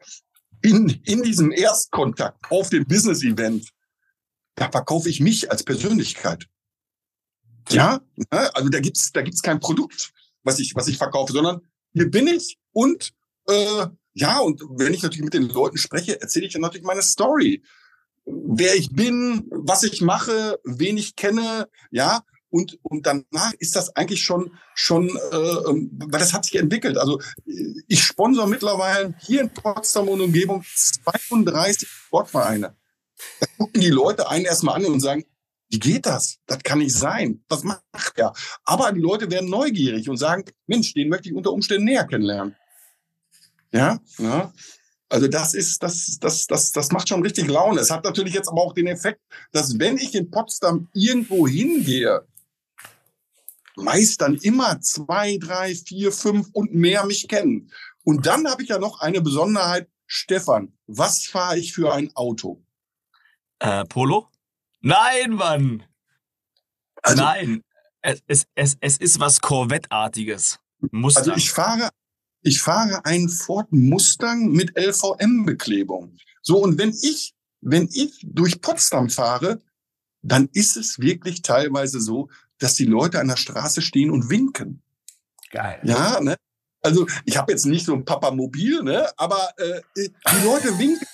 in, 0.62 1.00
in 1.04 1.22
diesem 1.22 1.50
Erstkontakt 1.50 2.44
auf 2.50 2.68
dem 2.68 2.84
Business-Event, 2.86 3.70
da 4.54 4.70
verkaufe 4.70 5.08
ich 5.08 5.18
mich 5.18 5.50
als 5.50 5.64
Persönlichkeit. 5.64 6.46
Ja, 7.72 8.00
ne? 8.16 8.54
also 8.54 8.68
da 8.68 8.80
gibt's 8.80 9.12
da 9.12 9.22
gibt's 9.22 9.42
kein 9.42 9.60
Produkt, 9.60 10.12
was 10.42 10.58
ich 10.58 10.74
was 10.74 10.88
ich 10.88 10.98
verkaufe, 10.98 11.32
sondern 11.32 11.60
hier 11.92 12.10
bin 12.10 12.26
ich 12.26 12.58
und 12.72 13.12
äh, 13.48 13.86
ja 14.14 14.38
und 14.38 14.62
wenn 14.76 14.94
ich 14.94 15.02
natürlich 15.02 15.24
mit 15.24 15.34
den 15.34 15.48
Leuten 15.48 15.78
spreche, 15.78 16.20
erzähle 16.20 16.46
ich 16.46 16.52
dann 16.52 16.62
natürlich 16.62 16.86
meine 16.86 17.02
Story, 17.02 17.62
wer 18.24 18.74
ich 18.74 18.90
bin, 18.90 19.46
was 19.50 19.82
ich 19.82 20.00
mache, 20.00 20.58
wen 20.64 20.96
ich 20.96 21.16
kenne, 21.16 21.68
ja 21.90 22.22
und 22.50 22.78
und 22.82 23.06
danach 23.06 23.52
ist 23.58 23.76
das 23.76 23.94
eigentlich 23.96 24.22
schon 24.22 24.52
schon 24.74 25.08
äh, 25.08 25.36
ähm, 25.68 25.90
weil 25.92 26.20
das 26.20 26.32
hat 26.32 26.44
sich 26.44 26.56
entwickelt. 26.56 26.98
Also 26.98 27.20
ich 27.86 28.02
sponsor 28.02 28.46
mittlerweile 28.46 29.14
hier 29.20 29.40
in 29.42 29.50
Potsdam 29.50 30.08
und 30.08 30.20
Umgebung 30.20 30.64
32 30.74 31.88
Sportvereine. 31.88 32.76
Da 33.38 33.46
gucken 33.58 33.80
die 33.80 33.90
Leute 33.90 34.28
einen 34.28 34.46
erstmal 34.46 34.76
an 34.76 34.86
und 34.86 35.00
sagen, 35.00 35.24
wie 35.70 35.78
geht 35.78 36.06
das? 36.06 36.38
Das 36.46 36.58
kann 36.62 36.78
nicht 36.78 36.94
sein. 36.94 37.42
Was 37.48 37.62
macht 37.62 37.82
er? 38.16 38.32
Aber 38.64 38.90
die 38.92 39.00
Leute 39.00 39.30
werden 39.30 39.48
neugierig 39.48 40.08
und 40.08 40.16
sagen, 40.16 40.44
Mensch, 40.66 40.92
den 40.94 41.08
möchte 41.08 41.28
ich 41.28 41.34
unter 41.34 41.52
Umständen 41.52 41.84
näher 41.84 42.04
kennenlernen. 42.06 42.56
Ja, 43.72 44.00
ja. 44.18 44.52
Also 45.08 45.28
das 45.28 45.54
ist, 45.54 45.82
das, 45.82 46.18
das, 46.20 46.46
das, 46.46 46.72
das 46.72 46.92
macht 46.92 47.08
schon 47.08 47.22
richtig 47.22 47.48
Laune. 47.48 47.80
Es 47.80 47.90
hat 47.90 48.04
natürlich 48.04 48.34
jetzt 48.34 48.48
aber 48.48 48.62
auch 48.62 48.74
den 48.74 48.86
Effekt, 48.86 49.20
dass 49.52 49.78
wenn 49.78 49.96
ich 49.96 50.14
in 50.14 50.30
Potsdam 50.30 50.88
irgendwo 50.92 51.46
hingehe, 51.46 52.26
meist 53.76 54.20
dann 54.20 54.36
immer 54.36 54.80
zwei, 54.80 55.38
drei, 55.38 55.74
vier, 55.74 56.12
fünf 56.12 56.48
und 56.52 56.74
mehr 56.74 57.06
mich 57.06 57.28
kennen. 57.28 57.70
Und 58.04 58.26
dann 58.26 58.46
habe 58.48 58.62
ich 58.62 58.68
ja 58.68 58.78
noch 58.78 59.00
eine 59.00 59.20
Besonderheit. 59.20 59.88
Stefan, 60.06 60.72
was 60.86 61.26
fahre 61.26 61.58
ich 61.58 61.72
für 61.72 61.92
ein 61.92 62.14
Auto? 62.16 62.62
Äh, 63.60 63.84
Polo? 63.84 64.28
Nein, 64.80 65.32
Mann! 65.32 65.84
Also, 67.02 67.22
Nein, 67.22 67.62
es, 68.02 68.22
es, 68.26 68.46
es, 68.54 68.76
es 68.80 68.96
ist 68.98 69.20
was 69.20 69.40
Corvette-artiges. 69.40 70.58
Mustang. 70.90 71.24
Also 71.24 71.36
ich 71.36 71.50
fahre, 71.50 71.90
ich 72.42 72.60
fahre 72.60 73.04
einen 73.04 73.28
Ford 73.28 73.70
Mustang 73.70 74.50
mit 74.52 74.76
LVM-Beklebung. 74.76 76.16
So, 76.42 76.58
und 76.58 76.78
wenn 76.78 76.90
ich, 76.90 77.34
wenn 77.60 77.88
ich 77.92 78.24
durch 78.24 78.60
Potsdam 78.60 79.10
fahre, 79.10 79.60
dann 80.22 80.48
ist 80.52 80.76
es 80.76 80.98
wirklich 80.98 81.42
teilweise 81.42 82.00
so, 82.00 82.28
dass 82.58 82.74
die 82.74 82.86
Leute 82.86 83.20
an 83.20 83.28
der 83.28 83.36
Straße 83.36 83.82
stehen 83.82 84.10
und 84.10 84.30
winken. 84.30 84.82
Geil. 85.50 85.80
Ja, 85.82 86.20
ne? 86.20 86.36
Also 86.82 87.06
ich 87.24 87.36
habe 87.36 87.52
jetzt 87.52 87.66
nicht 87.66 87.84
so 87.84 87.94
ein 87.94 88.04
Papamobil, 88.04 88.82
ne? 88.82 89.10
aber 89.18 89.52
äh, 89.58 89.82
die 89.96 90.44
Leute 90.44 90.78
winken, 90.78 91.06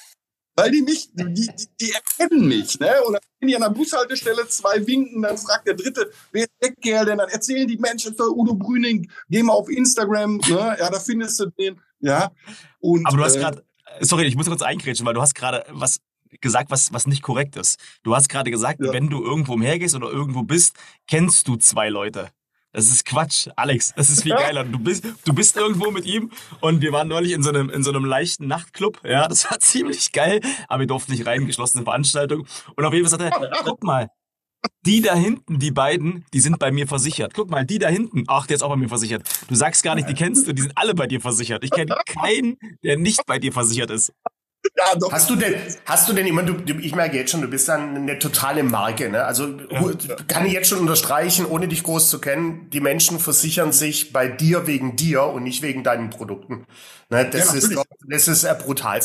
weil 0.57 0.71
die 0.71 0.83
mich, 0.83 1.11
die, 1.13 1.35
die, 1.35 1.51
die 1.81 1.93
erkennen 1.93 2.49
mich. 2.49 2.81
Ne? 2.81 2.93
Und 3.07 3.13
dann 3.13 3.23
sind 3.39 3.49
die 3.49 3.57
an 3.57 3.63
der 3.63 3.71
Bushaltestelle, 3.71 4.49
zwei 4.49 4.85
winken, 4.87 5.23
dann 5.23 5.37
fragt 5.37 5.67
der 5.67 5.75
dritte, 5.75 6.11
wer 6.33 6.45
ist 6.45 6.51
der 6.63 6.75
Kerl 6.75 7.05
denn? 7.05 7.19
Dann 7.19 7.29
erzählen 7.29 7.69
die 7.69 7.77
Menschen, 7.77 8.15
Udo 8.19 8.55
Brüning, 8.55 9.11
geh 9.29 9.43
mal 9.43 9.53
auf 9.53 9.69
Instagram, 9.69 10.39
ne? 10.39 10.77
ja, 10.81 10.91
da 10.91 10.99
findest 10.99 11.39
du 11.39 11.47
den. 11.51 11.81
Ja. 12.01 12.33
Und, 12.81 13.07
aber 13.07 13.19
du 13.19 13.25
hast 13.25 13.37
äh, 13.37 13.41
gerade, 13.41 13.65
sorry, 14.01 14.25
ich 14.25 14.37
muss 14.37 14.47
kurz 14.47 14.63
eingrätschen, 14.63 15.07
weil 15.07 15.15
du 15.15 15.21
hast 15.21 15.35
gerade 15.35 15.65
was 15.71 15.99
gesagt, 16.41 16.71
was, 16.71 16.93
was 16.93 17.07
nicht 17.07 17.23
korrekt 17.23 17.57
ist. 17.57 17.79
Du 18.03 18.15
hast 18.15 18.29
gerade 18.29 18.51
gesagt, 18.51 18.81
ja. 18.81 18.93
wenn 18.93 19.09
du 19.09 19.23
irgendwo 19.23 19.55
umhergehst 19.55 19.95
oder 19.95 20.11
irgendwo 20.11 20.43
bist, 20.43 20.77
kennst 21.07 21.47
du 21.49 21.57
zwei 21.57 21.89
Leute. 21.89 22.31
Das 22.77 22.89
ist 22.89 23.07
Quatsch, 23.07 23.49
Alex. 23.57 23.95
Das 23.97 24.11
ist 24.11 24.23
viel 24.23 24.35
geiler. 24.35 24.63
Du 24.63 24.79
bist, 24.79 25.03
du 25.25 25.33
bist 25.33 25.57
irgendwo 25.57 25.91
mit 25.91 26.05
ihm 26.05 26.31
und 26.61 26.83
wir 26.83 26.93
waren 26.93 27.09
neulich 27.09 27.33
in 27.33 27.43
so 27.43 27.49
einem, 27.49 27.71
in 27.71 27.83
so 27.83 27.89
einem 27.89 28.05
leichten 28.05 28.49
Nachtclub. 28.49 29.01
Ja, 29.03 29.29
das 29.29 29.51
war 29.51 29.59
ziemlich 29.61 30.13
geil, 30.13 30.43
aber 30.69 30.81
wir 30.81 30.87
durften 30.87 31.13
nicht 31.13 31.27
rein, 31.27 31.47
geschlossene 31.47 31.85
Veranstaltung. 31.85 32.47
Und 32.77 32.85
auf 32.85 32.93
jeden 32.93 33.09
Fall 33.09 33.19
sagt 33.19 33.35
er, 33.35 33.51
guck 33.65 33.83
mal, 33.83 34.11
die 34.85 35.01
da 35.01 35.15
hinten, 35.15 35.59
die 35.59 35.71
beiden, 35.71 36.27
die 36.35 36.41
sind 36.41 36.59
bei 36.59 36.71
mir 36.71 36.87
versichert. 36.87 37.33
Guck 37.33 37.51
mal, 37.51 37.65
die 37.65 37.79
da 37.79 37.89
hinten, 37.89 38.25
ach, 38.27 38.47
der 38.47 38.57
ist 38.57 38.63
auch 38.63 38.69
bei 38.69 38.77
mir 38.77 38.91
versichert. 38.91 39.27
Du 39.49 39.55
sagst 39.55 39.83
gar 39.83 39.95
nicht, 39.95 40.11
die 40.11 40.15
kennst 40.15 40.47
du, 40.47 40.53
die 40.53 40.61
sind 40.61 40.77
alle 40.77 40.95
bei 40.95 41.07
dir 41.07 41.23
versichert. 41.23 41.65
Ich 41.65 41.71
kenne 41.71 41.97
keinen, 42.05 42.59
der 42.83 42.99
nicht 42.99 43.25
bei 43.25 43.39
dir 43.39 43.55
versichert 43.55 43.91
ist. 43.91 44.13
Ja, 44.77 44.95
doch. 44.99 45.11
Hast 45.11 45.31
du 45.31 45.37
denn, 45.37 45.55
hast 45.87 46.09
du 46.09 46.13
denn 46.13 46.27
immer, 46.27 46.43
du, 46.43 46.55
ich 46.81 46.95
merke 46.95 47.17
jetzt 47.17 47.31
schon, 47.31 47.41
du 47.41 47.49
bist 47.49 47.69
dann 47.69 47.97
eine 47.97 48.19
totale 48.19 48.63
Marke, 48.63 49.09
ne? 49.09 49.25
Also 49.25 49.47
ja, 49.47 50.17
kann 50.29 50.45
ich 50.45 50.53
jetzt 50.53 50.69
schon 50.69 50.81
unterstreichen, 50.81 51.47
ohne 51.47 51.67
dich 51.67 51.83
groß 51.83 52.11
zu 52.11 52.21
kennen, 52.21 52.69
die 52.71 52.81
Menschen 52.81 53.19
versichern 53.19 53.73
sich 53.73 54.13
bei 54.13 54.29
dir 54.29 54.67
wegen 54.67 54.97
dir 54.97 55.25
und 55.25 55.45
nicht 55.45 55.63
wegen 55.63 55.83
deinen 55.83 56.11
Produkten. 56.11 56.67
Ne? 57.09 57.29
Das, 57.31 57.53
ja, 57.53 57.59
ist, 57.59 57.75
doch, 57.75 57.85
das 58.07 58.29
ist 58.29 58.45
äh, 58.45 58.55
brutal. 58.55 59.01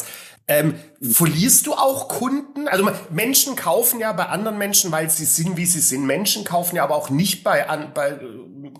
Ähm, 0.48 0.74
verlierst 1.02 1.68
du 1.68 1.74
auch 1.74 2.08
Kunden? 2.08 2.68
Also 2.68 2.90
Menschen 3.10 3.56
kaufen 3.56 4.00
ja 4.00 4.12
bei 4.12 4.26
anderen 4.26 4.58
Menschen, 4.58 4.92
weil 4.92 5.10
sie 5.10 5.26
sind, 5.26 5.56
wie 5.56 5.66
sie 5.66 5.80
sind. 5.80 6.06
Menschen 6.06 6.44
kaufen 6.44 6.76
ja 6.76 6.84
aber 6.84 6.96
auch 6.96 7.10
nicht 7.10 7.44
bei, 7.44 7.70
an, 7.70 7.94
bei 7.94 8.10
äh, 8.10 8.20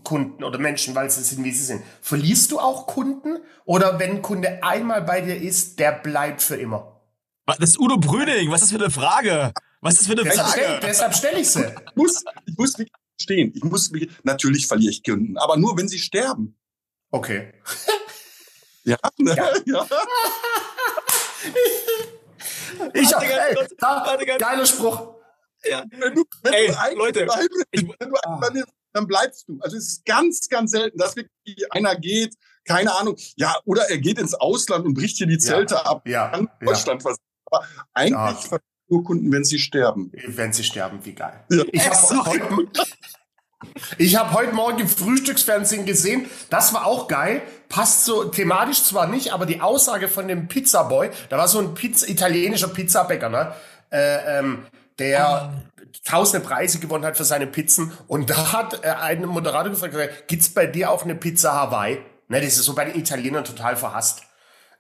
Kunden 0.04 0.44
oder 0.44 0.58
Menschen, 0.58 0.96
weil 0.96 1.10
sie 1.10 1.24
sind, 1.24 1.44
wie 1.44 1.52
sie 1.52 1.64
sind. 1.64 1.84
Verlierst 2.02 2.52
du 2.52 2.60
auch 2.60 2.88
Kunden? 2.88 3.38
Oder 3.64 4.00
wenn 4.00 4.12
ein 4.12 4.22
Kunde 4.22 4.64
einmal 4.64 5.04
bei 5.04 5.22
dir 5.22 5.40
ist, 5.40 5.80
der 5.80 5.92
bleibt 5.92 6.42
für 6.42 6.56
immer? 6.56 6.71
Das 7.46 7.58
ist 7.60 7.80
Udo 7.80 7.98
Brüning. 7.98 8.52
Was 8.52 8.62
ist 8.62 8.72
das 8.72 8.78
für 8.78 8.84
eine 8.84 8.92
Frage? 8.92 9.54
Was 9.82 9.94
ist 9.96 10.02
das 10.02 10.08
für 10.08 10.22
eine 10.22 10.32
Frage? 10.32 10.52
Stell, 10.52 10.80
deshalb 10.82 11.16
stelle 11.16 11.40
ich 11.40 11.50
sie. 11.50 11.64
Ich 11.64 11.96
muss, 11.96 12.24
ich 12.46 12.58
muss 12.58 12.78
mich 12.78 12.90
stehen. 13.20 13.52
Ich 13.56 13.64
muss 13.64 13.90
mich, 13.92 14.10
natürlich 14.24 14.68
verliere 14.68 14.92
ich 14.92 15.04
Kunden, 15.04 15.38
aber 15.38 15.58
nur 15.58 15.78
wenn 15.78 15.88
sie 15.88 16.00
sterben. 16.00 16.58
Okay. 17.10 17.54
ja, 18.84 18.98
ne? 19.18 19.36
ja. 19.36 19.52
ja. 19.66 19.88
Ich 22.94 23.14
hab, 23.14 23.22
ey, 23.24 23.56
da, 23.78 24.18
geiler 24.38 24.66
Spruch. 24.66 25.16
Ja. 25.64 25.84
Wenn 25.92 26.16
du, 26.16 26.24
wenn 26.42 26.54
ey, 26.54 26.68
du 26.68 26.98
Leute, 26.98 27.26
bleibst, 27.26 27.50
ich, 27.72 27.82
wenn 27.82 28.10
du 28.10 28.16
ah. 28.24 28.40
dann 28.94 29.08
bleibst 29.08 29.48
du. 29.48 29.60
Also 29.62 29.78
es 29.78 29.88
ist 29.88 30.06
ganz, 30.06 30.48
ganz 30.48 30.72
selten, 30.72 30.98
dass 30.98 31.16
wirklich 31.16 31.72
einer 31.72 31.96
geht, 31.96 32.36
keine 32.66 32.96
Ahnung, 32.96 33.18
ja, 33.36 33.56
oder 33.66 33.90
er 33.90 33.98
geht 33.98 34.20
ins 34.20 34.34
Ausland 34.34 34.86
und 34.86 34.94
bricht 34.94 35.18
hier 35.18 35.28
die 35.28 35.38
Zelte 35.38 35.76
ja, 35.76 35.82
ab. 35.82 36.08
Ja, 36.08 36.30
an 36.30 36.50
Deutschland 36.62 37.04
ja. 37.04 37.12
Aber 37.52 37.66
eigentlich 37.94 38.52
ja. 38.52 38.58
nur 38.88 39.04
Kunden, 39.04 39.32
wenn 39.32 39.44
sie 39.44 39.60
sterben. 39.60 40.12
Wenn 40.28 40.54
sie 40.54 40.64
sterben, 40.64 41.00
wie 41.04 41.14
geil. 41.14 41.44
Ja. 41.50 41.64
Ich 41.72 41.88
habe 41.88 42.26
heute, 42.26 42.68
ich 43.98 44.16
habe 44.16 44.34
heute 44.34 44.54
Morgen 44.54 44.80
im 44.80 44.88
Frühstücksfernsehen 44.88 45.86
gesehen, 45.86 46.26
das 46.50 46.74
war 46.74 46.86
auch 46.86 47.08
geil, 47.08 47.42
passt 47.70 48.06
so 48.06 48.26
thematisch 48.26 48.84
zwar 48.84 49.08
nicht, 49.08 49.34
aber 49.34 49.46
die 49.46 49.62
Aussage 49.62 50.08
von 50.08 50.28
dem 50.28 50.48
Pizzaboy, 50.48 51.10
da 51.30 51.38
war 51.38 51.48
so 51.48 51.60
ein 51.60 51.74
Pizza, 51.74 52.08
italienischer 52.10 52.70
Pizzabäcker, 52.70 53.30
ne? 53.30 53.54
Äh, 53.92 54.40
ähm, 54.40 54.66
der 55.00 55.54
oh. 55.54 55.82
tausende 56.06 56.46
Preise 56.46 56.80
gewonnen 56.80 57.04
hat 57.04 57.18
für 57.18 57.26
seine 57.26 57.48
Pizzen 57.48 57.92
und 58.08 58.30
da 58.30 58.54
hat 58.54 58.86
äh, 58.86 58.90
ein 58.90 59.26
Moderator 59.26 59.72
gefragt, 59.72 60.28
gibt's 60.28 60.50
bei 60.50 60.66
dir 60.66 60.90
auch 60.92 61.04
eine 61.04 61.16
Pizza 61.16 61.54
Hawaii? 61.54 62.00
Ne, 62.30 62.40
das 62.40 62.54
ist 62.54 62.64
so 62.64 62.74
bei 62.74 62.86
den 62.86 62.98
Italienern 62.98 63.44
total 63.44 63.76
verhasst. 63.76 64.22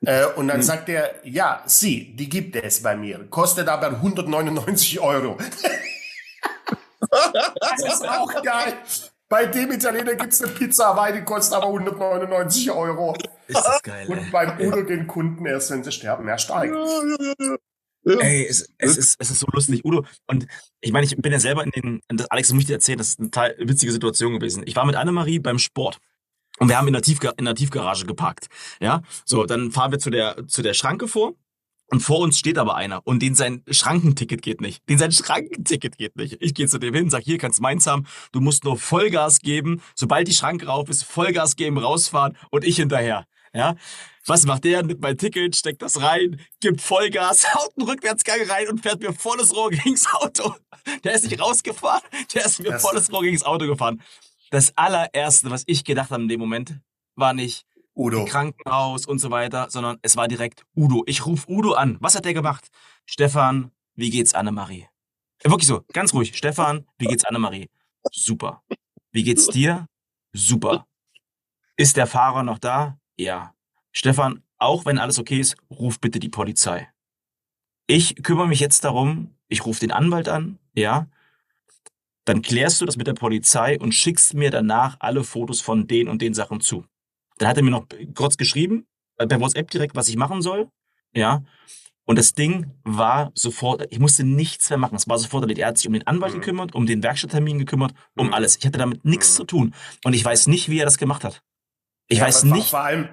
Äh, 0.03 0.25
und 0.35 0.47
dann 0.47 0.61
sagt 0.63 0.89
er, 0.89 1.15
ja, 1.23 1.63
sie, 1.65 2.15
die 2.15 2.27
gibt 2.27 2.55
es 2.55 2.81
bei 2.81 2.95
mir, 2.95 3.27
kostet 3.29 3.67
aber 3.67 3.87
199 3.87 4.99
Euro. 4.99 5.37
Das 7.11 7.83
ist 7.83 8.07
auch 8.07 8.31
geil. 8.41 8.73
Bei 9.27 9.45
dem 9.45 9.71
Italiener 9.71 10.15
gibt 10.15 10.33
es 10.33 10.41
eine 10.41 10.51
Pizza 10.51 10.87
Hawaii, 10.87 11.13
die 11.13 11.23
kostet 11.25 11.55
aber 11.55 11.67
199 11.67 12.71
Euro. 12.71 13.17
Ist 13.47 13.57
das 13.65 13.81
geil. 13.81 14.07
Und 14.07 14.17
ey. 14.17 14.29
beim 14.31 14.59
Udo 14.59 14.85
gehen 14.85 15.07
Kunden 15.07 15.45
erst, 15.45 15.71
wenn 15.71 15.83
sie 15.83 15.91
sterben, 15.91 16.25
mehr 16.25 16.37
steigt. 16.37 16.73
Ja. 18.03 18.19
Ey, 18.19 18.47
es, 18.47 18.73
es, 18.77 18.97
ist, 18.97 19.15
es 19.19 19.31
ist 19.31 19.39
so 19.39 19.47
lustig. 19.51 19.83
Udo, 19.83 20.05
und 20.27 20.47
ich 20.79 20.91
meine, 20.91 21.05
ich 21.05 21.15
bin 21.17 21.31
ja 21.31 21.39
selber 21.39 21.63
in 21.63 21.71
den, 21.71 22.01
Alex, 22.29 22.47
das 22.47 22.53
muss 22.53 22.61
ich 22.61 22.67
dir 22.67 22.73
erzählen, 22.73 22.97
das 22.97 23.09
ist 23.09 23.19
eine 23.19 23.31
total 23.31 23.55
witzige 23.59 23.91
Situation 23.91 24.33
gewesen. 24.33 24.63
Ich 24.65 24.75
war 24.75 24.85
mit 24.85 24.95
Annemarie 24.95 25.39
beim 25.39 25.59
Sport. 25.59 25.99
Und 26.61 26.69
wir 26.69 26.77
haben 26.77 26.85
in 26.85 26.93
der, 26.93 27.01
Tiefga 27.01 27.33
in 27.37 27.45
der 27.45 27.55
Tiefgarage 27.55 28.05
geparkt. 28.05 28.45
Ja, 28.79 29.01
so, 29.25 29.45
dann 29.45 29.71
fahren 29.71 29.91
wir 29.91 29.97
zu 29.97 30.11
der, 30.11 30.47
zu 30.47 30.61
der 30.61 30.75
Schranke 30.75 31.07
vor 31.07 31.33
und 31.87 32.01
vor 32.01 32.19
uns 32.19 32.37
steht 32.37 32.59
aber 32.59 32.75
einer 32.75 33.01
und 33.03 33.23
den 33.23 33.33
sein 33.33 33.63
Schrankenticket 33.67 34.43
geht 34.43 34.61
nicht. 34.61 34.87
Den 34.87 34.99
sein 34.99 35.11
Schrankenticket 35.11 35.97
geht 35.97 36.15
nicht. 36.17 36.37
Ich 36.39 36.53
gehe 36.53 36.67
zu 36.67 36.77
dem 36.77 36.93
hin, 36.93 37.09
sag, 37.09 37.23
hier 37.23 37.39
kannst 37.39 37.57
du 37.57 37.63
meins 37.63 37.87
haben. 37.87 38.05
Du 38.31 38.41
musst 38.41 38.63
nur 38.63 38.77
Vollgas 38.77 39.39
geben. 39.39 39.81
Sobald 39.95 40.27
die 40.27 40.33
Schranke 40.33 40.67
rauf 40.67 40.87
ist, 40.87 41.03
Vollgas 41.03 41.55
geben, 41.55 41.79
rausfahren 41.79 42.37
und 42.51 42.63
ich 42.63 42.75
hinterher. 42.75 43.25
Ja, 43.55 43.75
was 44.27 44.45
macht 44.45 44.63
der? 44.63 44.83
Nimmt 44.83 45.01
mein 45.01 45.17
Ticket, 45.17 45.55
steckt 45.55 45.81
das 45.81 45.99
rein, 45.99 46.39
gibt 46.59 46.79
Vollgas, 46.79 47.55
haut 47.55 47.71
einen 47.75 47.89
Rückwärtsgang 47.89 48.39
rein 48.47 48.67
und 48.69 48.83
fährt 48.83 49.01
mir 49.01 49.13
volles 49.13 49.55
Rohr 49.55 49.71
gegens 49.71 50.05
Auto. 50.13 50.53
Der 51.03 51.15
ist 51.15 51.23
nicht 51.23 51.41
rausgefahren, 51.41 52.03
der 52.35 52.45
ist 52.45 52.59
mir 52.59 52.69
das 52.69 52.83
volles 52.83 53.11
Rohr 53.11 53.23
gegens 53.23 53.41
Auto 53.41 53.65
gefahren. 53.65 53.99
Das 54.51 54.77
allererste, 54.77 55.49
was 55.49 55.63
ich 55.65 55.83
gedacht 55.83 56.11
habe 56.11 56.21
in 56.21 56.27
dem 56.27 56.39
Moment, 56.39 56.79
war 57.15 57.33
nicht, 57.33 57.65
Udo. 57.95 58.25
Krankenhaus 58.25 59.05
und 59.05 59.19
so 59.19 59.31
weiter, 59.31 59.69
sondern 59.69 59.97
es 60.01 60.15
war 60.17 60.27
direkt 60.27 60.65
Udo. 60.75 61.03
Ich 61.07 61.25
rufe 61.25 61.49
Udo 61.49 61.73
an. 61.73 61.97
Was 61.99 62.15
hat 62.15 62.25
der 62.25 62.33
gemacht? 62.33 62.69
Stefan, 63.05 63.71
wie 63.95 64.09
geht's 64.09 64.33
Annemarie? 64.33 64.87
Wirklich 65.43 65.67
so, 65.67 65.83
ganz 65.93 66.13
ruhig. 66.13 66.35
Stefan, 66.37 66.85
wie 66.97 67.07
geht's 67.07 67.25
Annemarie? 67.25 67.69
Super. 68.11 68.61
Wie 69.11 69.23
geht's 69.23 69.47
dir? 69.47 69.87
Super. 70.33 70.85
Ist 71.77 71.97
der 71.97 72.07
Fahrer 72.07 72.43
noch 72.43 72.59
da? 72.59 72.97
Ja. 73.17 73.53
Stefan, 73.91 74.43
auch 74.57 74.85
wenn 74.85 74.99
alles 74.99 75.19
okay 75.19 75.39
ist, 75.39 75.55
ruf 75.69 75.99
bitte 75.99 76.19
die 76.19 76.29
Polizei. 76.29 76.89
Ich 77.87 78.21
kümmere 78.23 78.47
mich 78.47 78.59
jetzt 78.59 78.83
darum, 78.83 79.35
ich 79.47 79.65
rufe 79.65 79.79
den 79.79 79.91
Anwalt 79.91 80.29
an, 80.29 80.59
ja. 80.73 81.07
Dann 82.31 82.41
klärst 82.41 82.79
du 82.79 82.85
das 82.85 82.95
mit 82.95 83.07
der 83.07 83.13
Polizei 83.13 83.77
und 83.77 83.91
schickst 83.91 84.35
mir 84.35 84.51
danach 84.51 84.95
alle 85.01 85.25
Fotos 85.25 85.59
von 85.59 85.85
den 85.85 86.07
und 86.07 86.21
den 86.21 86.33
Sachen 86.33 86.61
zu. 86.61 86.85
Dann 87.37 87.49
hat 87.49 87.57
er 87.57 87.63
mir 87.63 87.71
noch 87.71 87.87
kurz 88.15 88.37
geschrieben, 88.37 88.87
äh, 89.17 89.27
per 89.27 89.41
WhatsApp 89.41 89.69
direkt, 89.69 89.97
was 89.97 90.07
ich 90.07 90.15
machen 90.15 90.41
soll. 90.41 90.69
Ja. 91.13 91.43
Und 92.05 92.17
das 92.17 92.33
Ding 92.33 92.71
war 92.85 93.33
sofort, 93.35 93.85
ich 93.89 93.99
musste 93.99 94.23
nichts 94.23 94.69
mehr 94.69 94.79
machen. 94.79 94.95
Es 94.95 95.09
war 95.09 95.19
sofort 95.19 95.43
erledigt. 95.43 95.63
Er 95.63 95.67
hat 95.67 95.77
sich 95.77 95.87
um 95.87 95.93
den 95.93 96.07
Anwalt 96.07 96.33
mhm. 96.33 96.39
gekümmert, 96.39 96.73
um 96.73 96.85
den 96.85 97.03
Werkstatttermin 97.03 97.59
gekümmert, 97.59 97.91
um 98.15 98.27
mhm. 98.27 98.33
alles. 98.33 98.55
Ich 98.55 98.65
hatte 98.65 98.79
damit 98.79 99.03
nichts 99.03 99.33
mhm. 99.33 99.35
zu 99.35 99.43
tun. 99.43 99.75
Und 100.05 100.13
ich 100.13 100.23
weiß 100.23 100.47
nicht, 100.47 100.69
wie 100.69 100.79
er 100.79 100.85
das 100.85 100.97
gemacht 100.97 101.25
hat. 101.25 101.41
Ich 102.07 102.19
ja, 102.19 102.23
weiß 102.23 102.45
nicht. 102.45 102.69
Vor 102.69 102.79
allem, 102.79 103.09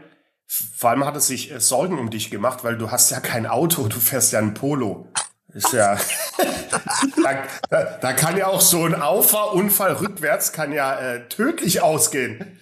vor 0.46 0.90
allem 0.90 1.04
hat 1.04 1.14
er 1.14 1.20
sich 1.20 1.50
äh, 1.50 1.58
Sorgen 1.58 1.98
um 1.98 2.10
dich 2.10 2.30
gemacht, 2.30 2.62
weil 2.62 2.78
du 2.78 2.92
hast 2.92 3.10
ja 3.10 3.18
kein 3.18 3.48
Auto, 3.48 3.88
du 3.88 3.98
fährst 3.98 4.32
ja 4.32 4.38
ein 4.38 4.54
Polo. 4.54 5.08
Ist 5.54 5.72
ja, 5.72 5.96
da, 7.22 7.44
da, 7.70 7.84
da, 8.00 8.12
kann 8.12 8.36
ja 8.36 8.48
auch 8.48 8.60
so 8.60 8.84
ein 8.84 8.94
Auffahrunfall 8.94 9.94
rückwärts 9.94 10.52
kann 10.52 10.72
ja 10.72 10.98
äh, 10.98 11.26
tödlich 11.28 11.80
ausgehen. 11.80 12.58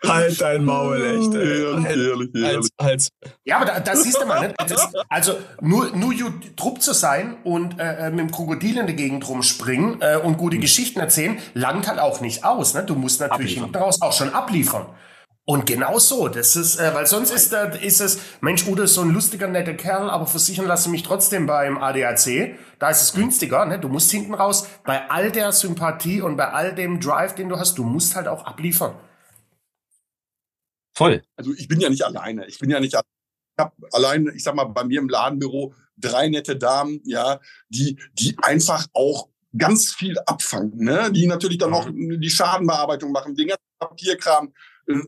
halt 0.04 0.42
dein 0.42 0.66
Maul, 0.66 0.96
echt. 0.96 1.36
Ehrlich, 1.36 1.86
halt, 1.86 1.98
ehrlich, 1.98 2.36
ehrlich. 2.36 2.70
Halt, 2.82 3.10
Ja, 3.46 3.58
aber 3.58 3.66
da, 3.66 3.80
da 3.80 3.96
siehst 3.96 4.20
du 4.20 4.26
mal, 4.26 4.48
ne? 4.48 4.56
Das, 4.68 4.92
also 5.08 5.38
nur, 5.62 5.96
nur 5.96 6.14
Trupp 6.56 6.82
zu 6.82 6.94
sein 6.94 7.38
und 7.44 7.80
äh, 7.80 8.08
äh, 8.08 8.10
mit 8.10 8.20
dem 8.20 8.32
Krokodil 8.32 8.78
in 8.78 8.88
der 8.88 8.96
Gegend 8.96 9.30
rumspringen 9.30 10.02
äh, 10.02 10.18
und 10.18 10.38
gute 10.38 10.58
mhm. 10.58 10.62
Geschichten 10.62 11.00
erzählen, 11.00 11.38
langt 11.54 11.88
halt 11.88 12.00
auch 12.00 12.22
nicht 12.22 12.44
aus. 12.44 12.74
Ne? 12.74 12.84
Du 12.84 12.96
musst 12.96 13.20
natürlich 13.20 13.54
hinten 13.54 13.76
raus 13.76 14.02
auch 14.02 14.14
schon 14.14 14.34
abliefern. 14.34 14.88
Und 15.50 15.66
genau 15.66 15.98
so, 15.98 16.28
das 16.28 16.58
ist, 16.58 16.76
äh, 16.76 16.94
weil 16.94 17.08
sonst 17.08 17.32
ist, 17.32 17.54
da, 17.54 17.68
ist 17.70 18.02
es, 18.02 18.20
Mensch, 18.42 18.68
Udo 18.68 18.84
ist 18.84 18.96
so 18.96 19.02
ein 19.02 19.12
lustiger, 19.12 19.48
netter 19.48 19.76
Kerl, 19.76 20.10
aber 20.10 20.28
versichern 20.28 20.66
lasse 20.66 20.90
mich 20.90 21.04
trotzdem 21.04 21.46
beim 21.46 21.78
ADAC. 21.78 22.58
Da 22.80 22.90
ist 22.90 23.02
es 23.02 23.14
günstiger, 23.14 23.66
ne? 23.66 23.80
Du 23.80 23.88
musst 23.88 24.12
hinten 24.12 24.34
raus, 24.34 24.68
bei 24.84 25.10
all 25.10 25.32
der 25.32 25.54
Sympathie 25.54 26.20
und 26.20 26.36
bei 26.36 26.50
all 26.50 26.76
dem 26.76 27.00
Drive, 27.00 27.36
den 27.36 27.48
du 27.48 27.58
hast, 27.58 27.78
du 27.78 27.86
musst 27.86 28.18
halt 28.18 28.28
auch 28.28 28.44
abliefern. 28.44 28.96
Voll. 30.98 31.24
Also 31.38 31.54
ich 31.54 31.70
bin 31.70 31.80
ja 31.80 31.90
nicht 31.90 32.04
alleine. 32.04 32.46
Ich 32.48 32.60
bin 32.60 32.70
ja 32.70 32.82
nicht, 32.82 32.94
ich 32.94 33.00
habe 33.58 33.72
allein, 33.94 34.30
ich 34.36 34.44
sag 34.44 34.54
mal, 34.54 34.66
bei 34.66 34.84
mir 34.84 35.00
im 35.00 35.08
Ladenbüro 35.08 35.74
drei 35.96 36.28
nette 36.28 36.58
Damen, 36.58 37.00
ja, 37.06 37.40
die, 37.70 37.98
die 38.20 38.36
einfach 38.42 38.86
auch 38.92 39.30
ganz 39.58 39.94
viel 39.94 40.20
abfangen, 40.26 40.76
ne? 40.76 41.10
die 41.12 41.26
natürlich 41.26 41.58
dann 41.58 41.74
auch 41.74 41.88
Mhm. 41.88 42.20
die 42.20 42.30
Schadenbearbeitung 42.30 43.14
machen, 43.14 43.34
den 43.34 43.48
ganzen 43.48 43.64
Papierkram, 43.80 44.54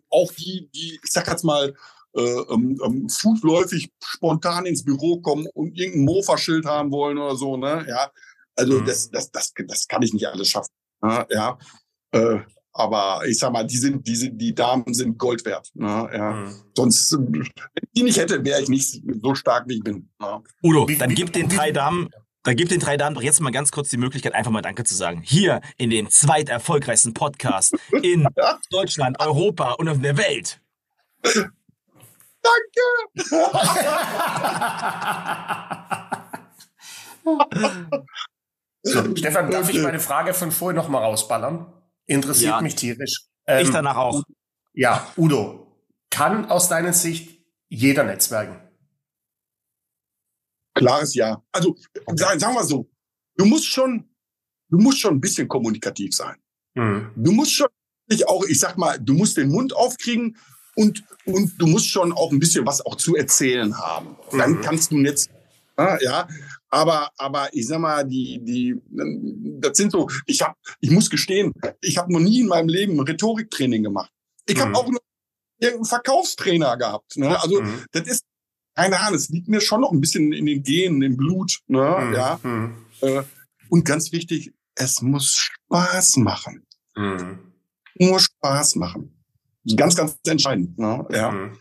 auch 0.10 0.32
die, 0.34 0.70
die, 0.74 1.00
ich 1.04 1.12
sag 1.12 1.28
jetzt 1.28 1.44
mal, 1.44 1.74
äh, 2.16 2.22
ähm, 2.22 2.80
ähm, 2.84 3.08
fußläufig 3.10 3.92
spontan 4.04 4.66
ins 4.66 4.84
Büro 4.84 5.20
kommen 5.22 5.48
und 5.54 5.78
irgendein 5.78 6.06
Mofa-Schild 6.06 6.66
haben 6.66 6.92
wollen 6.92 7.18
oder 7.18 7.36
so, 7.36 7.56
ne? 7.58 7.86
Ja, 7.88 8.12
also 8.56 8.80
Mhm. 8.80 8.86
das, 8.86 9.10
das, 9.12 9.32
das, 9.32 9.54
das 9.68 9.88
kann 9.88 10.02
ich 10.02 10.14
nicht 10.14 10.28
alles 10.28 10.50
schaffen. 10.50 10.72
Ne? 11.02 11.26
Ja, 11.30 11.58
äh, 12.12 12.40
aber 12.74 13.22
ich 13.28 13.38
sag 13.38 13.52
mal, 13.54 13.64
die 13.66 13.78
sind, 13.78 14.08
die 14.08 14.16
sind, 14.16 14.38
die 14.40 14.54
Damen 14.56 14.94
sind 14.94 15.18
Gold 15.18 15.46
wert. 15.46 15.70
Ne? 15.76 16.10
Ja, 16.14 16.32
Mhm. 16.34 16.56
sonst, 16.76 17.14
äh, 17.14 17.18
wenn 17.18 17.42
ich 17.44 17.90
die 17.96 18.04
nicht 18.04 18.18
hätte, 18.18 18.44
wäre 18.44 18.62
ich 18.62 18.70
nicht 18.70 19.02
so 19.22 19.36
stark 19.36 19.68
wie 19.68 19.76
ich 19.76 19.84
bin. 19.84 20.10
Ne? 20.20 20.42
Udo, 20.64 20.88
dann 20.98 21.14
gib 21.14 21.32
den 21.34 21.48
drei 21.48 21.72
Damen, 21.72 22.10
dann 22.44 22.56
gib 22.56 22.70
den 22.70 22.80
drei 22.80 22.98
Damen 22.98 23.16
doch 23.16 23.22
jetzt 23.22 23.42
mal 23.42 23.52
ganz 23.52 23.72
kurz 23.72 23.90
die 23.90 23.98
Möglichkeit, 23.98 24.34
einfach 24.34 24.52
mal 24.52 24.62
Danke 24.62 24.84
zu 24.84 24.96
sagen. 24.96 25.22
Hier 25.24 25.62
in 25.78 25.90
dem 25.90 26.10
zweiterfolgreichsten 26.10 27.14
Podcast 27.14 27.76
in 28.02 28.28
Deutschland, 28.72 29.20
Europa 29.20 29.74
und 29.74 29.90
auf 29.90 30.00
der 30.02 30.18
Welt. 30.18 30.62
So, 38.84 39.16
Stefan, 39.16 39.52
darf 39.52 39.70
ich 39.70 39.82
meine 39.82 40.00
Frage 40.00 40.34
von 40.34 40.52
vorhin 40.52 40.76
noch 40.78 40.88
mal 40.88 41.00
rausballern? 41.00 41.72
Interessiert 42.06 42.52
Ja. 42.56 42.62
mich 42.62 42.76
tierisch. 42.76 43.26
Ich 43.46 43.68
Ähm, 43.68 43.72
danach 43.74 43.98
auch. 43.98 44.24
Ja, 44.74 45.12
Udo, 45.18 45.68
kann 46.10 46.50
aus 46.50 46.70
deiner 46.70 46.94
Sicht 46.94 47.44
jeder 47.68 48.04
netzwerken? 48.04 48.69
Klares 50.80 51.14
Ja. 51.16 51.44
Also 51.52 51.76
sagen, 52.16 52.40
sagen 52.40 52.56
wir 52.56 52.64
so, 52.64 52.90
du 53.36 53.46
musst 53.46 53.66
schon, 53.66 54.10
du 54.70 54.78
musst 54.78 55.00
schon 55.00 55.16
ein 55.16 55.22
bisschen 55.22 55.48
kommunikativ 55.48 56.14
sein. 56.16 56.36
Mhm. 56.76 57.12
Du 57.16 57.32
musst 57.32 57.54
schon 57.54 57.68
auch, 58.26 58.44
ich 58.46 58.60
sag 58.60 58.78
mal, 58.78 58.98
du 59.00 59.14
musst 59.14 59.38
den 59.38 59.50
Mund 59.50 59.76
aufkriegen 59.76 60.36
und, 60.76 61.04
und 61.26 61.52
du 61.62 61.68
musst 61.68 61.88
schon 61.88 62.12
auch 62.12 62.32
ein 62.32 62.40
bisschen 62.40 62.66
was 62.66 62.84
auch 62.86 62.96
zu 62.96 63.16
erzählen 63.16 63.78
haben. 63.78 64.16
Dann 64.32 64.54
Mhm. 64.54 64.62
kannst 64.62 64.92
du 64.92 64.98
jetzt, 65.00 65.30
ja, 65.78 65.98
ja, 66.02 66.28
aber, 66.70 67.12
aber 67.18 67.50
ich 67.54 67.68
sag 67.68 67.80
mal, 67.80 68.04
die, 68.08 68.40
die, 68.44 68.76
das 69.60 69.78
sind 69.78 69.92
so, 69.92 70.08
ich 70.26 70.42
hab, 70.42 70.56
ich 70.80 70.90
muss 70.92 71.10
gestehen, 71.10 71.54
ich 71.82 71.98
habe 71.98 72.12
noch 72.14 72.20
nie 72.20 72.42
in 72.42 72.48
meinem 72.48 72.70
Leben 72.70 73.00
Rhetoriktraining 73.00 73.84
gemacht. 73.84 74.12
Ich 74.48 74.56
Mhm. 74.56 74.62
habe 74.62 74.76
auch 74.76 74.90
noch 74.90 75.00
irgendeinen 75.60 75.86
Verkaufstrainer 75.86 76.78
gehabt. 76.78 77.18
Ne? 77.18 77.40
Also 77.42 77.62
Mhm. 77.62 77.84
das 77.92 78.08
ist, 78.08 78.24
keine 78.80 79.00
Ahnung, 79.00 79.16
es 79.16 79.30
liegt 79.30 79.48
mir 79.48 79.62
schon 79.62 79.82
noch 79.82 79.92
ein 79.92 80.00
bisschen 80.00 80.32
in 80.32 80.46
den 80.46 80.64
Genen, 80.64 81.02
im 81.02 81.18
Blut. 81.18 81.60
Ne? 81.68 81.98
Mhm. 82.02 82.14
Ja. 82.14 82.40
Mhm. 82.44 82.76
Äh, 83.02 83.24
und 83.70 83.86
ganz 83.86 84.12
wichtig, 84.12 84.54
es 84.76 85.02
muss 85.02 85.36
Spaß 85.36 86.18
machen. 86.18 86.66
Mhm. 86.96 87.40
Nur 88.00 88.20
Spaß 88.20 88.76
machen. 88.76 89.14
Ganz, 89.76 89.96
ganz 89.96 90.18
entscheidend. 90.26 90.78
Ne? 90.80 91.06
Ja. 91.12 91.32
Mhm. 91.32 91.58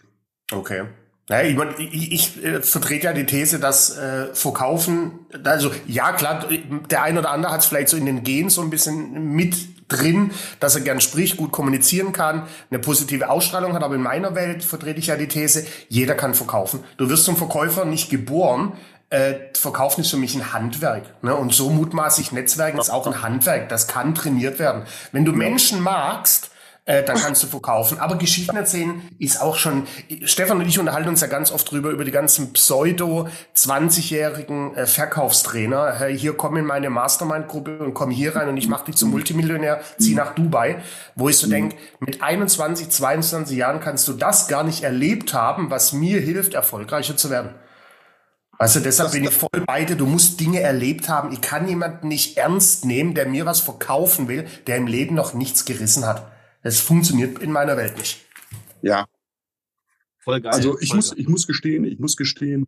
Okay. 0.52 0.84
Ja, 1.28 1.42
ich, 1.42 1.56
mein, 1.56 1.74
ich, 1.78 2.12
ich 2.12 2.44
äh, 2.44 2.62
vertrete 2.62 3.06
ja 3.06 3.12
die 3.12 3.26
These, 3.26 3.58
dass 3.58 3.96
äh, 3.98 4.34
Verkaufen, 4.34 5.26
also 5.44 5.70
ja 5.86 6.12
klar, 6.12 6.48
der 6.90 7.02
ein 7.02 7.18
oder 7.18 7.30
andere 7.30 7.52
hat 7.52 7.60
es 7.60 7.66
vielleicht 7.66 7.90
so 7.90 7.98
in 7.98 8.06
den 8.06 8.22
Gen 8.22 8.48
so 8.48 8.62
ein 8.62 8.70
bisschen 8.70 9.34
mit 9.34 9.56
drin, 9.88 10.30
dass 10.60 10.74
er 10.74 10.82
gern 10.82 11.00
spricht, 11.00 11.36
gut 11.36 11.52
kommunizieren 11.52 12.12
kann, 12.12 12.46
eine 12.70 12.78
positive 12.78 13.30
Ausstrahlung 13.30 13.74
hat, 13.74 13.82
aber 13.82 13.94
in 13.94 14.02
meiner 14.02 14.34
Welt 14.34 14.62
vertrete 14.62 14.98
ich 14.98 15.08
ja 15.08 15.16
die 15.16 15.28
These, 15.28 15.66
jeder 15.88 16.14
kann 16.14 16.34
verkaufen. 16.34 16.84
Du 16.96 17.08
wirst 17.08 17.24
zum 17.24 17.36
Verkäufer 17.36 17.84
nicht 17.84 18.10
geboren, 18.10 18.74
äh, 19.10 19.34
Verkaufen 19.54 20.02
ist 20.02 20.10
für 20.10 20.18
mich 20.18 20.34
ein 20.34 20.52
Handwerk. 20.52 21.22
Ne? 21.22 21.34
Und 21.34 21.54
so 21.54 21.70
mutmaßlich 21.70 22.32
Netzwerken 22.32 22.78
ist 22.78 22.90
auch 22.90 23.06
ein 23.06 23.22
Handwerk. 23.22 23.70
Das 23.70 23.88
kann 23.88 24.14
trainiert 24.14 24.58
werden. 24.58 24.82
Wenn 25.12 25.24
du 25.24 25.32
Menschen 25.32 25.80
magst, 25.80 26.50
äh, 26.88 27.04
dann 27.04 27.18
kannst 27.18 27.42
du 27.42 27.46
verkaufen. 27.46 27.98
Aber 27.98 28.16
Geschichten 28.16 28.56
erzählen 28.56 29.02
ist 29.18 29.42
auch 29.42 29.56
schon. 29.56 29.86
Stefan 30.24 30.56
und 30.56 30.66
ich 30.66 30.78
unterhalten 30.78 31.10
uns 31.10 31.20
ja 31.20 31.26
ganz 31.26 31.52
oft 31.52 31.70
drüber 31.70 31.90
über 31.90 32.02
die 32.02 32.10
ganzen 32.10 32.54
pseudo 32.54 33.28
20-jährigen 33.54 34.74
äh, 34.74 34.86
Verkaufstrainer. 34.86 35.96
Hey, 35.98 36.18
hier 36.18 36.32
komm 36.32 36.56
in 36.56 36.64
meine 36.64 36.88
Mastermind-Gruppe 36.88 37.80
und 37.80 37.92
komm 37.92 38.10
hier 38.10 38.34
rein 38.34 38.48
und 38.48 38.56
ich 38.56 38.68
mache 38.68 38.86
dich 38.86 38.96
zum 38.96 39.10
Multimillionär, 39.10 39.82
zieh 39.98 40.14
nach 40.14 40.34
Dubai. 40.34 40.78
Wo 41.14 41.28
ich 41.28 41.36
so 41.36 41.46
denk, 41.46 41.74
mit 42.00 42.22
21, 42.22 42.88
22 42.88 43.58
Jahren 43.58 43.80
kannst 43.80 44.08
du 44.08 44.14
das 44.14 44.48
gar 44.48 44.64
nicht 44.64 44.82
erlebt 44.82 45.34
haben, 45.34 45.70
was 45.70 45.92
mir 45.92 46.20
hilft, 46.20 46.54
erfolgreicher 46.54 47.18
zu 47.18 47.28
werden. 47.28 47.50
Also 48.56 48.80
deshalb 48.80 49.12
bin 49.12 49.24
ich 49.24 49.30
voll 49.30 49.62
bei 49.66 49.84
dir. 49.84 49.94
Du 49.94 50.06
musst 50.06 50.40
Dinge 50.40 50.60
erlebt 50.60 51.10
haben. 51.10 51.32
Ich 51.32 51.42
kann 51.42 51.68
jemanden 51.68 52.08
nicht 52.08 52.38
ernst 52.38 52.86
nehmen, 52.86 53.12
der 53.12 53.28
mir 53.28 53.44
was 53.44 53.60
verkaufen 53.60 54.26
will, 54.26 54.46
der 54.66 54.78
im 54.78 54.86
Leben 54.86 55.14
noch 55.14 55.34
nichts 55.34 55.66
gerissen 55.66 56.06
hat. 56.06 56.37
Das 56.68 56.80
funktioniert 56.80 57.38
in 57.38 57.50
meiner 57.50 57.78
Welt 57.78 57.96
nicht. 57.96 58.26
ja. 58.82 59.06
Voll 60.18 60.42
geil. 60.42 60.52
Also 60.52 60.78
ich 60.80 60.88
Voll 60.88 60.96
muss, 60.96 61.10
geil. 61.12 61.20
ich 61.20 61.28
muss 61.28 61.46
gestehen, 61.46 61.84
ich 61.86 61.98
muss 61.98 62.14
gestehen, 62.16 62.66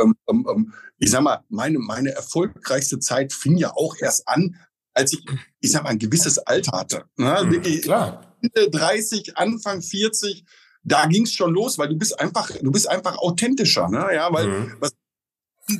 ähm, 0.00 0.14
ähm, 0.26 0.46
ähm, 0.50 0.72
ich 0.98 1.10
sag 1.10 1.20
mal, 1.20 1.44
meine, 1.50 1.78
meine 1.78 2.12
erfolgreichste 2.12 2.98
Zeit 2.98 3.34
fing 3.34 3.58
ja 3.58 3.72
auch 3.76 3.94
erst 4.00 4.26
an, 4.26 4.56
als 4.94 5.12
ich, 5.12 5.22
ich 5.60 5.70
sag 5.70 5.82
mal, 5.82 5.90
ein 5.90 5.98
gewisses 5.98 6.38
Alter 6.38 6.72
hatte. 6.78 7.04
Ne? 7.16 7.42
Mhm, 7.44 7.50
Wirklich 7.52 7.82
klar. 7.82 8.34
Ende 8.40 8.70
30, 8.70 9.36
Anfang 9.36 9.82
40, 9.82 10.46
da 10.84 11.04
ging's 11.04 11.34
schon 11.34 11.52
los, 11.52 11.76
weil 11.76 11.90
du 11.90 11.96
bist 11.98 12.18
einfach, 12.18 12.50
du 12.50 12.72
bist 12.72 12.88
einfach 12.88 13.18
authentischer, 13.18 13.88
ne? 13.90 14.08
Ja, 14.14 14.32
weil 14.32 14.46
Mhm. 14.48 14.76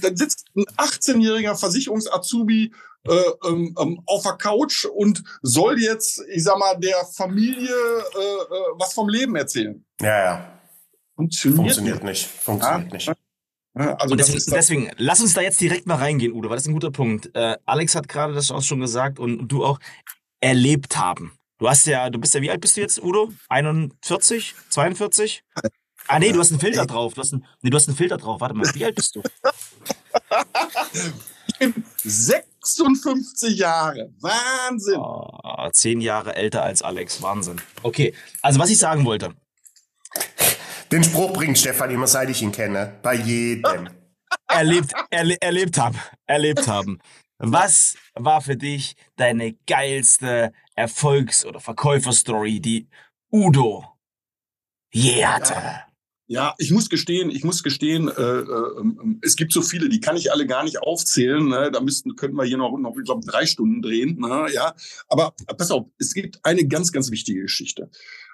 Dann 0.01 0.17
sitzt 0.17 0.47
ein 0.57 0.65
18-jähriger 0.77 1.55
Versicherungs-Azubi 1.57 2.73
äh, 3.05 3.49
ähm, 3.49 3.75
ähm, 3.81 4.03
auf 4.07 4.23
der 4.23 4.35
Couch 4.35 4.85
und 4.85 5.23
soll 5.43 5.81
jetzt, 5.81 6.23
ich 6.31 6.45
sag 6.45 6.59
mal, 6.59 6.75
der 6.79 7.05
Familie 7.17 7.69
äh, 7.69 8.19
äh, 8.19 8.79
was 8.79 8.93
vom 8.93 9.09
Leben 9.09 9.35
erzählen. 9.37 9.85
Ja, 10.01 10.25
ja. 10.25 10.59
Funktioniert, 11.17 11.57
Funktioniert 11.57 12.05
nicht. 12.05 12.27
Funktioniert 12.27 12.93
Ja. 12.93 12.97
nicht. 12.97 13.13
Also 13.75 14.15
deswegen, 14.17 14.43
deswegen, 14.55 14.91
lass 14.99 15.21
uns 15.21 15.33
da 15.33 15.41
jetzt 15.41 15.61
direkt 15.61 15.87
mal 15.87 15.95
reingehen, 15.97 16.33
Udo, 16.35 16.51
weil 16.51 16.57
das 16.57 16.65
ist 16.65 16.69
ein 16.69 16.75
guter 16.75 16.91
Punkt. 16.91 17.31
Äh, 17.35 17.57
Alex 17.65 17.95
hat 17.95 18.07
gerade 18.07 18.35
das 18.35 18.51
auch 18.51 18.63
schon 18.63 18.81
gesagt 18.81 19.19
und 19.19 19.49
du 19.49 19.65
auch 19.65 19.79
erlebt 20.41 20.99
haben. 20.99 21.33
Du 21.59 21.69
hast 21.69 21.87
ja, 21.87 22.11
du 22.11 22.19
bist 22.19 22.35
ja, 22.35 22.43
wie 22.43 22.51
alt 22.51 22.61
bist 22.61 22.77
du 22.77 22.83
jetzt, 22.83 23.03
Udo? 23.03 23.33
41? 23.49 24.55
42? 24.69 25.43
Ah, 26.09 26.19
nee, 26.19 26.33
du 26.33 26.41
hast 26.41 26.51
einen 26.51 26.61
Filter 26.61 26.87
drauf. 26.87 27.15
Du 27.15 27.21
hast 27.21 27.33
einen, 27.33 27.47
nee, 27.63 27.71
du 27.71 27.77
hast 27.77 27.89
einen 27.89 27.97
Filter 27.97 28.19
drauf. 28.19 28.41
Warte 28.41 28.55
mal, 28.55 28.67
wie 28.75 28.85
alt 28.85 28.95
bist 28.95 29.17
du? 29.17 29.23
56 32.03 33.59
Jahre. 33.59 34.13
Wahnsinn. 34.21 34.99
Oh, 34.99 35.69
zehn 35.73 36.01
Jahre 36.01 36.35
älter 36.35 36.63
als 36.63 36.83
Alex. 36.83 37.23
Wahnsinn. 37.23 37.61
Okay, 37.83 38.15
also 38.43 38.59
was 38.59 38.71
ich 38.71 38.79
sagen 38.79 39.05
wollte. 39.05 39.35
Den 40.91 41.05
Spruch 41.05 41.33
bringt 41.33 41.59
Stefan 41.59 41.91
immer, 41.91 42.07
seit 42.07 42.29
ich 42.31 42.43
ihn 42.43 42.53
kenne. 42.53 42.99
Bei 43.03 43.15
jedem. 43.15 43.89
Erlebt, 44.49 44.93
erle 45.11 45.37
erlebt 45.41 45.79
haben. 45.79 45.99
Erlebt 46.27 46.67
haben. 46.67 47.01
Was 47.39 47.97
war 48.15 48.41
für 48.41 48.57
dich 48.57 48.95
deine 49.17 49.55
geilste 49.67 50.53
Erfolgs- 50.77 51.45
oder 51.45 51.61
Verkäuferstory, 51.61 52.61
die 52.61 52.89
Udo 53.31 53.87
je 54.93 55.25
hatte? 55.25 55.55
Ja, 55.55 55.87
ich 56.27 56.71
muss 56.71 56.89
gestehen, 56.89 57.31
ich 57.31 57.45
muss 57.45 57.63
gestehen, 57.63 58.09
äh, 58.09 58.23
äh, 58.23 58.85
es 59.23 59.37
gibt 59.37 59.53
so 59.53 59.61
viele, 59.61 59.89
die 59.89 60.01
kann 60.01 60.17
ich 60.17 60.33
alle 60.33 60.47
gar 60.47 60.65
nicht 60.65 60.81
aufzählen. 60.81 61.47
Ne? 61.47 61.71
Da 61.71 61.81
müssten, 61.81 62.17
könnten 62.17 62.37
wir 62.37 62.45
hier 62.45 62.57
noch, 62.57 62.77
noch 62.79 62.97
ich 62.97 63.05
glaube, 63.05 63.27
drei 63.27 63.45
Stunden 63.47 63.83
drehen. 63.83 64.19
Ne? 64.19 64.47
Ja, 64.53 64.75
aber 65.09 65.35
pass 65.59 65.71
auf, 65.71 65.87
es 65.99 66.15
gibt 66.15 66.39
eine 66.45 66.67
ganz, 66.67 66.93
ganz 66.93 67.11
wichtige 67.11 67.43
Geschichte. 67.43 67.91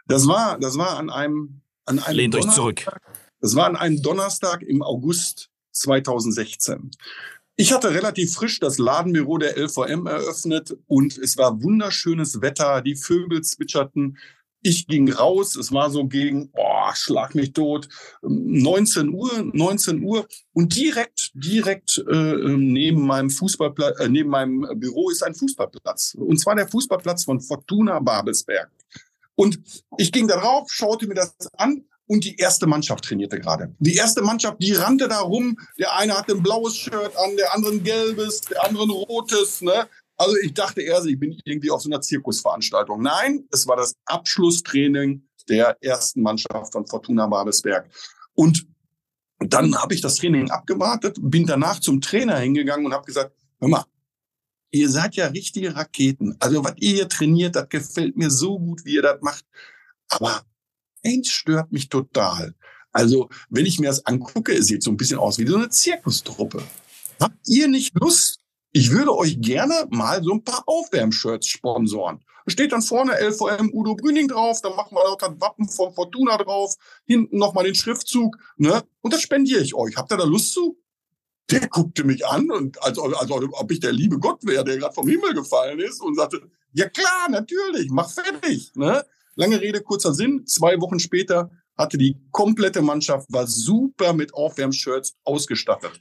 Das 0.06 0.26
war, 0.26 0.58
das 0.58 0.78
war 0.78 0.98
an 0.98 1.10
einem, 1.10 1.60
an 1.86 1.98
einem 1.98 2.16
Lehnt 2.16 2.34
euch 2.34 2.42
Donnerstag- 2.42 2.80
zurück. 2.80 3.00
Das 3.40 3.54
war 3.54 3.66
an 3.66 3.76
einem 3.76 4.02
Donnerstag 4.02 4.62
im 4.62 4.82
August 4.82 5.50
2016. 5.72 6.90
Ich 7.60 7.72
hatte 7.72 7.92
relativ 7.92 8.34
frisch 8.34 8.60
das 8.60 8.78
Ladenbüro 8.78 9.38
der 9.38 9.56
LVM 9.58 10.06
eröffnet 10.06 10.76
und 10.86 11.18
es 11.18 11.36
war 11.36 11.60
wunderschönes 11.62 12.40
Wetter, 12.40 12.82
die 12.82 12.94
Vögel 12.94 13.42
zwitscherten. 13.42 14.16
Ich 14.62 14.86
ging 14.88 15.12
raus, 15.12 15.54
es 15.54 15.72
war 15.72 15.90
so 15.90 16.06
gegen, 16.06 16.50
boah, 16.50 16.92
schlag 16.94 17.34
mich 17.34 17.52
tot, 17.52 17.88
19 18.22 19.10
Uhr, 19.10 19.30
19 19.52 20.02
Uhr 20.02 20.26
und 20.52 20.74
direkt, 20.74 21.30
direkt 21.34 21.98
äh, 22.10 22.12
neben 22.12 23.06
meinem 23.06 23.30
Fußballplatz, 23.30 24.00
äh, 24.00 24.08
neben 24.08 24.30
meinem 24.30 24.66
Büro 24.74 25.10
ist 25.10 25.22
ein 25.22 25.34
Fußballplatz. 25.34 26.16
Und 26.18 26.40
zwar 26.40 26.56
der 26.56 26.68
Fußballplatz 26.68 27.24
von 27.24 27.40
Fortuna 27.40 28.00
Babelsberg. 28.00 28.70
Und 29.36 29.60
ich 29.96 30.10
ging 30.10 30.26
da 30.26 30.40
drauf, 30.40 30.68
schaute 30.72 31.06
mir 31.06 31.14
das 31.14 31.36
an 31.56 31.84
und 32.08 32.24
die 32.24 32.36
erste 32.36 32.66
Mannschaft 32.66 33.04
trainierte 33.04 33.38
gerade. 33.38 33.72
Die 33.78 33.94
erste 33.94 34.22
Mannschaft, 34.22 34.56
die 34.60 34.72
rannte 34.72 35.08
da 35.08 35.20
rum. 35.20 35.56
Der 35.78 35.94
eine 35.96 36.14
hatte 36.16 36.32
ein 36.32 36.42
blaues 36.42 36.76
Shirt 36.76 37.16
an, 37.16 37.36
der 37.36 37.54
andere 37.54 37.72
ein 37.72 37.84
gelbes, 37.84 38.40
der 38.40 38.64
andere 38.64 38.84
ein 38.84 38.90
rotes. 38.90 39.60
Ne? 39.60 39.86
Also 40.18 40.36
ich 40.36 40.52
dachte 40.52 40.82
erst, 40.82 41.06
ich 41.06 41.18
bin 41.18 41.40
irgendwie 41.44 41.70
auf 41.70 41.80
so 41.80 41.88
einer 41.88 42.00
Zirkusveranstaltung. 42.00 43.00
Nein, 43.00 43.46
es 43.52 43.66
war 43.66 43.76
das 43.76 43.94
Abschlusstraining 44.04 45.26
der 45.48 45.76
ersten 45.80 46.22
Mannschaft 46.22 46.72
von 46.72 46.86
Fortuna 46.86 47.26
Babelsberg. 47.26 47.88
Und 48.34 48.66
dann 49.38 49.76
habe 49.80 49.94
ich 49.94 50.00
das 50.00 50.16
Training 50.16 50.50
abgewartet, 50.50 51.16
bin 51.20 51.46
danach 51.46 51.78
zum 51.78 52.00
Trainer 52.00 52.36
hingegangen 52.38 52.84
und 52.84 52.92
habe 52.92 53.06
gesagt, 53.06 53.32
hör 53.60 53.68
mal, 53.68 53.84
ihr 54.72 54.90
seid 54.90 55.14
ja 55.14 55.28
richtige 55.28 55.74
Raketen. 55.76 56.36
Also 56.40 56.64
was 56.64 56.74
ihr 56.78 56.94
hier 56.94 57.08
trainiert, 57.08 57.54
das 57.54 57.68
gefällt 57.68 58.16
mir 58.16 58.30
so 58.30 58.58
gut, 58.58 58.84
wie 58.84 58.94
ihr 58.94 59.02
das 59.02 59.20
macht. 59.22 59.44
Aber 60.08 60.42
eins 61.04 61.30
stört 61.30 61.70
mich 61.70 61.88
total. 61.88 62.54
Also, 62.92 63.28
wenn 63.50 63.66
ich 63.66 63.78
mir 63.78 63.88
das 63.88 64.04
angucke, 64.06 64.52
es 64.52 64.66
sieht 64.66 64.82
so 64.82 64.90
ein 64.90 64.96
bisschen 64.96 65.18
aus 65.18 65.38
wie 65.38 65.46
so 65.46 65.56
eine 65.56 65.68
Zirkustruppe. 65.68 66.62
Habt 67.20 67.36
ihr 67.46 67.68
nicht 67.68 67.94
Lust? 67.94 68.40
Ich 68.72 68.90
würde 68.90 69.16
euch 69.16 69.40
gerne 69.40 69.86
mal 69.90 70.22
so 70.22 70.32
ein 70.32 70.44
paar 70.44 70.62
Aufwärmshirts 70.66 71.46
sponsoren. 71.46 72.22
Steht 72.46 72.72
dann 72.72 72.82
vorne 72.82 73.12
LVM 73.12 73.70
Udo 73.72 73.94
Brüning 73.94 74.28
drauf, 74.28 74.60
dann 74.62 74.74
machen 74.74 74.96
wir 74.96 75.06
auch 75.06 75.18
das 75.18 75.38
Wappen 75.38 75.68
von 75.68 75.92
Fortuna 75.92 76.36
drauf, 76.38 76.76
hinten 77.04 77.36
nochmal 77.38 77.64
den 77.64 77.74
Schriftzug, 77.74 78.38
ne? 78.56 78.82
Und 79.02 79.12
das 79.12 79.20
spendiere 79.20 79.60
ich 79.60 79.74
euch. 79.74 79.96
Habt 79.96 80.12
ihr 80.12 80.16
da 80.16 80.24
Lust 80.24 80.52
zu? 80.54 80.78
Der 81.50 81.66
guckte 81.68 82.04
mich 82.04 82.26
an 82.26 82.50
und 82.50 82.82
als, 82.82 82.98
als 82.98 83.30
ob 83.30 83.70
ich 83.70 83.80
der 83.80 83.92
liebe 83.92 84.18
Gott 84.18 84.44
wäre, 84.44 84.64
der 84.64 84.78
gerade 84.78 84.94
vom 84.94 85.08
Himmel 85.08 85.34
gefallen 85.34 85.78
ist 85.78 86.00
und 86.00 86.14
sagte, 86.14 86.42
ja 86.72 86.88
klar, 86.88 87.28
natürlich, 87.30 87.90
mach 87.90 88.10
fertig. 88.10 88.72
Ne? 88.74 89.04
Lange 89.34 89.60
Rede, 89.60 89.80
kurzer 89.80 90.12
Sinn. 90.12 90.46
Zwei 90.46 90.80
Wochen 90.80 90.98
später 90.98 91.50
hatte 91.76 91.96
die 91.96 92.18
komplette 92.32 92.82
Mannschaft, 92.82 93.32
war 93.32 93.46
super 93.46 94.12
mit 94.12 94.34
Aufwärmshirts 94.34 95.16
ausgestattet. 95.24 96.00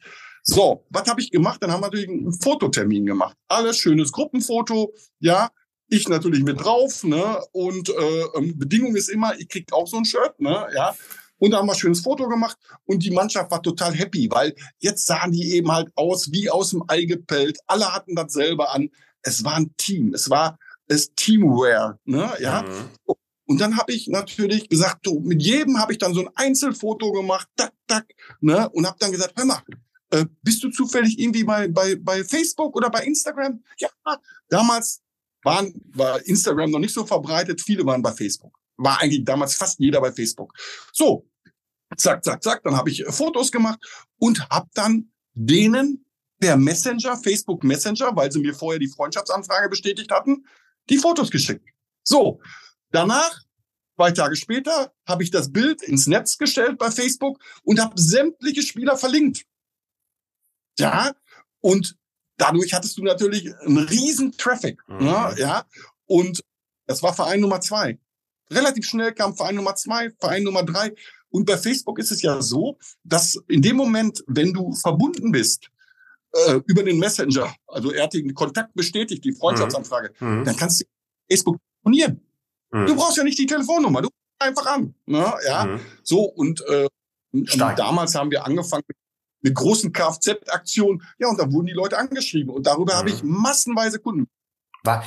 So, 0.49 0.85
was 0.89 1.07
habe 1.07 1.21
ich 1.21 1.29
gemacht? 1.29 1.61
Dann 1.61 1.71
haben 1.71 1.81
wir 1.81 1.87
natürlich 1.87 2.09
einen 2.09 2.31
Fototermin 2.31 3.05
gemacht. 3.05 3.35
Alles 3.49 3.77
schönes 3.77 4.11
Gruppenfoto, 4.11 4.93
ja. 5.19 5.49
Ich 5.89 6.07
natürlich 6.07 6.43
mit 6.43 6.63
drauf, 6.63 7.03
ne? 7.03 7.41
Und 7.51 7.89
äh, 7.89 8.23
ähm, 8.35 8.57
Bedingung 8.57 8.95
ist 8.95 9.09
immer, 9.09 9.37
ich 9.37 9.47
krieg 9.47 9.71
auch 9.71 9.87
so 9.87 9.97
ein 9.97 10.05
Shirt, 10.05 10.39
ne? 10.39 10.67
Ja. 10.73 10.95
Und 11.37 11.51
da 11.51 11.57
haben 11.57 11.67
wir 11.67 11.73
ein 11.73 11.79
schönes 11.79 12.01
Foto 12.01 12.27
gemacht 12.27 12.57
und 12.85 13.03
die 13.03 13.11
Mannschaft 13.11 13.51
war 13.51 13.61
total 13.61 13.93
happy, 13.93 14.27
weil 14.31 14.55
jetzt 14.79 15.05
sahen 15.05 15.31
die 15.31 15.53
eben 15.53 15.71
halt 15.71 15.89
aus 15.95 16.31
wie 16.31 16.49
aus 16.49 16.71
dem 16.71 16.83
Ei 16.87 17.03
gepellt. 17.03 17.59
Alle 17.67 17.93
hatten 17.93 18.15
das 18.15 18.33
selber 18.33 18.73
an. 18.73 18.89
Es 19.21 19.43
war 19.43 19.55
ein 19.55 19.73
Team. 19.77 20.13
Es 20.13 20.29
war 20.29 20.57
es 20.87 21.13
Teamwear, 21.13 21.99
ne? 22.05 22.31
Ja. 22.39 22.63
Mhm. 22.63 23.13
Und 23.45 23.61
dann 23.61 23.77
habe 23.77 23.93
ich 23.93 24.07
natürlich 24.07 24.67
gesagt, 24.67 25.05
so, 25.05 25.19
mit 25.19 25.41
jedem 25.41 25.79
habe 25.79 25.93
ich 25.93 25.97
dann 25.99 26.13
so 26.13 26.21
ein 26.21 26.29
Einzelfoto 26.35 27.11
gemacht, 27.11 27.47
tak, 27.55 27.71
tak, 27.87 28.05
ne? 28.41 28.69
Und 28.69 28.85
habe 28.85 28.97
dann 28.99 29.11
gesagt, 29.11 29.33
hör 29.37 29.45
mal, 29.45 29.61
äh, 30.11 30.25
bist 30.41 30.63
du 30.63 30.69
zufällig 30.69 31.19
irgendwie 31.19 31.43
bei, 31.43 31.67
bei, 31.67 31.95
bei 31.95 32.23
Facebook 32.23 32.75
oder 32.75 32.89
bei 32.89 33.03
Instagram? 33.03 33.63
Ja, 33.77 33.89
damals 34.49 35.01
waren, 35.43 35.73
war 35.93 36.25
Instagram 36.25 36.71
noch 36.71 36.79
nicht 36.79 36.93
so 36.93 37.05
verbreitet, 37.05 37.61
viele 37.61 37.85
waren 37.85 38.01
bei 38.01 38.11
Facebook. 38.11 38.57
War 38.77 39.01
eigentlich 39.01 39.25
damals 39.25 39.55
fast 39.55 39.79
jeder 39.79 40.01
bei 40.01 40.11
Facebook. 40.11 40.53
So, 40.93 41.27
zack, 41.95 42.23
zack, 42.23 42.43
zack, 42.43 42.63
dann 42.63 42.75
habe 42.75 42.89
ich 42.89 43.03
Fotos 43.09 43.51
gemacht 43.51 43.79
und 44.19 44.47
habe 44.49 44.69
dann 44.73 45.11
denen 45.33 46.05
per 46.39 46.55
Messenger, 46.57 47.17
Facebook 47.17 47.63
Messenger, 47.63 48.15
weil 48.15 48.31
sie 48.31 48.39
mir 48.39 48.53
vorher 48.53 48.79
die 48.79 48.89
Freundschaftsanfrage 48.89 49.69
bestätigt 49.69 50.11
hatten, 50.11 50.45
die 50.89 50.97
Fotos 50.97 51.31
geschickt. 51.31 51.67
So, 52.03 52.39
danach 52.91 53.41
Zwei 53.97 54.11
Tage 54.11 54.35
später 54.35 54.93
habe 55.07 55.23
ich 55.23 55.31
das 55.31 55.51
Bild 55.51 55.81
ins 55.81 56.05
Netz 56.05 56.37
gestellt 56.37 56.77
bei 56.77 56.91
Facebook 56.91 57.39
und 57.63 57.79
habe 57.79 57.99
sämtliche 57.99 58.61
Spieler 58.61 58.95
verlinkt. 58.95 59.43
Ja, 60.79 61.11
und 61.61 61.97
dadurch 62.37 62.73
hattest 62.73 62.97
du 62.97 63.03
natürlich 63.03 63.53
einen 63.61 63.79
riesen 63.79 64.31
Traffic. 64.37 64.81
Mhm. 64.87 65.05
Ja, 65.05 65.29
ne? 65.31 65.39
ja, 65.39 65.65
und 66.05 66.41
das 66.85 67.03
war 67.03 67.13
Verein 67.13 67.41
Nummer 67.41 67.61
zwei. 67.61 67.99
Relativ 68.49 68.85
schnell 68.85 69.13
kam 69.13 69.35
Verein 69.35 69.55
Nummer 69.55 69.75
zwei, 69.75 70.11
Verein 70.19 70.43
Nummer 70.43 70.63
drei. 70.63 70.93
Und 71.29 71.45
bei 71.45 71.57
Facebook 71.57 71.99
ist 71.99 72.11
es 72.11 72.21
ja 72.21 72.41
so, 72.41 72.77
dass 73.03 73.37
in 73.47 73.61
dem 73.61 73.75
Moment, 73.75 74.23
wenn 74.27 74.53
du 74.53 74.73
verbunden 74.73 75.31
bist, 75.31 75.69
äh, 76.31 76.59
über 76.67 76.83
den 76.83 76.99
Messenger, 76.99 77.53
also 77.67 77.91
er 77.91 78.03
hat 78.03 78.13
den 78.13 78.33
Kontakt 78.33 78.73
bestätigt, 78.73 79.23
die 79.25 79.33
Freundschaftsanfrage, 79.33 80.13
mhm. 80.19 80.45
dann 80.45 80.55
kannst 80.55 80.81
du 80.81 80.85
Facebook 81.29 81.57
telefonieren. 81.83 82.21
Mhm. 82.71 82.85
Du 82.85 82.95
brauchst 82.95 83.17
ja 83.17 83.23
nicht 83.23 83.37
die 83.37 83.45
Telefonnummer, 83.45 84.01
du 84.01 84.09
einfach 84.39 84.65
an. 84.65 84.93
Ne? 85.05 85.33
Ja, 85.45 85.65
mhm. 85.65 85.79
so 86.03 86.21
und, 86.21 86.61
äh, 86.67 86.87
und 87.33 87.59
damals 87.59 88.15
haben 88.15 88.31
wir 88.31 88.45
angefangen 88.45 88.83
mit, 88.87 88.97
mit 89.47 89.55
großen 89.55 89.93
Kfz-Aktionen. 89.93 91.03
Ja, 91.19 91.29
und 91.29 91.39
da 91.39 91.51
wurden 91.51 91.67
die 91.67 91.73
Leute 91.73 91.97
angeschrieben 91.97 92.53
und 92.53 92.67
darüber 92.67 92.93
mhm. 92.93 92.97
habe 92.97 93.09
ich 93.09 93.23
massenweise 93.23 93.99
Kunden. 93.99 94.27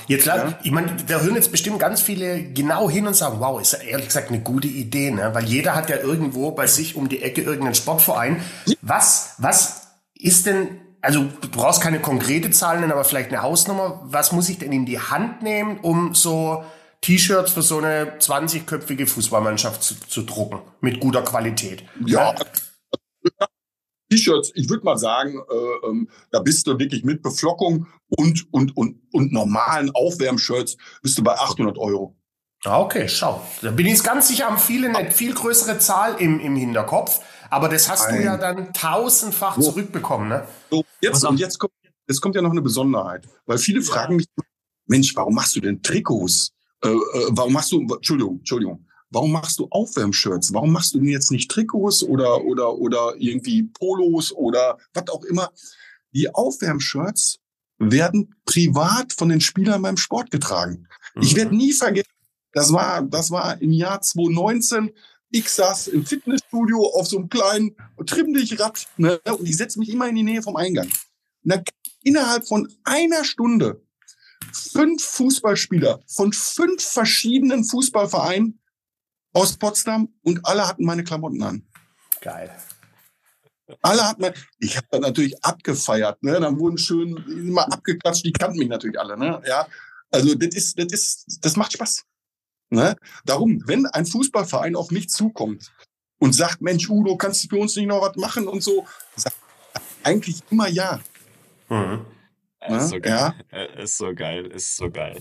Jetzt, 0.09 0.26
ja. 0.26 0.59
ich 0.62 0.72
meine, 0.72 0.94
da 1.09 1.20
hören 1.20 1.37
jetzt 1.37 1.50
bestimmt 1.50 1.79
ganz 1.79 2.03
viele 2.03 2.53
genau 2.53 2.90
hin 2.90 3.07
und 3.07 3.14
sagen, 3.14 3.40
wow, 3.40 3.59
ist 3.59 3.72
ja 3.72 3.79
ehrlich 3.79 4.09
gesagt 4.09 4.29
eine 4.29 4.40
gute 4.40 4.68
Idee, 4.68 5.11
ne? 5.11 5.31
Weil 5.33 5.44
jeder 5.44 5.74
hat 5.74 5.88
ja 5.88 5.96
irgendwo 5.96 6.50
bei 6.50 6.66
sich 6.66 6.96
um 6.96 7.09
die 7.09 7.22
Ecke 7.22 7.40
irgendeinen 7.40 7.74
Sportverein. 7.74 8.42
Was, 8.83 9.37
was 9.38 9.88
ist 10.14 10.44
denn, 10.44 10.81
also 11.00 11.24
du 11.40 11.48
brauchst 11.48 11.81
keine 11.81 11.98
konkrete 11.98 12.50
Zahlen, 12.50 12.92
aber 12.92 13.05
vielleicht 13.05 13.31
eine 13.31 13.40
Hausnummer. 13.40 14.03
Was 14.05 14.33
muss 14.33 14.50
ich 14.50 14.59
denn 14.59 14.70
in 14.70 14.85
die 14.85 15.00
Hand 15.00 15.42
nehmen, 15.42 15.79
um 15.81 16.14
so 16.14 16.62
T-Shirts 17.00 17.53
für 17.53 17.62
so 17.62 17.79
eine 17.79 18.18
20-köpfige 18.18 19.07
Fußballmannschaft 19.07 19.83
zu, 19.83 19.94
zu 19.98 20.22
drucken 20.22 20.61
mit 20.83 21.00
guter 21.00 21.22
Qualität. 21.22 21.85
Ja. 22.05 22.35
T-Shirts, 24.11 24.51
ich 24.55 24.68
würde 24.68 24.85
mal 24.85 24.96
sagen, 24.96 25.38
äh, 25.38 25.87
ähm, 25.87 26.09
da 26.31 26.40
bist 26.40 26.66
du 26.66 26.79
wirklich 26.79 27.05
mit 27.05 27.23
Beflockung 27.23 27.87
und, 28.09 28.53
und, 28.53 28.77
und, 28.77 29.01
und 29.12 29.33
normalen 29.33 29.90
Aufwärmshirts 29.94 30.77
bist 31.03 31.16
du 31.16 31.23
bei 31.23 31.33
800 31.33 31.79
Euro. 31.79 32.16
Ah, 32.64 32.81
okay, 32.81 33.09
schau. 33.09 33.40
Da 33.62 33.70
bin 33.70 33.87
ich 33.87 34.03
ganz 34.03 34.29
sicher, 34.29 34.46
haben 34.46 34.59
viele 34.59 34.94
eine 34.94 35.11
viel 35.12 35.33
größere 35.33 35.79
Zahl 35.79 36.16
im, 36.18 36.40
im 36.40 36.57
Hinterkopf. 36.57 37.20
Aber 37.49 37.68
das 37.68 37.88
hast 37.88 38.09
Nein. 38.09 38.18
du 38.18 38.25
ja 38.25 38.37
dann 38.37 38.73
tausendfach 38.73 39.57
so. 39.57 39.70
zurückbekommen, 39.70 40.29
ne? 40.29 40.46
So, 40.70 40.85
jetzt, 41.01 41.25
und 41.25 41.40
jetzt 41.40 41.59
kommt, 41.59 41.73
jetzt 42.07 42.20
kommt 42.20 42.35
ja 42.35 42.42
noch 42.42 42.51
eine 42.51 42.62
Besonderheit. 42.62 43.27
Weil 43.46 43.59
viele 43.59 43.81
ja. 43.81 43.87
fragen 43.87 44.16
mich, 44.16 44.27
Mensch, 44.87 45.14
warum 45.16 45.35
machst 45.35 45.57
du 45.57 45.61
denn 45.61 45.83
Trikots? 45.83 46.53
Äh, 46.83 46.88
äh, 46.88 46.96
warum 47.31 47.53
machst 47.53 47.73
du, 47.73 47.81
Entschuldigung, 47.81 48.38
Entschuldigung, 48.38 48.87
warum 49.11 49.33
machst 49.33 49.59
du 49.59 49.68
Aufwärmshirts? 49.70 50.53
Warum 50.53 50.73
machst 50.73 50.94
du 50.94 50.99
denn 50.99 51.09
jetzt 51.09 51.31
nicht 51.31 51.51
Trikots 51.51 52.03
oder, 52.03 52.44
oder, 52.44 52.75
oder 52.75 53.14
irgendwie 53.18 53.64
Polos 53.64 54.33
oder 54.33 54.79
was 54.94 55.09
auch 55.09 55.25
immer? 55.25 55.51
Die 56.12 56.33
Aufwärmshirts 56.33 57.38
werden 57.79 58.35
privat 58.44 59.12
von 59.12 59.29
den 59.29 59.40
Spielern 59.40 59.83
beim 59.83 59.96
Sport 59.96 60.31
getragen. 60.31 60.87
Mhm. 61.14 61.23
Ich 61.23 61.35
werde 61.35 61.57
nie 61.57 61.73
vergessen, 61.73 62.11
das 62.53 62.73
war, 62.73 63.03
das 63.03 63.31
war 63.31 63.61
im 63.61 63.73
Jahr 63.73 64.01
2019. 64.01 64.92
Ich 65.31 65.49
saß 65.49 65.88
im 65.88 66.05
Fitnessstudio 66.05 66.85
auf 66.94 67.07
so 67.07 67.18
einem 67.18 67.29
kleinen 67.29 67.77
Trimm-Dich-Rad 68.05 68.87
ne, 68.96 69.20
und 69.38 69.49
ich 69.49 69.57
setze 69.57 69.79
mich 69.79 69.88
immer 69.88 70.09
in 70.09 70.16
die 70.16 70.25
Nähe 70.25 70.42
vom 70.42 70.57
Eingang. 70.57 70.88
Und 71.44 71.53
dann 71.53 71.62
innerhalb 72.03 72.46
von 72.46 72.68
einer 72.85 73.25
Stunde 73.25 73.83
fünf 74.53 75.05
Fußballspieler 75.05 76.01
von 76.07 76.33
fünf 76.33 76.83
verschiedenen 76.83 77.64
Fußballvereinen 77.64 78.60
aus 79.33 79.57
Potsdam 79.57 80.12
und 80.23 80.45
alle 80.45 80.66
hatten 80.66 80.85
meine 80.85 81.05
Klamotten 81.05 81.43
an. 81.43 81.66
Geil. 82.21 82.51
Alle 83.83 84.09
hatten 84.09 84.23
mein, 84.23 84.35
ich 84.59 84.77
habe 84.77 84.87
dann 84.90 85.03
natürlich 85.03 85.43
abgefeiert, 85.45 86.23
ne? 86.23 86.40
Dann 86.40 86.59
wurden 86.59 86.77
schön 86.77 87.16
immer 87.29 87.73
abgeklatscht, 87.73 88.25
die 88.25 88.33
kannten 88.33 88.59
mich 88.59 88.69
natürlich 88.69 88.99
alle, 88.99 89.16
ne? 89.16 89.40
Ja. 89.47 89.66
Also 90.11 90.35
das 90.35 90.55
ist, 90.55 90.79
das 90.79 90.93
ist, 90.93 91.38
das 91.40 91.57
macht 91.57 91.73
Spaß. 91.73 92.05
Ne? 92.71 92.97
Darum, 93.25 93.62
wenn 93.66 93.87
ein 93.87 94.07
Fußballverein 94.07 94.77
auf 94.77 94.90
mich 94.90 95.09
zukommt 95.09 95.73
und 96.19 96.35
sagt, 96.35 96.61
Mensch, 96.61 96.88
Udo, 96.88 97.16
kannst 97.16 97.45
du 97.45 97.49
für 97.49 97.61
uns 97.61 97.77
nicht 97.77 97.87
noch 97.87 98.01
was 98.01 98.16
machen 98.16 98.49
und 98.49 98.62
so, 98.62 98.87
sagt 99.16 99.37
eigentlich 100.03 100.40
immer 100.51 100.69
ja. 100.69 101.01
Mhm. 101.69 102.07
Ne? 102.69 102.77
Ist 102.77 102.90
so 102.90 103.01
geil. 103.01 103.35
Ja? 103.51 103.62
Ist 103.62 103.97
so 103.97 104.14
geil, 104.14 104.47
ist 104.47 104.77
so 104.77 104.90
geil. 104.90 105.21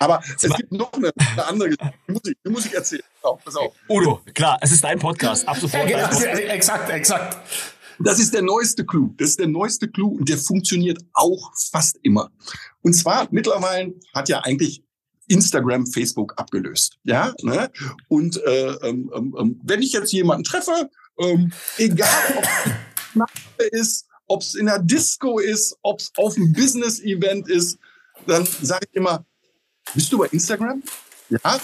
Aber 0.00 0.22
es 0.34 0.56
gibt 0.56 0.72
noch 0.72 0.92
eine, 0.94 1.12
eine 1.32 1.46
andere 1.46 1.76
Musik, 2.06 2.36
die 2.44 2.50
muss 2.50 2.64
ich 2.64 2.74
erzählen. 2.74 3.02
Oh, 3.22 3.36
pass 3.44 3.54
auf. 3.54 3.74
Udo, 3.88 4.22
klar, 4.34 4.58
es 4.62 4.72
ist 4.72 4.82
dein 4.82 4.98
Podcast. 4.98 5.46
Ab 5.46 5.58
sofort. 5.58 5.88
Ja, 5.88 6.08
exakt, 6.08 6.88
exakt. 6.90 7.36
Das 7.98 8.18
ist 8.18 8.32
der 8.32 8.40
neueste 8.40 8.86
Clou. 8.86 9.12
Das 9.18 9.28
ist 9.28 9.40
der 9.40 9.48
neueste 9.48 9.88
Clou 9.88 10.16
und 10.16 10.26
der 10.28 10.38
funktioniert 10.38 10.98
auch 11.12 11.52
fast 11.70 11.98
immer. 12.02 12.30
Und 12.80 12.94
zwar 12.94 13.28
mittlerweile 13.30 13.92
hat 14.14 14.30
ja 14.30 14.40
eigentlich 14.40 14.82
Instagram, 15.28 15.86
Facebook 15.86 16.32
abgelöst. 16.38 16.96
Ja, 17.04 17.34
ne? 17.42 17.70
Und 18.08 18.42
äh, 18.42 18.70
ähm, 18.88 19.12
ähm, 19.14 19.36
ähm 19.38 19.60
wenn 19.62 19.82
ich 19.82 19.92
jetzt 19.92 20.12
jemanden 20.12 20.44
treffe, 20.44 20.88
ähm, 21.18 21.52
egal 21.76 22.08
ob 22.36 23.28
es 23.58 23.66
ist 23.68 24.06
ob 24.30 24.42
es 24.42 24.54
in 24.54 24.66
der 24.66 24.78
Disco 24.78 25.40
ist, 25.40 25.76
ob 25.82 25.98
es 25.98 26.12
auf 26.16 26.36
einem 26.36 26.52
Business-Event 26.52 27.48
ist, 27.48 27.78
dann 28.28 28.46
sage 28.62 28.86
ich 28.88 28.96
immer, 28.96 29.26
bist 29.94 30.12
du 30.12 30.18
bei 30.18 30.26
Instagram? 30.26 30.82
Ja. 31.28 31.60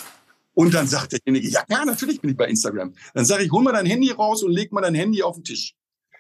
Und 0.55 0.72
dann 0.72 0.87
sagt 0.87 1.12
derjenige, 1.12 1.49
ja, 1.49 1.64
ja, 1.68 1.85
natürlich 1.85 2.20
bin 2.20 2.31
ich 2.31 2.37
bei 2.37 2.49
Instagram. 2.49 2.95
Dann 3.12 3.24
sage 3.24 3.45
ich, 3.45 3.53
hol 3.53 3.62
mal 3.62 3.72
dein 3.72 3.87
Handy 3.87 4.11
raus 4.11 4.43
und 4.43 4.53
leg 4.53 4.72
mal 4.72 4.81
dein 4.81 4.95
Handy 4.95 5.22
auf 5.22 5.37
den 5.37 5.45
Tisch. 5.45 5.74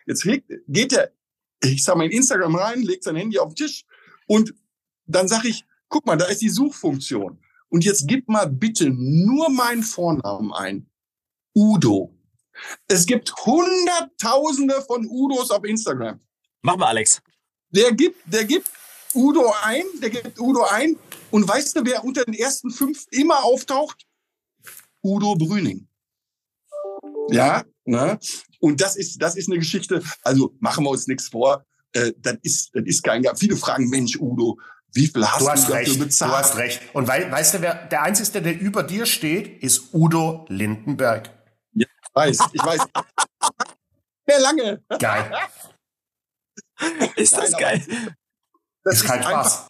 Jetzt 0.06 0.26
geht 0.68 0.92
er, 0.92 1.12
ich 1.62 1.82
sage 1.82 1.98
mal 1.98 2.04
in 2.04 2.12
Instagram 2.12 2.54
rein, 2.54 2.82
legt 2.82 3.04
sein 3.04 3.16
Handy 3.16 3.38
auf 3.38 3.54
den 3.54 3.66
Tisch 3.66 3.84
und 4.26 4.54
dann 5.06 5.26
sage 5.28 5.48
ich, 5.48 5.64
guck 5.88 6.04
mal, 6.06 6.16
da 6.16 6.26
ist 6.26 6.42
die 6.42 6.48
Suchfunktion. 6.48 7.38
Und 7.68 7.84
jetzt 7.84 8.06
gib 8.06 8.28
mal 8.28 8.46
bitte 8.46 8.90
nur 8.90 9.50
meinen 9.50 9.82
Vornamen 9.82 10.52
ein. 10.52 10.86
Udo. 11.54 12.14
Es 12.88 13.06
gibt 13.06 13.34
Hunderttausende 13.44 14.82
von 14.82 15.06
Udos 15.06 15.50
auf 15.50 15.64
Instagram. 15.64 16.20
Mach 16.62 16.76
mal, 16.76 16.88
Alex. 16.88 17.22
Der 17.70 17.92
gibt, 17.92 18.16
der 18.26 18.44
gibt 18.44 18.70
Udo 19.14 19.52
ein, 19.62 19.84
der 20.00 20.10
gibt 20.10 20.38
Udo 20.38 20.64
ein. 20.64 20.96
Und 21.30 21.46
weißt 21.46 21.76
du, 21.76 21.84
wer 21.84 22.04
unter 22.04 22.24
den 22.24 22.34
ersten 22.34 22.70
fünf 22.70 23.06
immer 23.10 23.44
auftaucht? 23.44 24.06
Udo 25.02 25.34
Brüning. 25.34 25.88
Ja, 27.30 27.64
ne? 27.84 28.18
Und 28.60 28.80
das 28.80 28.96
ist, 28.96 29.20
das 29.20 29.36
ist 29.36 29.48
eine 29.48 29.58
Geschichte, 29.58 30.02
also 30.22 30.54
machen 30.60 30.84
wir 30.84 30.90
uns 30.90 31.06
nichts 31.06 31.28
vor. 31.28 31.64
Äh, 31.92 32.12
das, 32.18 32.36
ist, 32.42 32.70
das 32.74 32.84
ist 32.84 33.02
kein, 33.02 33.24
viele 33.36 33.56
fragen, 33.56 33.88
Mensch, 33.88 34.16
Udo, 34.18 34.58
wie 34.92 35.06
viel 35.06 35.26
hast 35.26 35.42
du, 35.42 35.48
hast 35.48 35.68
du 35.68 35.72
recht, 35.72 35.90
dafür 35.90 36.04
bezahlt? 36.04 36.32
Du 36.32 36.36
hast 36.36 36.56
recht. 36.56 36.80
Und 36.94 37.06
wei 37.08 37.30
weißt 37.30 37.54
du, 37.54 37.62
wer 37.62 37.86
der 37.86 38.02
Einzige, 38.02 38.40
der 38.40 38.58
über 38.58 38.82
dir 38.82 39.06
steht, 39.06 39.62
ist 39.62 39.92
Udo 39.92 40.46
Lindenberg. 40.48 41.30
Ja, 41.74 41.86
ich 41.86 42.14
weiß, 42.14 42.38
ich 42.52 42.64
weiß. 42.64 42.80
Mehr 44.26 44.40
lange. 44.40 44.82
Geil. 44.98 45.32
Ist 47.16 47.36
das 47.36 47.52
Nein, 47.52 47.60
geil? 47.60 48.14
Das 48.84 48.96
ist 48.96 49.04
kein 49.04 49.18
einfach, 49.18 49.46
Spaß. 49.46 49.68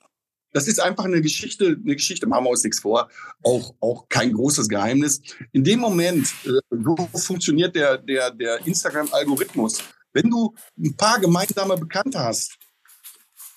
Das 0.56 0.68
ist 0.68 0.80
einfach 0.80 1.04
eine 1.04 1.20
Geschichte, 1.20 1.76
eine 1.84 1.96
Geschichte, 1.96 2.26
machen 2.26 2.44
wir 2.44 2.48
uns 2.48 2.64
nichts 2.64 2.80
vor. 2.80 3.10
Auch, 3.42 3.74
auch 3.80 4.08
kein 4.08 4.32
großes 4.32 4.70
Geheimnis. 4.70 5.20
In 5.52 5.62
dem 5.62 5.80
Moment, 5.80 6.28
äh, 6.46 6.60
so 6.70 6.96
funktioniert 7.18 7.76
der, 7.76 7.98
der, 7.98 8.30
der 8.30 8.66
Instagram-Algorithmus. 8.66 9.82
Wenn 10.14 10.30
du 10.30 10.54
ein 10.78 10.96
paar 10.96 11.20
gemeinsame 11.20 11.76
Bekannte 11.76 12.18
hast, 12.18 12.56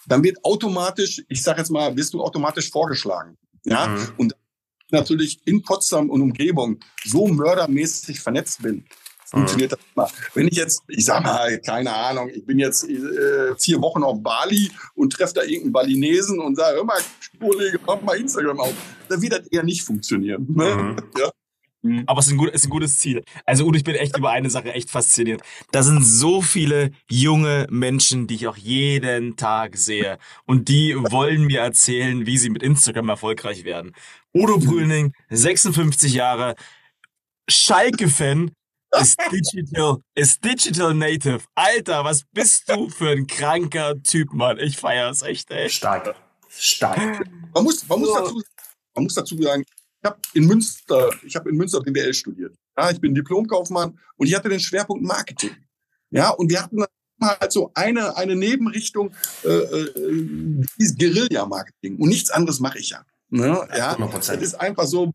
dann 0.08 0.22
wird 0.24 0.43
automatisch, 0.43 1.24
ich 1.30 1.41
sage 1.41 1.60
jetzt 1.60 1.70
mal, 1.72 1.95
wirst 1.95 2.14
du 2.14 2.22
automatisch 2.22 2.70
vorgeschlagen. 2.70 3.38
Ja, 3.64 3.88
Mhm. 3.88 4.08
und 4.18 4.36
natürlich 4.91 5.39
in 5.47 5.62
Potsdam 5.62 6.10
und 6.10 6.22
Umgebung 6.22 6.82
so 7.06 7.28
mördermäßig 7.28 8.20
vernetzt 8.20 8.62
bin, 8.62 8.84
funktioniert 9.30 9.71
das 9.71 9.80
immer. 9.95 10.09
Wenn 10.34 10.47
ich 10.47 10.55
jetzt, 10.55 10.82
ich 10.88 11.05
sag 11.05 11.23
mal, 11.23 11.59
keine 11.59 11.93
Ahnung, 11.93 12.30
ich 12.34 12.45
bin 12.45 12.59
jetzt 12.59 12.88
äh, 12.89 13.55
vier 13.57 13.82
Wochen 13.82 14.03
auf 14.03 14.21
Bali 14.21 14.71
und 14.95 15.13
treffe 15.13 15.36
da 15.36 15.41
irgendeinen 15.41 15.73
Balinesen 15.73 16.39
und 16.39 16.55
sage, 16.55 16.84
mal, 16.84 16.99
Kollege, 17.39 17.80
mach 17.86 18.01
mal 18.01 18.17
Instagram 18.17 18.59
auf, 18.59 18.73
dann 19.07 19.21
wird 19.21 19.34
das 19.34 19.47
eher 19.47 19.63
nicht 19.63 19.84
funktionieren. 19.84 20.45
Ne? 20.49 20.75
Mhm. 20.75 20.95
Ja. 21.19 21.32
Aber 22.07 22.19
es 22.19 22.27
ist 22.27 22.34
ein, 22.34 22.38
gut, 22.38 22.49
ist 22.49 22.65
ein 22.65 22.69
gutes 22.69 22.99
Ziel. 22.99 23.23
Also 23.45 23.65
Udo, 23.65 23.77
ich 23.77 23.86
bin 23.86 23.95
echt 23.95 24.17
über 24.17 24.32
eine 24.32 24.49
Sache 24.49 24.73
echt 24.73 24.89
fasziniert. 24.89 25.41
Da 25.71 25.82
sind 25.82 26.03
so 26.03 26.41
viele 26.41 26.91
junge 27.09 27.67
Menschen, 27.69 28.27
die 28.27 28.36
ich 28.36 28.47
auch 28.47 28.57
jeden 28.57 29.38
Tag 29.38 29.77
sehe. 29.77 30.17
Und 30.45 30.67
die 30.67 30.93
wollen 30.97 31.45
mir 31.45 31.61
erzählen, 31.61 32.25
wie 32.25 32.38
sie 32.38 32.49
mit 32.49 32.63
Instagram 32.63 33.07
erfolgreich 33.07 33.63
werden. 33.63 33.93
Udo 34.34 34.57
Brüning, 34.57 35.13
56 35.30 36.13
Jahre, 36.13 36.55
Schalke-Fan, 37.49 38.51
ist 38.97 39.19
digital, 39.31 39.97
ist 40.15 40.43
digital 40.43 40.93
native. 40.93 41.41
Alter, 41.55 42.03
was 42.03 42.23
bist 42.31 42.69
du 42.69 42.89
für 42.89 43.09
ein 43.09 43.27
kranker 43.27 44.01
Typ, 44.01 44.33
Mann. 44.33 44.57
Ich 44.59 44.77
feiere 44.77 45.09
es 45.09 45.21
echt, 45.21 45.51
ey. 45.51 45.69
Stark. 45.69 46.15
Stark. 46.49 47.27
Man 47.53 47.63
muss, 47.63 47.87
man 47.87 47.99
muss, 47.99 48.13
dazu, 48.13 48.41
man 48.95 49.03
muss 49.03 49.13
dazu 49.13 49.41
sagen, 49.41 49.63
ich 50.01 50.09
habe 50.09 50.19
in 50.33 50.45
Münster, 50.45 51.09
ich 51.23 51.35
habe 51.35 51.49
in 51.49 51.57
Münster 51.57 51.81
BWL 51.81 52.13
studiert. 52.13 52.55
Ja, 52.77 52.89
ich 52.89 52.99
bin 52.99 53.13
Diplomkaufmann 53.13 53.99
und 54.15 54.27
ich 54.27 54.35
hatte 54.35 54.49
den 54.49 54.59
Schwerpunkt 54.59 55.03
Marketing. 55.03 55.55
Ja, 56.11 56.29
und 56.29 56.49
wir 56.49 56.61
hatten 56.61 56.83
halt 57.21 57.51
so 57.51 57.71
eine, 57.75 58.15
eine 58.15 58.35
Nebenrichtung, 58.35 59.13
äh, 59.43 59.49
äh, 59.49 59.93
die 59.95 60.83
ist 60.83 60.97
Guerilla-Marketing. 60.97 61.97
Und 61.97 62.09
nichts 62.09 62.29
anderes 62.29 62.59
mache 62.59 62.79
ich 62.79 62.89
ja. 62.89 63.03
Ne? 63.29 63.67
Ja, 63.75 63.95
100%. 63.95 64.11
das 64.11 64.41
ist 64.41 64.55
einfach 64.55 64.85
so 64.85 65.11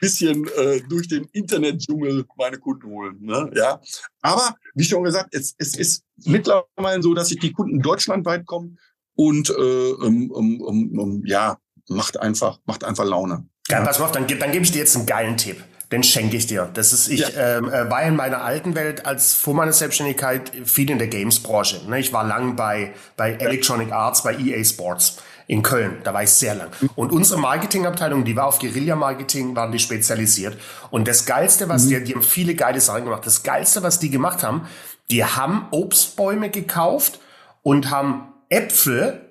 bisschen 0.00 0.48
äh, 0.56 0.80
durch 0.88 1.08
den 1.08 1.24
Internetdschungel 1.32 2.24
meine 2.36 2.58
Kunden 2.58 2.88
holen. 2.88 3.18
Ne? 3.20 3.50
Ja, 3.54 3.80
aber 4.22 4.56
wie 4.74 4.84
schon 4.84 5.04
gesagt, 5.04 5.34
es, 5.34 5.54
es 5.58 5.76
ist 5.76 6.04
mittlerweile 6.24 7.02
so, 7.02 7.14
dass 7.14 7.28
sich 7.28 7.38
die 7.38 7.52
Kunden 7.52 7.80
deutschlandweit 7.80 8.46
kommen 8.46 8.78
und 9.14 9.50
äh, 9.50 9.52
um, 9.52 10.30
um, 10.30 10.98
um, 10.98 11.26
ja, 11.26 11.58
macht 11.88 12.18
einfach, 12.18 12.58
macht 12.64 12.84
einfach 12.84 13.04
Laune. 13.04 13.46
Ja, 13.68 13.82
pass 13.82 14.00
auf, 14.00 14.12
dann, 14.12 14.26
dann 14.26 14.52
gebe 14.52 14.64
ich 14.64 14.72
dir 14.72 14.78
jetzt 14.78 14.96
einen 14.96 15.06
geilen 15.06 15.36
Tipp. 15.36 15.62
Den 15.92 16.04
schenke 16.04 16.36
ich 16.36 16.46
dir. 16.46 16.70
Das 16.72 16.92
ist, 16.92 17.08
ich 17.08 17.24
ähm, 17.36 17.68
äh, 17.68 17.90
war 17.90 18.02
in 18.04 18.14
meiner 18.14 18.42
alten 18.42 18.76
Welt 18.76 19.06
als 19.06 19.34
vor 19.34 19.54
meiner 19.54 19.72
Selbstständigkeit 19.72 20.52
viel 20.64 20.88
in 20.88 20.98
der 20.98 21.08
Games-Branche. 21.08 21.88
Ne? 21.88 21.98
Ich 21.98 22.12
war 22.12 22.24
lang 22.24 22.54
bei, 22.54 22.94
bei 23.16 23.32
Electronic 23.32 23.90
Arts, 23.90 24.22
bei 24.22 24.36
EA 24.38 24.62
Sports 24.64 25.16
in 25.50 25.62
Köln. 25.64 25.98
Da 26.04 26.14
war 26.14 26.22
ich 26.22 26.30
sehr 26.30 26.54
lang. 26.54 26.70
Und 26.94 27.10
unsere 27.10 27.40
Marketingabteilung, 27.40 28.24
die 28.24 28.36
war 28.36 28.46
auf 28.46 28.60
Guerilla-Marketing, 28.60 29.56
waren 29.56 29.72
die 29.72 29.80
spezialisiert. 29.80 30.56
Und 30.92 31.08
das 31.08 31.26
Geilste, 31.26 31.68
was 31.68 31.88
die, 31.88 32.04
die 32.04 32.14
haben 32.14 32.22
viele 32.22 32.54
geile 32.54 32.80
Sachen 32.80 33.02
gemacht. 33.02 33.26
Das 33.26 33.42
Geilste, 33.42 33.82
was 33.82 33.98
die 33.98 34.10
gemacht 34.10 34.44
haben, 34.44 34.68
die 35.10 35.24
haben 35.24 35.66
Obstbäume 35.72 36.50
gekauft 36.50 37.18
und 37.62 37.90
haben 37.90 38.32
Äpfel 38.48 39.22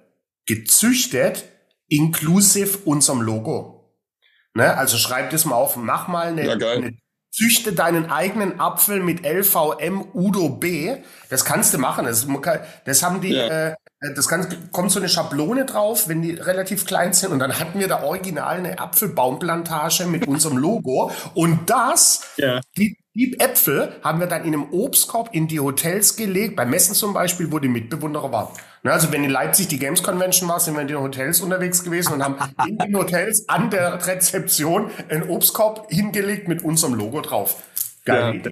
gezüchtet, 0.45 1.45
inklusive 1.87 2.79
unserem 2.83 3.21
Logo. 3.21 3.89
Ne? 4.53 4.75
Also 4.75 4.97
schreib 4.97 5.29
das 5.29 5.45
mal 5.45 5.55
auf, 5.55 5.77
mach 5.77 6.09
mal 6.09 6.27
eine, 6.27 6.45
Ja, 6.45 6.69
eine 6.69 6.97
Züchte 7.31 7.71
deinen 7.71 8.11
eigenen 8.11 8.59
Apfel 8.59 8.99
mit 8.99 9.25
LVM 9.25 10.03
Udo 10.13 10.49
B. 10.49 10.97
Das 11.29 11.45
kannst 11.45 11.73
du 11.73 11.77
machen. 11.77 12.03
Das, 12.05 12.27
das 12.83 13.03
haben 13.03 13.21
die, 13.21 13.29
Ja. 13.29 13.69
äh, 13.69 13.75
das 14.15 14.27
kann, 14.29 14.47
kommt 14.71 14.91
so 14.91 14.99
eine 14.99 15.09
Schablone 15.09 15.65
drauf, 15.65 16.07
wenn 16.07 16.21
die 16.21 16.31
relativ 16.31 16.85
klein 16.85 17.11
sind. 17.13 17.31
Und 17.33 17.39
dann 17.39 17.59
hatten 17.59 17.79
wir 17.79 17.87
da 17.87 18.03
original 18.03 18.57
eine 18.57 18.79
Apfelbaumplantage 18.79 20.05
mit 20.05 20.27
unserem 20.27 20.57
Logo. 20.57 21.11
Und 21.33 21.69
das, 21.69 22.21
Ja. 22.37 22.61
die, 22.77 22.97
die 23.13 23.39
Äpfel 23.39 23.93
haben 24.03 24.19
wir 24.21 24.27
dann 24.27 24.45
in 24.45 24.53
einem 24.53 24.71
Obstkorb 24.71 25.29
in 25.33 25.47
die 25.47 25.59
Hotels 25.59 26.15
gelegt. 26.15 26.55
Beim 26.55 26.69
Messen 26.69 26.95
zum 26.95 27.13
Beispiel, 27.13 27.51
wo 27.51 27.59
die 27.59 27.67
Mitbewunderer 27.67 28.31
waren. 28.31 28.47
Ne, 28.83 28.93
Also 28.93 29.11
wenn 29.11 29.25
in 29.25 29.31
Leipzig 29.31 29.67
die 29.67 29.79
Games 29.79 30.01
Convention 30.01 30.47
war, 30.47 30.61
sind 30.61 30.75
wir 30.75 30.81
in 30.81 30.87
den 30.87 30.99
Hotels 30.99 31.41
unterwegs 31.41 31.83
gewesen 31.83 32.13
und 32.13 32.23
haben 32.23 32.35
in 32.65 32.77
den 32.77 32.95
Hotels 32.95 33.49
an 33.49 33.69
der 33.69 34.05
Rezeption 34.07 34.89
einen 35.09 35.29
Obstkorb 35.29 35.91
hingelegt 35.91 36.47
mit 36.47 36.63
unserem 36.63 36.93
Logo 36.93 37.19
drauf. 37.19 37.57
Geile 38.05 38.37
Ja. 38.37 38.51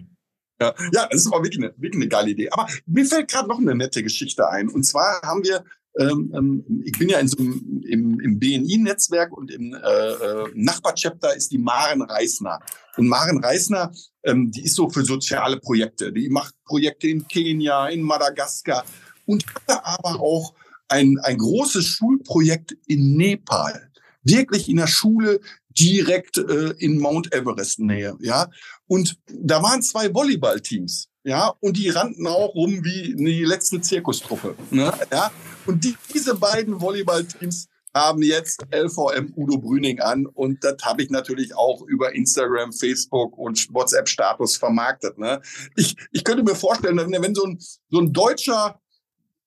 Ja, 0.59 0.73
ja, 0.91 1.07
das 1.09 1.21
ist 1.21 1.27
aber 1.27 1.43
wirklich 1.43 1.63
eine, 1.63 1.73
wirklich 1.77 2.01
eine 2.01 2.07
geile 2.07 2.31
Idee. 2.31 2.49
Aber 2.49 2.67
mir 2.85 3.05
fällt 3.05 3.29
gerade 3.29 3.47
noch 3.47 3.59
eine 3.59 3.75
nette 3.75 4.01
Geschichte 4.01 4.49
ein. 4.49 4.69
Und 4.69 4.83
zwar 4.83 5.21
haben 5.21 5.43
wir, 5.43 5.63
ähm, 5.99 6.31
ähm, 6.35 6.83
ich 6.83 6.97
bin 6.97 7.09
ja 7.09 7.19
in 7.19 7.27
so 7.27 7.37
einem, 7.37 7.83
im, 7.85 8.19
im 8.19 8.39
BNI-Netzwerk 8.39 9.35
und 9.37 9.51
im 9.51 9.73
äh, 9.73 9.77
äh, 9.77 10.51
Nachbarchapter 10.55 11.35
ist 11.35 11.51
die 11.51 11.59
Maren 11.59 12.01
Reisner. 12.01 12.59
Und 12.97 13.07
Maren 13.07 13.43
Reisner, 13.43 13.91
ähm, 14.23 14.51
die 14.51 14.63
ist 14.63 14.75
so 14.75 14.89
für 14.89 15.05
soziale 15.05 15.57
Projekte. 15.57 16.11
Die 16.11 16.29
macht 16.29 16.55
Projekte 16.65 17.07
in 17.07 17.27
Kenia, 17.27 17.87
in 17.89 18.01
Madagaskar 18.01 18.83
und 19.25 19.45
hatte 19.47 19.85
aber 19.85 20.19
auch 20.19 20.53
ein, 20.87 21.19
ein 21.19 21.37
großes 21.37 21.85
Schulprojekt 21.85 22.75
in 22.87 23.15
Nepal. 23.15 23.91
Wirklich 24.23 24.69
in 24.69 24.77
der 24.77 24.87
Schule 24.87 25.39
direkt 25.79 26.37
äh, 26.37 26.73
in 26.79 26.99
Mount 26.99 27.33
Everest 27.33 27.79
Nähe, 27.79 28.15
ja. 28.19 28.49
Und 28.87 29.17
da 29.27 29.61
waren 29.61 29.81
zwei 29.81 30.13
Volleyballteams, 30.13 31.09
ja, 31.23 31.53
und 31.59 31.77
die 31.77 31.89
rannten 31.89 32.27
auch 32.27 32.53
rum 32.55 32.83
wie 32.83 33.15
die 33.15 33.43
letzte 33.43 33.81
Zirkustruppe, 33.81 34.55
ne, 34.71 34.93
ja. 35.11 35.31
Und 35.65 35.83
die, 35.83 35.95
diese 36.13 36.35
beiden 36.35 36.79
Volleyballteams 36.79 37.67
haben 37.93 38.21
jetzt 38.21 38.63
LVM 38.71 39.33
Udo 39.35 39.57
Brüning 39.57 39.99
an 39.99 40.25
und 40.27 40.63
das 40.63 40.77
habe 40.83 41.01
ich 41.03 41.09
natürlich 41.09 41.55
auch 41.55 41.81
über 41.81 42.13
Instagram, 42.13 42.71
Facebook 42.71 43.37
und 43.37 43.73
WhatsApp-Status 43.73 44.57
vermarktet. 44.57 45.17
Ne? 45.17 45.41
Ich, 45.75 45.95
ich 46.11 46.23
könnte 46.23 46.43
mir 46.43 46.55
vorstellen, 46.55 46.97
wenn 46.97 47.35
so 47.35 47.43
ein, 47.43 47.59
so 47.89 47.99
ein 47.99 48.13
deutscher 48.13 48.79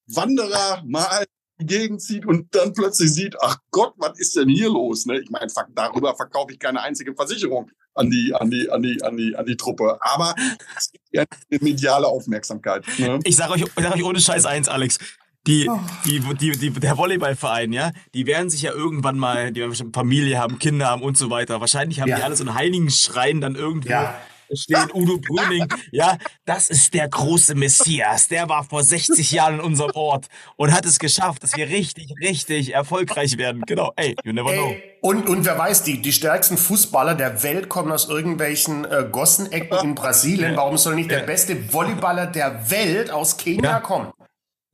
Wanderer 0.06 0.82
mal 0.84 1.24
die 1.60 1.66
Gegend 1.66 2.00
zieht 2.02 2.26
und 2.26 2.54
dann 2.54 2.72
plötzlich 2.72 3.12
sieht, 3.12 3.36
ach 3.40 3.58
Gott, 3.70 3.94
was 3.98 4.18
ist 4.18 4.36
denn 4.36 4.48
hier 4.48 4.68
los? 4.68 5.06
Ne? 5.06 5.20
Ich 5.20 5.30
meine, 5.30 5.46
darüber 5.74 6.14
verkaufe 6.16 6.52
ich 6.52 6.58
keine 6.58 6.80
einzige 6.82 7.14
Versicherung 7.14 7.70
an 7.94 8.10
die, 8.10 8.34
an 8.34 8.50
die, 8.50 8.70
an 8.70 8.82
die, 8.82 9.02
an 9.02 9.16
die, 9.16 9.36
an 9.36 9.46
die 9.46 9.56
Truppe. 9.56 9.98
Aber 10.00 10.34
es 10.76 10.90
gibt 10.90 11.04
ja 11.12 11.24
eine 11.50 11.60
mediale 11.62 12.06
Aufmerksamkeit. 12.06 12.84
Ne? 12.98 13.20
Ich 13.24 13.36
sage 13.36 13.52
euch, 13.52 13.62
ich 13.62 13.70
sag 13.76 13.94
euch 13.94 14.04
ohne 14.04 14.20
Scheiß 14.20 14.46
eins, 14.46 14.68
Alex. 14.68 14.98
Die, 15.46 15.70
die, 16.04 16.20
die, 16.20 16.50
die, 16.52 16.70
der 16.70 16.98
Volleyballverein, 16.98 17.72
ja, 17.72 17.92
die 18.12 18.26
werden 18.26 18.50
sich 18.50 18.60
ja 18.60 18.72
irgendwann 18.72 19.18
mal, 19.18 19.52
die 19.52 19.60
werden 19.60 19.70
bestimmt 19.70 19.94
Familie 19.94 20.38
haben, 20.38 20.58
Kinder 20.58 20.88
haben 20.88 21.00
und 21.02 21.16
so 21.16 21.30
weiter. 21.30 21.60
Wahrscheinlich 21.60 22.00
haben 22.00 22.08
Ja. 22.10 22.16
die 22.16 22.22
alle 22.22 22.36
so 22.36 22.44
einen 22.44 22.54
heiligen 22.54 22.90
Schrein 22.90 23.40
dann 23.40 23.54
irgendwo. 23.54 23.88
Ja. 23.88 24.20
Da 24.50 24.56
steht 24.56 24.94
Udo 24.94 25.18
Brüning. 25.18 25.68
Ja, 25.92 26.18
das 26.44 26.68
ist 26.70 26.92
der 26.92 27.08
große 27.08 27.54
Messias. 27.54 28.26
Der 28.26 28.48
war 28.48 28.64
vor 28.64 28.82
60 28.82 29.30
Jahren 29.30 29.54
in 29.54 29.60
unserem 29.60 29.92
Ort 29.94 30.26
und 30.56 30.72
hat 30.72 30.84
es 30.84 30.98
geschafft, 30.98 31.44
dass 31.44 31.56
wir 31.56 31.68
richtig, 31.68 32.12
richtig 32.20 32.74
erfolgreich 32.74 33.38
werden. 33.38 33.62
Genau. 33.66 33.92
Ey, 33.94 34.16
you 34.24 34.32
never 34.32 34.52
know. 34.52 34.70
Ey, 34.70 34.82
und, 35.02 35.28
und 35.28 35.44
wer 35.44 35.56
weiß, 35.56 35.84
die, 35.84 36.02
die 36.02 36.12
stärksten 36.12 36.58
Fußballer 36.58 37.14
der 37.14 37.44
Welt 37.44 37.68
kommen 37.68 37.92
aus 37.92 38.08
irgendwelchen 38.08 38.84
äh, 38.86 39.06
Gossenecken 39.10 39.78
in 39.84 39.94
Brasilien. 39.94 40.56
Warum 40.56 40.76
soll 40.78 40.96
nicht 40.96 41.10
der 41.12 41.20
beste 41.20 41.56
Volleyballer 41.72 42.26
der 42.26 42.68
Welt 42.70 43.10
aus 43.12 43.36
Kenia 43.36 43.70
Ja. 43.70 43.80
kommen? 43.80 44.10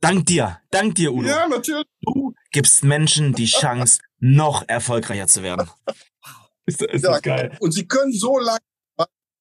Dank 0.01 0.25
dir, 0.25 0.59
dank 0.71 0.95
dir, 0.95 1.13
Udo. 1.13 1.27
Ja, 1.27 1.47
natürlich. 1.47 1.85
Du 2.01 2.33
gibst 2.51 2.83
Menschen 2.83 3.33
die 3.33 3.45
Chance, 3.45 3.99
noch 4.19 4.63
erfolgreicher 4.67 5.27
zu 5.27 5.43
werden. 5.43 5.69
Ist, 6.65 6.81
ist 6.81 7.03
Ja, 7.05 7.11
das 7.11 7.21
geil. 7.21 7.55
Und 7.61 7.71
sie 7.71 7.87
können 7.87 8.11
so 8.11 8.37
lange 8.39 8.59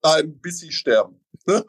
bleiben, 0.01 0.39
bis 0.41 0.59
sie 0.59 0.73
sterben. 0.73 1.21
äh, 1.47 1.63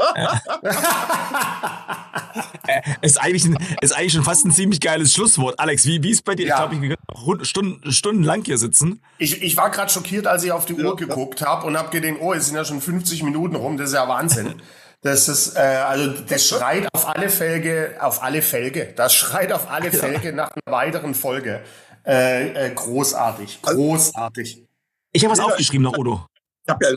ist, 3.01 3.21
eigentlich 3.21 3.45
ein, 3.45 3.57
ist 3.81 3.95
eigentlich 3.95 4.13
schon 4.13 4.23
fast 4.23 4.45
ein 4.45 4.51
ziemlich 4.51 4.79
geiles 4.79 5.13
Schlusswort. 5.13 5.59
Alex, 5.59 5.85
wie, 5.85 6.01
wie 6.01 6.09
ist 6.11 6.23
bei 6.23 6.33
dir? 6.33 6.47
Ja. 6.47 6.55
Ich 6.55 6.69
glaube, 6.69 6.85
ich 6.85 6.91
kann 6.91 7.45
Stunden, 7.45 7.91
stundenlang 7.91 8.43
hier 8.43 8.57
sitzen. 8.57 9.03
Ich, 9.19 9.41
ich 9.43 9.55
war 9.55 9.69
gerade 9.69 9.91
schockiert, 9.91 10.25
als 10.25 10.43
ich 10.43 10.51
auf 10.51 10.65
die 10.65 10.73
Uhr 10.73 10.95
geguckt 10.95 11.43
habe 11.43 11.67
und 11.67 11.77
habe 11.77 11.89
gedacht, 11.89 12.19
oh, 12.21 12.33
es 12.33 12.47
sind 12.47 12.55
ja 12.55 12.65
schon 12.65 12.81
50 12.81 13.21
Minuten 13.23 13.55
rum, 13.55 13.77
das 13.77 13.89
ist 13.89 13.95
ja 13.95 14.07
Wahnsinn. 14.07 14.61
Das 15.01 15.29
ist, 15.29 15.55
äh, 15.55 15.59
also 15.59 16.09
das 16.27 16.47
schreit 16.47 16.87
auf 16.91 17.07
alle 17.07 17.29
Felge, 17.29 17.95
auf 17.99 18.23
alle 18.23 18.41
Felge, 18.41 18.93
das 18.95 19.13
schreit 19.13 19.51
auf 19.51 19.69
alle 19.69 19.91
Felge 19.91 20.33
nach 20.33 20.49
einer 20.49 20.75
weiteren 20.75 21.13
Folge. 21.13 21.61
Äh, 22.03 22.67
äh, 22.69 22.73
großartig, 22.73 23.61
großartig. 23.61 24.65
Ich 25.11 25.23
habe 25.23 25.33
was 25.33 25.37
Ja, 25.37 25.45
aufgeschrieben 25.45 25.83
noch, 25.83 25.95
Udo. 25.95 26.25
Ich 26.65 26.73
habe 26.73 26.83
ja 26.83 26.95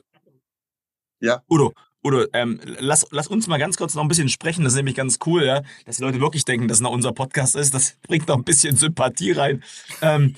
Udo, 1.49 1.73
Udo, 2.03 2.25
ähm, 2.33 2.61
lass, 2.79 3.07
lass 3.11 3.27
uns 3.29 3.47
mal 3.47 3.59
ganz 3.59 3.77
kurz 3.77 3.95
noch 3.95 4.03
ein 4.03 4.09
bisschen 4.09 4.29
sprechen. 4.29 4.65
Das 4.65 4.73
ist 4.73 4.77
nämlich 4.79 4.95
ganz 4.97 5.19
cool, 5.27 5.45
ja, 5.45 5.63
dass 5.85 5.99
die 5.99 6.03
Leute 6.03 6.21
wirklich 6.21 6.45
denken, 6.45 6.67
dass 6.69 6.79
es 6.79 6.83
noch 6.83 6.93
unser 6.93 7.13
Podcast 7.13 7.57
ist. 7.57 7.75
Das 7.75 7.97
bringt 8.09 8.27
noch 8.29 8.37
ein 8.37 8.45
bisschen 8.45 8.77
Sympathie 8.77 9.33
rein. 9.33 9.63
Ähm, 10.01 10.35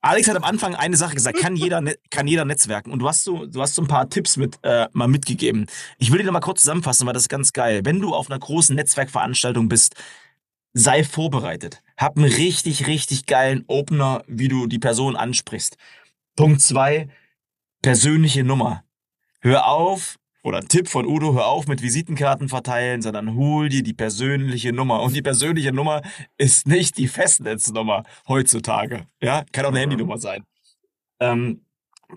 Alex 0.00 0.28
hat 0.28 0.36
am 0.36 0.44
Anfang 0.44 0.76
eine 0.76 0.96
Sache 0.96 1.14
gesagt, 1.14 1.38
kann 1.38 1.56
jeder, 1.56 1.80
ne- 1.80 1.96
kann 2.10 2.28
jeder 2.28 2.44
netzwerken. 2.44 2.92
Und 2.92 3.00
du 3.00 3.08
hast 3.08 3.24
so, 3.24 3.46
du 3.46 3.60
hast 3.60 3.74
so 3.74 3.82
ein 3.82 3.88
paar 3.88 4.08
Tipps 4.08 4.36
mit, 4.36 4.56
äh, 4.62 4.86
mal 4.92 5.08
mitgegeben. 5.08 5.66
Ich 5.98 6.12
will 6.12 6.18
dir 6.18 6.26
noch 6.26 6.32
mal 6.32 6.40
kurz 6.40 6.60
zusammenfassen, 6.60 7.04
weil 7.06 7.14
das 7.14 7.24
ist 7.24 7.28
ganz 7.28 7.52
geil. 7.52 7.80
Wenn 7.84 7.98
du 8.00 8.14
auf 8.14 8.30
einer 8.30 8.38
großen 8.38 8.76
Netzwerkveranstaltung 8.76 9.68
bist, 9.68 9.96
sei 10.74 11.02
vorbereitet. 11.02 11.82
Hab 11.96 12.16
einen 12.16 12.30
richtig, 12.30 12.86
richtig 12.86 13.26
geilen 13.26 13.64
Opener, 13.66 14.22
wie 14.28 14.46
du 14.46 14.68
die 14.68 14.78
Person 14.78 15.16
ansprichst. 15.16 15.76
Punkt 16.36 16.60
zwei, 16.60 17.08
persönliche 17.82 18.44
Nummer. 18.44 18.84
Hör 19.40 19.68
auf, 19.68 20.16
oder 20.46 20.60
Tipp 20.60 20.88
von 20.88 21.06
Udo, 21.06 21.34
hör 21.34 21.46
auf 21.46 21.66
mit 21.66 21.82
Visitenkarten 21.82 22.48
verteilen, 22.48 23.02
sondern 23.02 23.34
hol 23.34 23.68
dir 23.68 23.82
die 23.82 23.92
persönliche 23.92 24.72
Nummer. 24.72 25.02
Und 25.02 25.12
die 25.16 25.22
persönliche 25.22 25.72
Nummer 25.72 26.02
ist 26.38 26.68
nicht 26.68 26.98
die 26.98 27.08
Festnetznummer 27.08 28.04
heutzutage. 28.28 29.06
Ja, 29.20 29.44
kann 29.50 29.64
auch 29.64 29.70
eine 29.70 29.80
Handynummer 29.80 30.18
sein. 30.18 30.44
Ähm, 31.18 31.64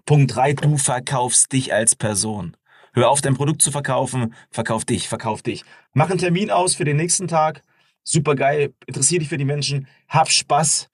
Punkt 0.05 0.35
drei, 0.35 0.53
du 0.53 0.77
verkaufst 0.77 1.51
dich 1.51 1.73
als 1.73 1.95
Person. 1.95 2.55
Hör 2.93 3.09
auf, 3.09 3.21
dein 3.21 3.35
Produkt 3.35 3.63
zu 3.63 3.71
verkaufen, 3.71 4.35
verkauf 4.51 4.85
dich, 4.85 5.07
verkauf 5.07 5.41
dich. 5.41 5.63
Mach 5.93 6.11
einen 6.11 6.19
Termin 6.19 6.51
aus 6.51 6.75
für 6.75 6.85
den 6.85 6.97
nächsten 6.97 7.27
Tag. 7.27 7.63
Super 8.03 8.35
geil, 8.35 8.75
interessier 8.85 9.17
dich 9.17 9.29
für 9.29 9.37
die 9.37 9.45
Menschen, 9.45 9.87
hab 10.07 10.29
Spaß 10.29 10.89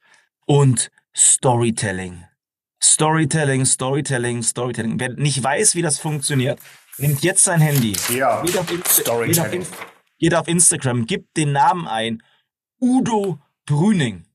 und 0.46 0.90
Storytelling. 1.14 2.24
Storytelling, 2.84 3.66
Storytelling, 3.66 4.44
Storytelling. 4.44 5.00
Wer 5.00 5.10
nicht 5.14 5.44
weiß, 5.44 5.76
wie 5.76 5.82
das 5.82 6.00
funktioniert, 6.00 6.60
nimmt 6.98 7.24
jetzt 7.24 7.44
sein 7.44 7.62
Handy. 7.62 7.94
Ja, 8.14 8.42
Geht 8.42 8.58
auf, 8.58 8.72
Insta 8.72 9.26
geht, 9.26 9.40
auf. 9.40 9.54
Inst 9.54 9.74
geht 10.18 10.36
auf 10.36 10.48
Instagram, 10.48 11.06
gibt 11.06 11.38
den 11.38 11.52
Namen 11.52 11.88
ein. 11.88 12.24
Udo 12.80 13.40
Brüning. 13.66 14.26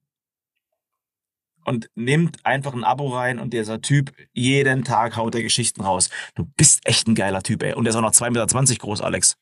Und 1.65 1.89
nimmt 1.95 2.45
einfach 2.45 2.73
ein 2.73 2.85
Abo 2.85 3.09
rein 3.09 3.39
und 3.39 3.53
dieser 3.53 3.81
Typ, 3.81 4.13
jeden 4.33 4.83
Tag 4.83 5.17
haut 5.17 5.35
er 5.35 5.43
Geschichten 5.43 5.83
raus. 5.83 6.09
Du 6.35 6.47
bist 6.57 6.81
echt 6.85 7.07
ein 7.07 7.15
geiler 7.15 7.43
Typ, 7.43 7.63
ey. 7.63 7.75
Und 7.75 7.85
der 7.85 7.91
ist 7.91 7.97
auch 7.97 8.01
noch 8.01 8.13
2,20 8.13 8.31
Meter 8.31 8.77
groß, 8.79 9.03
Alex. 9.03 9.37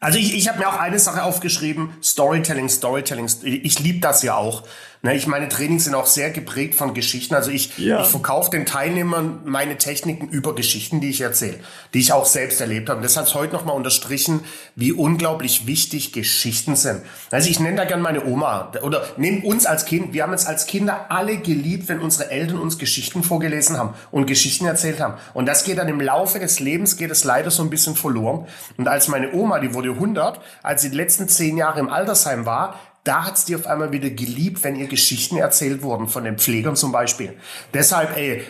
Also 0.00 0.18
ich, 0.18 0.34
ich 0.36 0.48
habe 0.48 0.58
mir 0.58 0.68
auch 0.68 0.78
eine 0.78 0.98
Sache 0.98 1.22
aufgeschrieben, 1.22 1.94
Storytelling, 2.02 2.68
Storytelling. 2.68 3.30
Ich 3.42 3.78
liebe 3.78 4.00
das 4.00 4.22
ja 4.22 4.36
auch. 4.36 4.64
Ne, 5.00 5.14
ich 5.14 5.26
meine 5.26 5.50
Trainings 5.50 5.84
sind 5.84 5.94
auch 5.94 6.06
sehr 6.06 6.30
geprägt 6.30 6.74
von 6.76 6.94
Geschichten. 6.94 7.34
Also 7.34 7.50
ich, 7.50 7.76
Ja. 7.76 8.00
ich 8.02 8.08
verkaufe 8.08 8.50
den 8.50 8.64
Teilnehmern 8.64 9.40
meine 9.44 9.76
Techniken 9.76 10.28
über 10.28 10.54
Geschichten, 10.54 11.02
die 11.02 11.10
ich 11.10 11.20
erzähle, 11.20 11.60
die 11.92 11.98
ich 12.00 12.12
auch 12.14 12.24
selbst 12.24 12.58
erlebt 12.62 12.88
habe. 12.88 12.98
Und 12.98 13.02
das 13.02 13.18
hat 13.18 13.26
es 13.26 13.34
heute 13.34 13.52
nochmal 13.52 13.76
unterstrichen, 13.76 14.40
wie 14.76 14.92
unglaublich 14.92 15.66
wichtig 15.66 16.12
Geschichten 16.14 16.74
sind. 16.74 17.02
Also 17.30 17.50
ich 17.50 17.60
nenne 17.60 17.76
da 17.76 17.84
gern 17.84 18.00
meine 18.00 18.24
Oma 18.24 18.72
oder 18.82 19.06
nehmen 19.18 19.42
uns 19.42 19.66
als 19.66 19.84
Kind. 19.84 20.14
Wir 20.14 20.22
haben 20.22 20.32
es 20.32 20.46
als 20.46 20.64
Kinder 20.66 21.10
alle 21.10 21.36
geliebt, 21.36 21.88
wenn 21.88 22.00
unsere 22.00 22.30
Eltern 22.30 22.58
uns 22.58 22.78
Geschichten 22.78 23.22
vorgelesen 23.22 23.76
haben 23.76 23.92
und 24.10 24.24
Geschichten 24.26 24.64
erzählt 24.64 25.00
haben. 25.00 25.14
Und 25.34 25.44
das 25.46 25.64
geht 25.64 25.76
dann 25.76 25.88
im 25.88 26.00
Laufe 26.00 26.38
des 26.38 26.60
Lebens, 26.60 26.96
geht 26.96 27.10
es 27.10 27.24
leider 27.24 27.50
so 27.50 27.62
ein 27.62 27.68
bisschen 27.68 27.94
verloren. 27.94 28.13
Und 28.20 28.88
als 28.88 29.08
meine 29.08 29.32
Oma, 29.32 29.58
die 29.60 29.74
wurde 29.74 29.90
100, 29.90 30.40
als 30.62 30.82
sie 30.82 30.90
die 30.90 30.96
letzten 30.96 31.28
zehn 31.28 31.56
Jahre 31.56 31.80
im 31.80 31.88
Altersheim 31.88 32.46
war, 32.46 32.78
da 33.04 33.26
hat's 33.26 33.44
die 33.44 33.54
auf 33.54 33.66
einmal 33.66 33.92
wieder 33.92 34.08
geliebt, 34.08 34.64
wenn 34.64 34.76
ihr 34.76 34.86
Geschichten 34.86 35.36
erzählt 35.36 35.82
wurden, 35.82 36.08
von 36.08 36.24
den 36.24 36.38
Pflegern 36.38 36.74
zum 36.74 36.90
Beispiel. 36.90 37.36
Deshalb, 37.74 38.16
ey, 38.16 38.44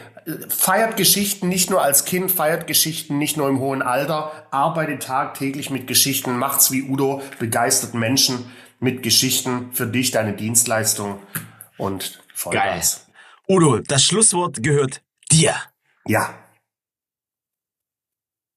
feiert 0.49 0.97
Geschichten 0.97 1.49
nicht 1.49 1.71
nur 1.71 1.83
als 1.83 2.05
Kind, 2.05 2.31
feiert 2.31 2.67
Geschichten 2.67 3.19
nicht 3.19 3.37
nur 3.37 3.49
im 3.49 3.59
hohen 3.59 3.83
Alter, 3.83 4.31
arbeitet 4.53 5.03
tagtäglich 5.03 5.71
mit 5.71 5.87
Geschichten, 5.87 6.39
macht's 6.39 6.71
wie 6.71 6.83
Udo, 6.83 7.21
begeistert 7.41 7.95
Menschen 7.95 8.51
mit 8.79 9.03
Geschichten 9.03 9.71
für 9.73 9.87
dich, 9.87 10.13
deine 10.13 10.35
Dienstleistung 10.35 11.19
und 11.77 12.23
Vollgas. 12.35 13.07
Udo, 13.49 13.81
das 13.81 14.05
Schlusswort 14.05 14.63
gehört 14.63 15.03
dir. 15.31 15.55
Ja, 16.07 16.35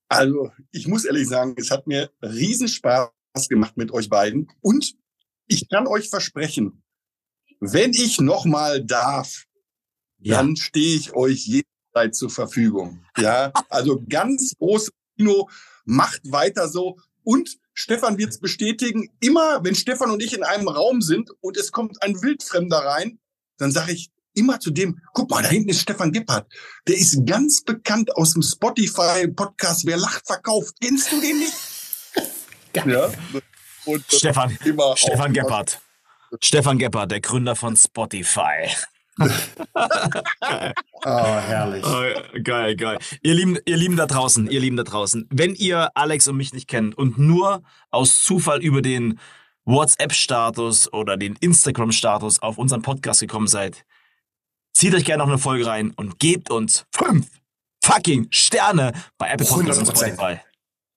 Also, 0.10 0.52
ich 0.72 0.88
muss 0.88 1.06
ehrlich 1.06 1.28
sagen, 1.28 1.56
es 1.58 1.70
hat 1.72 1.88
mir 1.88 2.10
riesen 2.22 2.68
Spaß 2.68 3.12
gemacht 3.50 3.76
mit 3.78 3.92
euch 3.92 4.10
beiden. 4.10 4.50
Und 4.62 4.96
ich 5.48 5.68
kann 5.70 5.88
euch 5.88 6.10
versprechen, 6.10 6.84
wenn 7.60 7.92
ich 7.92 8.20
noch 8.20 8.46
mal 8.46 8.84
darf, 8.84 9.46
Ja. 10.20 10.38
dann 10.38 10.56
stehe 10.56 10.96
ich 10.96 11.14
euch 11.14 11.46
jederzeit 11.46 12.16
zur 12.16 12.30
Verfügung. 12.30 13.04
Ja, 13.18 13.52
also 13.70 14.04
ganz 14.08 14.54
großes 14.58 14.92
Kino, 15.18 15.50
macht 15.86 16.22
weiter 16.32 16.68
so. 16.68 16.98
Und 17.24 17.58
Stefan 17.74 18.18
wird 18.18 18.30
es 18.32 18.40
bestätigen, 18.40 19.10
immer 19.20 19.64
wenn 19.64 19.76
Stefan 19.76 20.12
und 20.12 20.24
ich 20.24 20.34
in 20.34 20.44
einem 20.44 20.68
Raum 20.68 21.02
sind 21.02 21.32
und 21.42 21.58
es 21.58 21.72
kommt 21.72 22.02
ein 22.02 22.22
Wildfremder 22.22 22.78
rein, 22.80 23.20
dann 23.58 23.72
sage 23.72 23.92
ich 23.92 24.10
immer 24.38 24.60
zu 24.60 24.72
dem, 24.72 25.02
guck 25.14 25.30
mal, 25.30 25.42
da 25.42 25.50
hinten 25.50 25.70
ist 25.70 25.82
Stefan 25.82 26.12
Gebhardt. 26.12 26.48
Der 26.88 26.96
ist 26.96 27.26
ganz 27.26 27.62
bekannt 27.62 28.16
aus 28.16 28.34
dem 28.34 28.42
Spotify-Podcast 28.42 29.86
Wer 29.86 29.98
lacht, 29.98 30.26
verkauft. 30.26 30.76
Kennst 30.82 31.12
du 31.12 31.20
den 31.20 31.40
nicht? 31.40 31.54
ja. 32.74 33.10
Und 33.86 34.04
Stefan, 34.12 34.58
Stefan 34.96 35.34
Gebhardt. 35.34 35.80
Stefan 36.42 36.78
Gebhardt, 36.78 37.12
der 37.12 37.22
Gründer 37.22 37.56
von 37.56 37.76
Spotify. 37.76 38.70
oh, 39.20 39.26
herrlich. 41.06 41.84
Oh, 41.86 42.40
geil, 42.44 42.76
geil. 42.76 43.00
Ihr 43.24 43.34
Lieben, 43.34 43.58
ihr 43.66 43.78
Lieben 43.78 43.96
da 43.96 44.06
draußen, 44.06 44.50
ihr 44.50 44.60
Lieben 44.60 44.78
da 44.78 44.84
draußen, 44.84 45.28
wenn 45.32 45.56
ihr 45.56 45.90
Alex 45.96 46.28
und 46.28 46.38
mich 46.38 46.54
nicht 46.54 46.68
kennt 46.68 46.98
und 46.98 47.18
nur 47.18 47.64
aus 47.90 48.24
Zufall 48.24 48.62
über 48.62 48.82
den 48.82 49.20
WhatsApp-Status 49.66 50.94
oder 50.94 51.18
den 51.18 51.36
Instagram-Status 51.40 52.42
auf 52.42 52.58
unseren 52.58 52.82
Podcast 52.82 53.22
gekommen 53.22 53.48
seid, 53.48 53.86
zieht 54.78 54.94
euch 54.94 55.06
gerne 55.06 55.24
noch 55.24 55.30
eine 55.30 55.40
Folge 55.40 55.66
rein 55.66 55.92
und 55.96 56.20
gebt 56.20 56.52
uns 56.52 56.86
fünf 56.96 57.28
fucking 57.84 58.28
Sterne 58.32 58.92
bei 59.18 59.30
Apple 59.30 59.48
Podcasts 59.48 59.80
und 59.80 59.90
100%. 59.90 60.14
Spotify. 60.14 60.40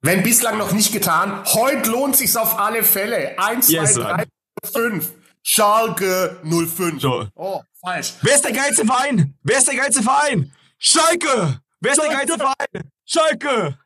Wenn 0.02 0.22
bislang 0.22 0.58
noch 0.58 0.72
nicht 0.72 0.92
getan, 0.92 1.42
heute 1.46 1.90
lohnt 1.90 2.16
sich's 2.16 2.36
auf 2.36 2.58
alle 2.58 2.84
Fälle. 2.84 3.38
Eins, 3.38 3.66
zwei, 3.66 3.72
Yes, 3.74 3.94
drei, 3.94 4.16
Mann. 4.16 4.26
fünf. 4.72 5.12
Schalke 5.42 6.38
05. 6.42 7.00
So. 7.00 7.26
Oh, 7.34 7.62
falsch. 7.80 8.14
Wer 8.22 8.34
ist 8.34 8.44
der 8.44 8.52
geilste 8.52 8.84
Verein? 8.84 9.38
Wer 9.42 9.58
ist 9.58 9.68
der 9.68 9.76
geilste 9.76 10.02
Verein? 10.02 10.52
Schalke! 10.78 11.60
Wer 11.80 11.92
ist 11.92 12.02
der 12.02 12.10
geilste 12.10 12.36
Verein? 12.38 12.90
Schalke! 13.06 13.78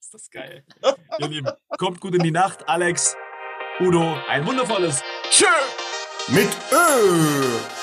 Ist 0.00 0.14
das 0.14 0.30
geil. 0.30 0.64
Ihr 1.18 1.28
Lieben, 1.28 1.50
kommt 1.78 2.00
gut 2.00 2.14
in 2.14 2.22
die 2.22 2.30
Nacht. 2.30 2.66
Alex, 2.68 3.14
Udo, 3.80 4.16
ein 4.28 4.46
wundervolles 4.46 5.02
Tschö! 5.30 5.46
Mit 6.28 6.48
Ö. 6.70 7.81